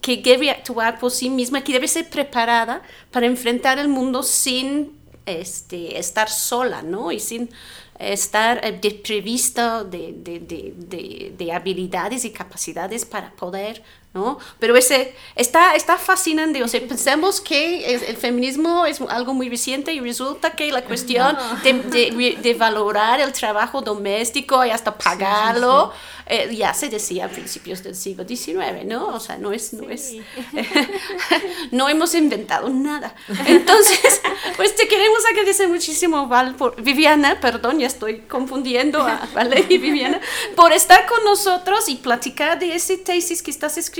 que 0.00 0.16
debe 0.16 0.50
actuar 0.50 0.98
por 0.98 1.10
sí 1.10 1.30
misma, 1.30 1.62
que 1.62 1.72
debe 1.72 1.88
ser 1.88 2.08
preparada 2.08 2.82
para 3.10 3.26
enfrentar 3.26 3.78
el 3.78 3.88
mundo 3.88 4.22
sin 4.22 4.98
este, 5.26 5.98
estar 5.98 6.28
sola, 6.28 6.82
¿no? 6.82 7.12
Y 7.12 7.20
sin 7.20 7.50
estar 7.98 8.64
eh, 8.64 8.78
desprevisto 8.80 9.84
de, 9.84 10.14
de, 10.16 10.40
de, 10.40 11.34
de, 11.36 11.52
habilidades 11.52 12.24
y 12.24 12.30
capacidades 12.30 13.04
para 13.04 13.30
poder 13.32 13.82
¿no? 14.12 14.38
Pero 14.58 14.76
ese 14.76 15.14
está, 15.36 15.76
está 15.76 15.96
fascinante, 15.96 16.62
o 16.64 16.68
sea, 16.68 16.80
pensamos 16.80 17.40
que 17.40 17.94
el, 17.94 18.16
feminismo 18.16 18.84
es 18.84 19.00
algo 19.02 19.34
muy 19.34 19.48
reciente 19.48 19.92
y 19.92 20.00
resulta 20.00 20.50
que 20.50 20.72
la 20.72 20.82
cuestión 20.82 21.36
de, 21.62 22.38
de, 22.42 22.54
valorar 22.54 23.20
el 23.20 23.32
trabajo 23.32 23.80
doméstico 23.82 24.64
y 24.64 24.70
hasta 24.70 24.98
pagarlo, 24.98 25.92
eh, 26.26 26.54
ya 26.54 26.74
se 26.74 26.88
decía 26.88 27.26
a 27.26 27.28
principios 27.28 27.82
del 27.82 27.94
siglo 27.94 28.26
XIX, 28.26 28.84
¿no? 28.84 29.08
O 29.08 29.20
sea, 29.20 29.38
no 29.38 29.52
es, 29.52 29.72
no 29.72 29.88
es, 29.88 30.14
no 31.70 31.88
hemos 31.88 32.14
inventado 32.14 32.68
nada. 32.68 33.14
Entonces, 33.46 34.20
pues 34.56 34.74
te 34.74 34.88
queremos 34.88 35.20
agradecer 35.30 35.68
muchísimo, 35.68 36.26
Val, 36.26 36.56
por, 36.56 36.80
Viviana, 36.82 37.40
perdón, 37.40 37.78
ya 37.78 37.86
estoy 37.86 38.20
confundiendo 38.22 39.00
a 39.02 39.28
Vale 39.34 39.66
y 39.68 39.78
Viviana, 39.78 40.20
por 40.56 40.72
estar 40.72 41.06
con 41.06 41.22
nosotros 41.24 41.88
y 41.88 41.96
platicar 41.96 42.58
de 42.58 42.74
ese 42.74 42.96
tesis 42.96 43.42
que 43.42 43.50
estás 43.50 43.78
escribiendo. 43.78 43.99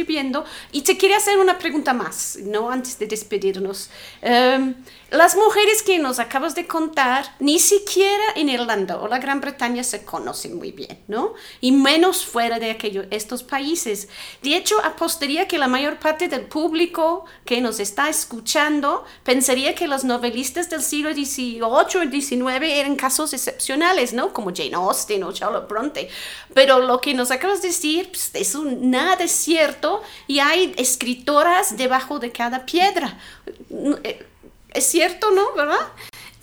Y 0.73 0.83
te 0.83 0.97
quería 0.97 1.17
hacer 1.17 1.39
una 1.39 1.59
pregunta 1.59 1.93
más, 1.93 2.39
¿no? 2.43 2.71
Antes 2.71 2.99
de 2.99 3.07
despedirnos. 3.07 3.91
Um, 4.23 4.75
las 5.11 5.35
mujeres 5.35 5.83
que 5.83 5.99
nos 5.99 6.21
acabas 6.21 6.55
de 6.55 6.69
contar, 6.69 7.35
ni 7.41 7.59
siquiera 7.59 8.23
en 8.37 8.49
Irlanda 8.49 8.99
o 8.99 9.09
la 9.09 9.19
Gran 9.19 9.41
Bretaña 9.41 9.83
se 9.83 10.05
conocen 10.05 10.57
muy 10.57 10.71
bien, 10.71 11.01
¿no? 11.09 11.35
Y 11.61 11.73
menos 11.73 12.25
fuera 12.25 12.61
de 12.61 12.71
aquellos, 12.71 13.07
estos 13.11 13.43
países. 13.43 14.09
De 14.41 14.55
hecho, 14.55 14.77
apostaría 14.85 15.49
que 15.49 15.59
la 15.59 15.67
mayor 15.67 15.99
parte 15.99 16.29
del 16.29 16.43
público 16.43 17.25
que 17.45 17.61
nos 17.61 17.81
está 17.81 18.09
escuchando 18.09 19.05
pensaría 19.25 19.75
que 19.75 19.89
los 19.89 20.05
novelistas 20.05 20.71
del 20.71 20.81
siglo 20.81 21.13
XVIII 21.13 21.63
o 21.63 21.85
XIX 21.89 22.63
eran 22.63 22.95
casos 22.95 23.33
excepcionales, 23.33 24.13
¿no? 24.13 24.33
Como 24.33 24.53
Jane 24.55 24.75
Austen 24.75 25.25
o 25.25 25.33
Charlotte 25.33 25.69
Bronte. 25.69 26.09
Pero 26.55 26.79
lo 26.79 27.01
que 27.01 27.15
nos 27.15 27.33
acabas 27.33 27.63
de 27.63 27.69
decir, 27.69 28.11
pues, 28.11 28.31
eso 28.35 28.65
nada 28.65 29.25
es 29.25 29.33
y 30.27 30.39
hay 30.41 30.75
escritoras 30.77 31.77
debajo 31.77 32.19
de 32.19 32.33
cada 32.33 32.67
piedra 32.67 33.19
eh, 34.05 34.27
es 34.73 34.87
cierto, 34.87 35.31
¿no? 35.31 35.53
¿Verdad? 35.57 35.81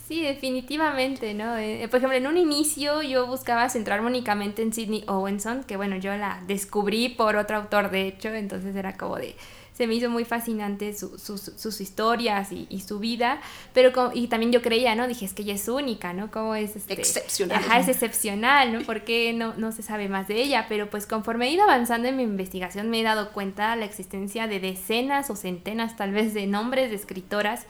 Sí, 0.08 0.22
definitivamente, 0.22 1.34
¿no? 1.34 1.58
Eh, 1.58 1.86
por 1.90 1.98
ejemplo, 1.98 2.18
en 2.18 2.28
un 2.28 2.38
inicio 2.38 3.02
yo 3.02 3.28
buscaba 3.28 3.70
centrarme 3.70 4.08
únicamente 4.08 4.62
en 4.62 4.74
Sidney 4.74 5.04
Owenson, 5.08 5.64
que 5.64 5.76
bueno, 5.76 5.98
yo 5.98 6.16
la 6.16 6.42
descubrí 6.48 7.10
por 7.10 7.36
otro 7.36 7.58
autor, 7.58 7.92
de 7.92 8.08
hecho, 8.08 8.30
entonces 8.30 8.76
era 8.76 8.96
como 8.96 9.18
de... 9.18 9.36
Se 9.78 9.86
me 9.86 9.94
hizo 9.94 10.10
muy 10.10 10.26
fascinante 10.26 10.96
sus 10.98 11.82
historias 11.82 12.52
y, 12.52 12.80
su 12.82 12.98
vida, 12.98 13.42
pero 13.74 14.12
y 14.14 14.28
también 14.28 14.52
yo 14.52 14.64
creía, 14.64 14.96
¿no? 14.96 15.08
Dije, 15.08 15.26
es 15.26 15.34
que 15.34 15.44
ella 15.44 15.54
es 15.54 15.68
única, 15.68 16.14
¿no? 16.14 16.32
Como 16.32 16.56
es 16.56 16.76
este, 16.76 16.94
excepcional. 16.94 17.58
Ajá, 17.58 17.80
es 17.80 17.88
excepcional, 17.88 18.74
¿no? 18.74 18.82
Porque 18.82 19.34
no, 19.34 19.54
no 19.56 19.72
se 19.72 19.84
sabe 19.84 20.10
más 20.10 20.28
de 20.28 20.42
ella, 20.42 20.66
pero 20.68 20.90
pues 20.90 21.06
conforme 21.06 21.48
he 21.48 21.52
ido 21.52 21.64
avanzando 21.64 22.08
en 22.08 22.18
mi 22.18 22.24
investigación 22.24 22.90
me 22.90 23.02
he 23.02 23.04
dado 23.04 23.34
cuenta 23.34 23.72
de 23.72 23.82
la 23.82 23.86
existencia 23.86 24.48
de 24.48 24.60
decenas 24.60 25.30
o 25.30 25.36
centenas 25.36 25.96
tal 25.96 26.12
vez 26.12 26.34
de 26.34 26.48
nombres 26.48 26.90
de 26.90 26.96
escritoras 26.96 27.68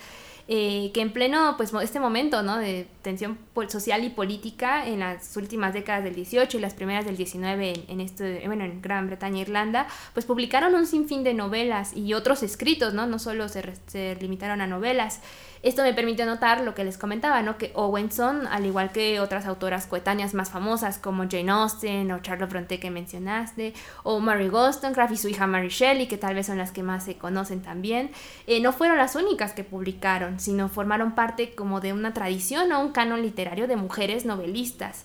eh, 0.50 0.92
que 0.94 1.02
en 1.02 1.12
pleno, 1.12 1.56
pues, 1.58 1.74
este 1.82 2.00
momento, 2.00 2.42
¿no? 2.42 2.58
De 2.58 2.88
tensión 3.02 3.38
social 3.68 4.04
y 4.06 4.10
política 4.10 4.88
en 4.88 5.00
las 5.00 5.36
últimas 5.36 5.74
décadas 5.74 6.04
del 6.04 6.16
18 6.16 6.58
y 6.58 6.62
las 6.62 6.74
primeras 6.74 7.06
del 7.06 7.18
19 7.18 7.86
en, 7.90 8.00
en 8.00 8.46
bueno, 8.46 8.64
en 8.64 8.82
Gran 8.82 9.08
Bretaña 9.08 9.40
e 9.40 9.42
Irlanda, 9.42 9.88
pues 10.14 10.26
publicaron 10.26 10.74
un 10.76 10.86
sinfín 10.86 11.24
de 11.24 11.34
novelas 11.34 11.96
y 11.96 12.14
otros 12.14 12.44
escritos, 12.44 12.94
¿no? 12.94 13.08
No 13.08 13.20
solo 13.20 13.50
se, 13.50 13.64
se 13.88 14.16
limitaron 14.22 14.62
a 14.62 14.68
novelas. 14.68 15.22
Esto 15.68 15.84
me 15.84 15.94
permite 15.94 16.26
notar 16.26 16.62
lo 16.62 16.74
que 16.74 16.86
les 16.86 16.98
comentaba, 16.98 17.42
¿no? 17.42 17.58
Que 17.58 17.74
Owenson, 17.76 18.48
al 18.48 18.66
igual 18.66 18.94
que 18.94 19.20
otras 19.20 19.46
autoras 19.46 19.86
coetáneas 19.86 20.34
más 20.34 20.50
famosas 20.50 20.98
como 20.98 21.28
Jane 21.30 21.52
Austen 21.52 22.10
o 22.14 22.20
Charlotte 22.20 22.50
Bronte 22.50 22.80
que 22.80 22.90
mencionaste, 22.90 23.74
o 24.04 24.22
Mary 24.22 24.48
Wollstonecraft 24.48 25.12
y 25.12 25.18
su 25.18 25.28
hija 25.28 25.46
Mary 25.46 25.68
Shelley, 25.68 26.08
que 26.08 26.16
tal 26.16 26.36
vez 26.36 26.46
son 26.46 26.58
las 26.58 26.72
que 26.72 26.84
más 26.84 27.04
se 27.04 27.18
conocen 27.18 27.62
también, 27.62 28.12
eh, 28.48 28.62
no 28.62 28.72
fueron 28.72 28.98
las 28.98 29.18
únicas 29.18 29.52
que 29.52 29.66
publicaron, 29.66 30.40
sino 30.40 30.70
formaron 30.70 31.16
parte 31.16 31.54
como 31.54 31.82
de 31.82 31.92
una 31.92 32.14
tradición 32.14 32.72
o 32.72 32.80
un 32.80 32.94
canon 32.94 33.22
literario 33.22 33.68
de 33.68 33.76
mujeres 33.76 34.24
novelistas. 34.24 35.04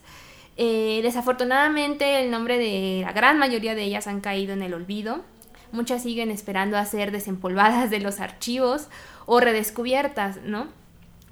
Eh, 0.56 1.00
desafortunadamente 1.02 2.22
el 2.22 2.30
nombre 2.30 2.56
de 2.58 3.00
la 3.04 3.10
gran 3.10 3.36
mayoría 3.36 3.74
de 3.74 3.82
ellas 3.82 4.06
han 4.06 4.20
caído 4.20 4.52
en 4.52 4.62
el 4.62 4.74
olvido. 4.74 5.24
Muchas 5.72 6.02
siguen 6.02 6.30
esperando 6.30 6.76
a 6.76 6.84
ser 6.84 7.10
desempolvadas 7.10 7.90
de 7.90 8.00
los 8.00 8.20
archivos 8.20 8.88
o 9.26 9.40
redescubiertas, 9.40 10.38
¿no? 10.44 10.68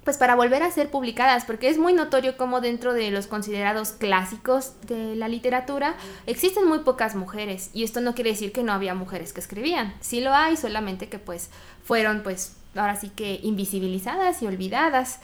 Pues 0.03 0.17
para 0.17 0.35
volver 0.35 0.63
a 0.63 0.71
ser 0.71 0.89
publicadas, 0.89 1.45
porque 1.45 1.69
es 1.69 1.77
muy 1.77 1.93
notorio 1.93 2.35
como 2.35 2.59
dentro 2.59 2.93
de 2.93 3.11
los 3.11 3.27
considerados 3.27 3.91
clásicos 3.91 4.73
de 4.87 5.15
la 5.15 5.27
literatura 5.27 5.95
existen 6.25 6.67
muy 6.67 6.79
pocas 6.79 7.13
mujeres 7.13 7.69
y 7.71 7.83
esto 7.83 8.01
no 8.01 8.15
quiere 8.15 8.31
decir 8.31 8.51
que 8.51 8.63
no 8.63 8.73
había 8.73 8.95
mujeres 8.95 9.31
que 9.31 9.41
escribían, 9.41 9.93
sí 10.01 10.19
lo 10.19 10.33
hay, 10.33 10.57
solamente 10.57 11.07
que 11.07 11.19
pues 11.19 11.51
fueron 11.83 12.23
pues 12.23 12.55
ahora 12.75 12.95
sí 12.95 13.09
que 13.09 13.39
invisibilizadas 13.43 14.41
y 14.41 14.47
olvidadas. 14.47 15.19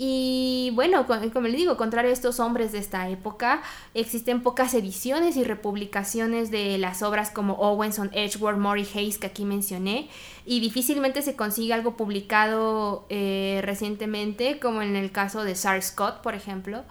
Y 0.00 0.70
bueno, 0.74 1.04
como 1.06 1.48
le 1.48 1.56
digo, 1.56 1.76
contrario 1.76 2.10
a 2.10 2.14
estos 2.14 2.38
hombres 2.38 2.70
de 2.70 2.78
esta 2.78 3.08
época, 3.08 3.62
existen 3.94 4.44
pocas 4.44 4.72
ediciones 4.74 5.36
y 5.36 5.42
republicaciones 5.42 6.52
de 6.52 6.78
las 6.78 7.02
obras 7.02 7.32
como 7.32 7.54
Owenson, 7.54 8.08
Edgeworth, 8.12 8.58
Murray 8.58 8.86
Hayes 8.94 9.18
que 9.18 9.26
aquí 9.26 9.44
mencioné, 9.44 10.08
y 10.46 10.60
difícilmente 10.60 11.20
se 11.20 11.34
consigue 11.34 11.74
algo 11.74 11.96
publicado 11.96 13.06
eh, 13.08 13.60
recientemente, 13.64 14.60
como 14.60 14.82
en 14.82 14.94
el 14.94 15.10
caso 15.10 15.42
de 15.42 15.56
Sarah 15.56 15.82
Scott, 15.82 16.22
por 16.22 16.36
ejemplo, 16.36 16.84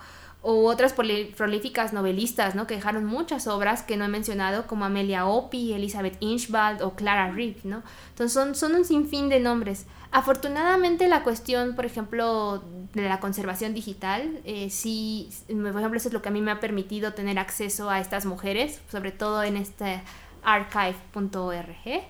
o 0.49 0.63
otras 0.63 0.93
prolíficas 0.93 1.91
novelistas, 1.91 2.55
¿no? 2.55 2.67
Que 2.67 2.75
dejaron 2.75 3.03
muchas 3.03 3.47
obras 3.47 3.83
que 3.83 3.97
no 3.97 4.05
he 4.05 4.07
mencionado, 4.07 4.65
como 4.65 4.85
Amelia 4.85 5.25
Opie, 5.25 5.75
Elizabeth 5.75 6.15
Inchbald 6.21 6.81
o 6.83 6.95
Clara 6.95 7.31
Reeve, 7.31 7.59
¿no? 7.65 7.83
Entonces 8.11 8.57
son, 8.57 8.73
un 8.73 8.85
sinfín 8.85 9.27
de 9.27 9.41
nombres. 9.41 9.87
Afortunadamente 10.09 11.09
la 11.09 11.23
cuestión, 11.23 11.75
por 11.75 11.85
ejemplo, 11.85 12.63
de 12.93 13.09
la 13.09 13.19
conservación 13.19 13.73
digital, 13.73 14.39
eh, 14.45 14.69
sí, 14.69 15.27
por 15.47 15.79
ejemplo, 15.79 15.97
eso 15.97 16.07
es 16.07 16.13
lo 16.13 16.21
que 16.21 16.29
a 16.29 16.31
mí 16.31 16.39
me 16.39 16.51
ha 16.51 16.61
permitido 16.61 17.13
tener 17.13 17.39
acceso 17.39 17.89
a 17.89 17.99
estas 17.99 18.25
mujeres, 18.25 18.79
sobre 18.89 19.11
todo 19.11 19.43
en 19.43 19.57
este 19.57 20.01
archive.org. 20.43 22.05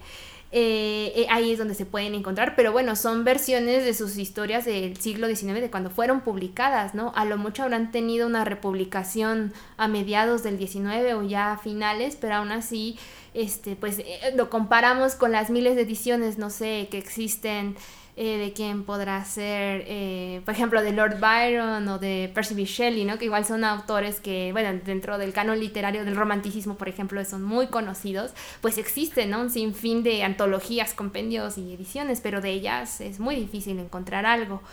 Eh, 0.51 1.11
eh, 1.15 1.27
ahí 1.29 1.51
es 1.51 1.57
donde 1.57 1.75
se 1.75 1.85
pueden 1.85 2.15
encontrar, 2.15 2.55
pero 2.55 2.71
bueno, 2.71 2.95
son 2.95 3.25
versiones 3.25 3.83
de 3.83 3.93
sus 3.93 4.17
historias 4.17 4.63
del 4.63 4.95
siglo 4.95 5.27
XIX, 5.27 5.59
de 5.59 5.69
cuando 5.69 5.89
fueron 5.89 6.21
publicadas, 6.21 6.95
¿no? 6.95 7.11
A 7.15 7.25
lo 7.25 7.37
mucho 7.37 7.63
habrán 7.63 7.91
tenido 7.91 8.27
una 8.27 8.45
republicación 8.45 9.51
a 9.75 9.89
mediados 9.89 10.43
del 10.43 10.57
XIX 10.57 11.13
o 11.15 11.23
ya 11.23 11.53
a 11.53 11.57
finales, 11.57 12.15
pero 12.15 12.35
aún 12.35 12.51
así, 12.51 12.97
este, 13.33 13.75
pues 13.75 14.01
lo 14.35 14.49
comparamos 14.49 15.15
con 15.15 15.33
las 15.33 15.49
miles 15.49 15.75
de 15.75 15.81
ediciones, 15.81 16.37
no 16.37 16.49
sé, 16.49 16.87
que 16.89 16.97
existen 16.97 17.75
eh, 18.19 18.39
de 18.39 18.51
quién 18.51 18.83
podrá 18.83 19.23
ser, 19.25 19.83
eh, 19.85 20.41
por 20.43 20.55
ejemplo, 20.55 20.81
de 20.81 20.91
Lord 20.91 21.19
Byron 21.19 21.87
o 21.87 21.99
de 21.99 22.31
Percy. 22.33 22.65
Shelley, 22.65 23.05
¿no? 23.05 23.19
que 23.19 23.25
igual 23.25 23.45
son 23.45 23.63
autores 23.63 24.19
que, 24.19 24.51
bueno, 24.53 24.81
dentro 24.83 25.19
del 25.19 25.33
canon 25.33 25.59
literario 25.59 26.03
del 26.03 26.15
romanticismo, 26.15 26.77
por 26.77 26.89
ejemplo, 26.89 27.23
son 27.25 27.43
muy 27.43 27.67
conocidos, 27.67 28.31
pues 28.59 28.79
existen 28.79 29.29
¿no? 29.29 29.41
un 29.41 29.51
sinfín 29.51 30.01
de 30.01 30.23
antologías, 30.23 30.95
compendios 30.95 31.59
y 31.59 31.75
ediciones, 31.75 32.19
pero 32.19 32.41
de 32.41 32.49
ellas 32.49 33.01
es 33.01 33.19
muy 33.19 33.35
difícil 33.35 33.77
encontrar 33.77 34.25
algo. 34.25 34.63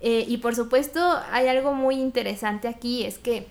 Eh, 0.00 0.24
y 0.26 0.38
por 0.38 0.54
supuesto, 0.54 1.00
hay 1.30 1.48
algo 1.48 1.74
muy 1.74 1.96
interesante 1.96 2.68
aquí, 2.68 3.04
es 3.04 3.18
que 3.18 3.46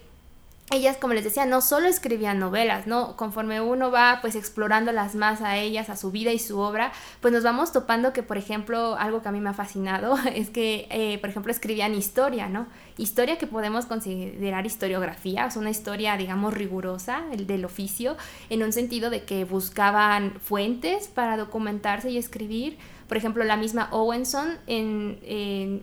ellas, 0.76 0.98
como 0.98 1.14
les 1.14 1.24
decía, 1.24 1.46
no 1.46 1.62
solo 1.62 1.88
escribían 1.88 2.40
novelas, 2.40 2.88
¿no? 2.88 3.16
Conforme 3.16 3.62
uno 3.62 3.92
va 3.92 4.20
pues 4.22 4.36
explorándolas 4.36 5.16
más 5.16 5.42
a 5.42 5.58
ellas, 5.58 5.90
a 5.90 5.98
su 5.98 6.12
vida 6.12 6.32
y 6.32 6.40
su 6.40 6.60
obra, 6.60 6.92
pues 7.22 7.34
nos 7.34 7.44
vamos 7.44 7.72
topando 7.72 8.14
que, 8.14 8.24
por 8.24 8.38
ejemplo, 8.38 8.96
algo 8.98 9.22
que 9.22 9.30
a 9.30 9.32
mí 9.32 9.40
me 9.40 9.50
ha 9.50 9.54
fascinado 9.54 10.18
es 10.36 10.50
que, 10.50 10.88
eh, 10.90 11.18
por 11.20 11.30
ejemplo, 11.30 11.52
escribían 11.52 11.96
historia, 11.96 12.50
¿no? 12.50 12.68
Historia 12.98 13.38
que 13.38 13.48
podemos 13.48 13.86
considerar 13.86 14.66
historiografía, 14.66 15.48
es 15.48 15.56
una 15.56 15.70
historia, 15.70 16.18
digamos, 16.18 16.54
rigurosa, 16.54 17.24
el 17.32 17.48
del 17.48 17.66
oficio, 17.66 18.18
en 18.50 18.64
un 18.64 18.72
sentido 18.72 19.10
de 19.10 19.24
que 19.24 19.46
buscaban 19.46 20.40
fuentes 20.40 21.08
para 21.08 21.38
documentarse 21.38 22.10
y 22.10 22.18
escribir, 22.18 22.78
por 23.14 23.20
ejemplo, 23.20 23.44
la 23.44 23.58
misma 23.58 23.90
Owenson 23.92 24.58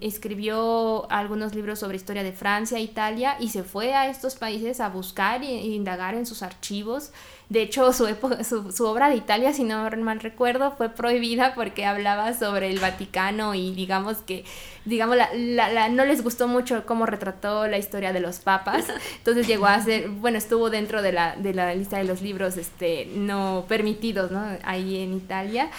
escribió 0.01 1.09
algunos 1.13 1.55
libros 1.55 1.79
sobre 1.79 1.97
historia 1.97 2.25
de 2.25 2.33
Francia, 2.33 2.81
Italia, 2.81 3.37
y 3.39 3.51
se 3.51 3.63
fue 3.63 3.95
a 3.95 4.11
estos 4.11 4.35
países 4.35 4.81
a 4.81 4.89
buscar 4.89 5.45
e, 5.45 5.55
indagar 5.67 6.17
en 6.17 6.27
sus 6.27 6.43
archivos 6.43 7.13
De 7.51 7.63
hecho, 7.63 7.93
su, 7.93 8.07
su, 8.73 8.87
obra 8.87 9.11
de 9.11 9.17
Italia, 9.17 9.53
si 9.53 9.65
no 9.65 9.91
mal 9.91 10.21
recuerdo, 10.21 10.71
fue 10.71 10.89
prohibida 10.89 11.53
porque 11.57 11.85
hablaba 11.85 12.33
sobre 12.33 12.71
el 12.71 12.79
Vaticano 12.79 13.57
y 13.57 13.75
digamos 13.75 14.19
que, 14.19 14.45
digamos, 14.85 15.17
la, 15.17 15.89
no 15.89 16.05
les 16.05 16.23
gustó 16.23 16.47
mucho 16.47 16.87
cómo 16.87 17.07
retrató 17.07 17.67
la 17.67 17.77
historia 17.77 18.13
de 18.13 18.21
los 18.21 18.39
papas. 18.39 18.85
Entonces 19.17 19.49
llegó 19.49 19.67
a 19.67 19.83
ser, 19.83 20.11
bueno, 20.11 20.39
estuvo 20.39 20.71
dentro 20.71 21.03
de 21.03 21.11
la, 21.11 21.35
de 21.35 21.53
la 21.53 21.75
lista 21.75 21.99
de 21.99 22.05
los 22.05 22.23
libros 22.23 22.57
este, 22.57 23.07
no 23.17 23.65
permitidos, 23.67 24.31
¿no? 24.31 24.45
Ahí 24.63 25.03
en 25.03 25.13
Italia. 25.13 25.71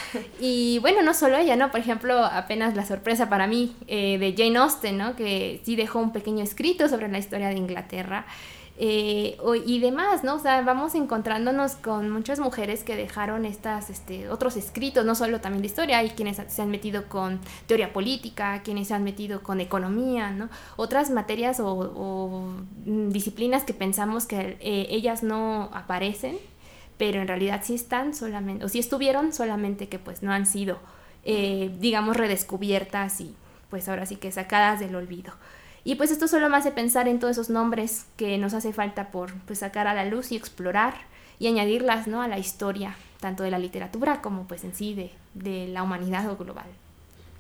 Y 0.41 0.80
bueno, 0.80 1.01
no 1.01 1.13
solo 1.13 1.38
ella, 1.38 1.55
¿no? 1.55 1.72
Por 1.72 1.80
ejemplo, 1.80 2.26
apenas 2.26 2.76
la 2.76 2.86
sorpresa 2.86 3.30
para 3.30 3.47
mí 3.47 3.78
eh, 3.88 4.17
de 4.17 4.36
Jane 4.38 4.57
Austen, 4.57 4.97
¿no? 4.97 5.15
Que 5.15 5.61
sí 5.63 5.78
dejó 5.78 5.99
un 5.99 6.11
pequeño 6.11 6.43
escrito 6.43 6.89
sobre 6.89 7.07
la 7.07 7.17
historia 7.17 7.47
de 7.47 7.55
Inglaterra. 7.55 8.26
Eh, 8.84 9.38
y 9.67 9.79
demás, 9.79 10.23
¿no? 10.23 10.34
O 10.34 10.39
sea, 10.39 10.63
vamos 10.63 10.95
encontrándonos 10.95 11.75
con 11.75 12.09
muchas 12.09 12.39
mujeres 12.39 12.84
que 12.84 12.95
dejaron 12.95 13.45
estas, 13.45 13.91
este, 13.91 14.27
otros 14.27 14.57
escritos, 14.57 15.05
no 15.05 15.13
solo 15.13 15.39
también 15.39 15.61
de 15.61 15.67
historia, 15.67 15.99
hay 15.99 16.09
quienes 16.09 16.41
se 16.47 16.61
han 16.63 16.71
metido 16.71 17.07
con 17.07 17.39
teoría 17.67 17.93
política, 17.93 18.63
quienes 18.63 18.88
se 18.88 18.95
han 18.95 19.03
metido 19.03 19.43
con 19.43 19.61
economía, 19.61 20.32
¿no? 20.32 20.49
Otras 20.77 21.11
materias 21.11 21.59
o, 21.59 22.55
disciplinas 22.84 23.65
que 23.65 23.75
pensamos 23.75 24.25
que 24.25 24.57
eh, 24.59 24.88
ellas 24.89 25.21
no 25.21 25.69
aparecen, 25.73 26.38
pero 26.97 27.21
en 27.21 27.27
realidad 27.27 27.61
sí 27.63 27.75
están 27.75 28.15
solamente, 28.15 28.65
o 28.65 28.67
sí 28.67 28.79
estuvieron, 28.79 29.32
solamente 29.32 29.89
que 29.89 29.99
pues 29.99 30.23
no 30.23 30.32
han 30.32 30.47
sido, 30.47 30.79
eh, 31.23 31.69
digamos, 31.79 32.17
redescubiertas 32.17 33.21
y 33.21 33.36
pues 33.69 33.88
ahora 33.88 34.07
sí 34.07 34.15
que 34.15 34.32
sacadas 34.32 34.79
del 34.79 34.95
olvido. 34.95 35.34
Y 35.84 35.95
pues 35.95 36.11
esto 36.11 36.27
solo 36.27 36.49
me 36.49 36.57
hace 36.57 36.71
pensar 36.71 37.07
en 37.07 37.19
todos 37.19 37.32
esos 37.32 37.49
nombres 37.49 38.05
que 38.15 38.38
nos 38.38 38.53
hace 38.53 38.71
falta 38.73 39.09
por 39.09 39.34
pues, 39.45 39.59
sacar 39.59 39.88
a 39.88 39.93
la 39.93 40.05
luz 40.05 40.32
y 40.32 40.36
explorar 40.36 40.93
y 41.39 41.47
añadirlas 41.47 42.07
¿no? 42.07 42.21
a 42.21 42.27
la 42.27 42.38
historia, 42.38 42.95
tanto 43.19 43.43
de 43.43 43.51
la 43.51 43.57
literatura 43.57 44.21
como 44.21 44.47
pues 44.47 44.63
en 44.63 44.75
sí 44.75 44.93
de, 44.93 45.11
de 45.34 45.67
la 45.67 45.82
humanidad 45.82 46.29
o 46.29 46.38
global. 46.38 46.67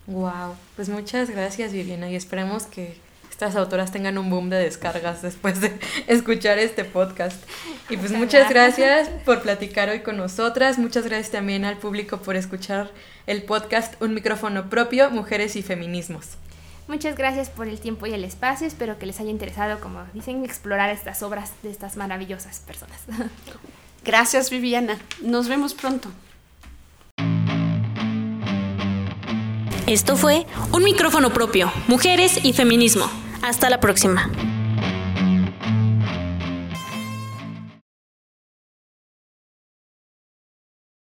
Wow, 0.07 0.55
pues 0.75 0.89
muchas 0.89 1.29
gracias 1.29 1.71
Viviana 1.71 2.09
y 2.09 2.15
esperemos 2.15 2.63
que 2.63 2.97
estas 3.29 3.55
autoras 3.55 3.91
tengan 3.91 4.17
un 4.17 4.29
boom 4.29 4.49
de 4.49 4.57
descargas 4.57 5.21
después 5.21 5.61
de 5.61 5.79
escuchar 6.07 6.57
este 6.57 6.83
podcast. 6.83 7.41
Y 7.89 7.97
pues 7.97 8.11
muchas 8.11 8.49
gracias 8.49 9.09
por 9.25 9.41
platicar 9.41 9.89
hoy 9.89 10.01
con 10.01 10.17
nosotras, 10.17 10.79
muchas 10.79 11.05
gracias 11.05 11.31
también 11.31 11.63
al 11.65 11.77
público 11.77 12.17
por 12.17 12.35
escuchar 12.35 12.91
el 13.27 13.43
podcast 13.43 14.01
Un 14.01 14.13
micrófono 14.13 14.69
propio, 14.69 15.11
Mujeres 15.11 15.55
y 15.55 15.61
Feminismos. 15.61 16.37
Muchas 16.91 17.15
gracias 17.15 17.49
por 17.49 17.69
el 17.69 17.79
tiempo 17.79 18.05
y 18.05 18.13
el 18.13 18.25
espacio. 18.25 18.67
Espero 18.67 18.99
que 18.99 19.05
les 19.05 19.21
haya 19.21 19.29
interesado, 19.29 19.79
como 19.79 20.03
dicen, 20.13 20.43
explorar 20.43 20.89
estas 20.89 21.23
obras 21.23 21.53
de 21.63 21.71
estas 21.71 21.95
maravillosas 21.95 22.59
personas. 22.59 22.99
Gracias, 24.03 24.49
Viviana. 24.49 24.99
Nos 25.21 25.47
vemos 25.47 25.73
pronto. 25.73 26.09
Esto 29.87 30.17
fue 30.17 30.45
Un 30.73 30.83
micrófono 30.83 31.31
propio, 31.31 31.71
Mujeres 31.87 32.43
y 32.43 32.51
Feminismo. 32.51 33.09
Hasta 33.41 33.69
la 33.69 33.79
próxima. 33.79 34.29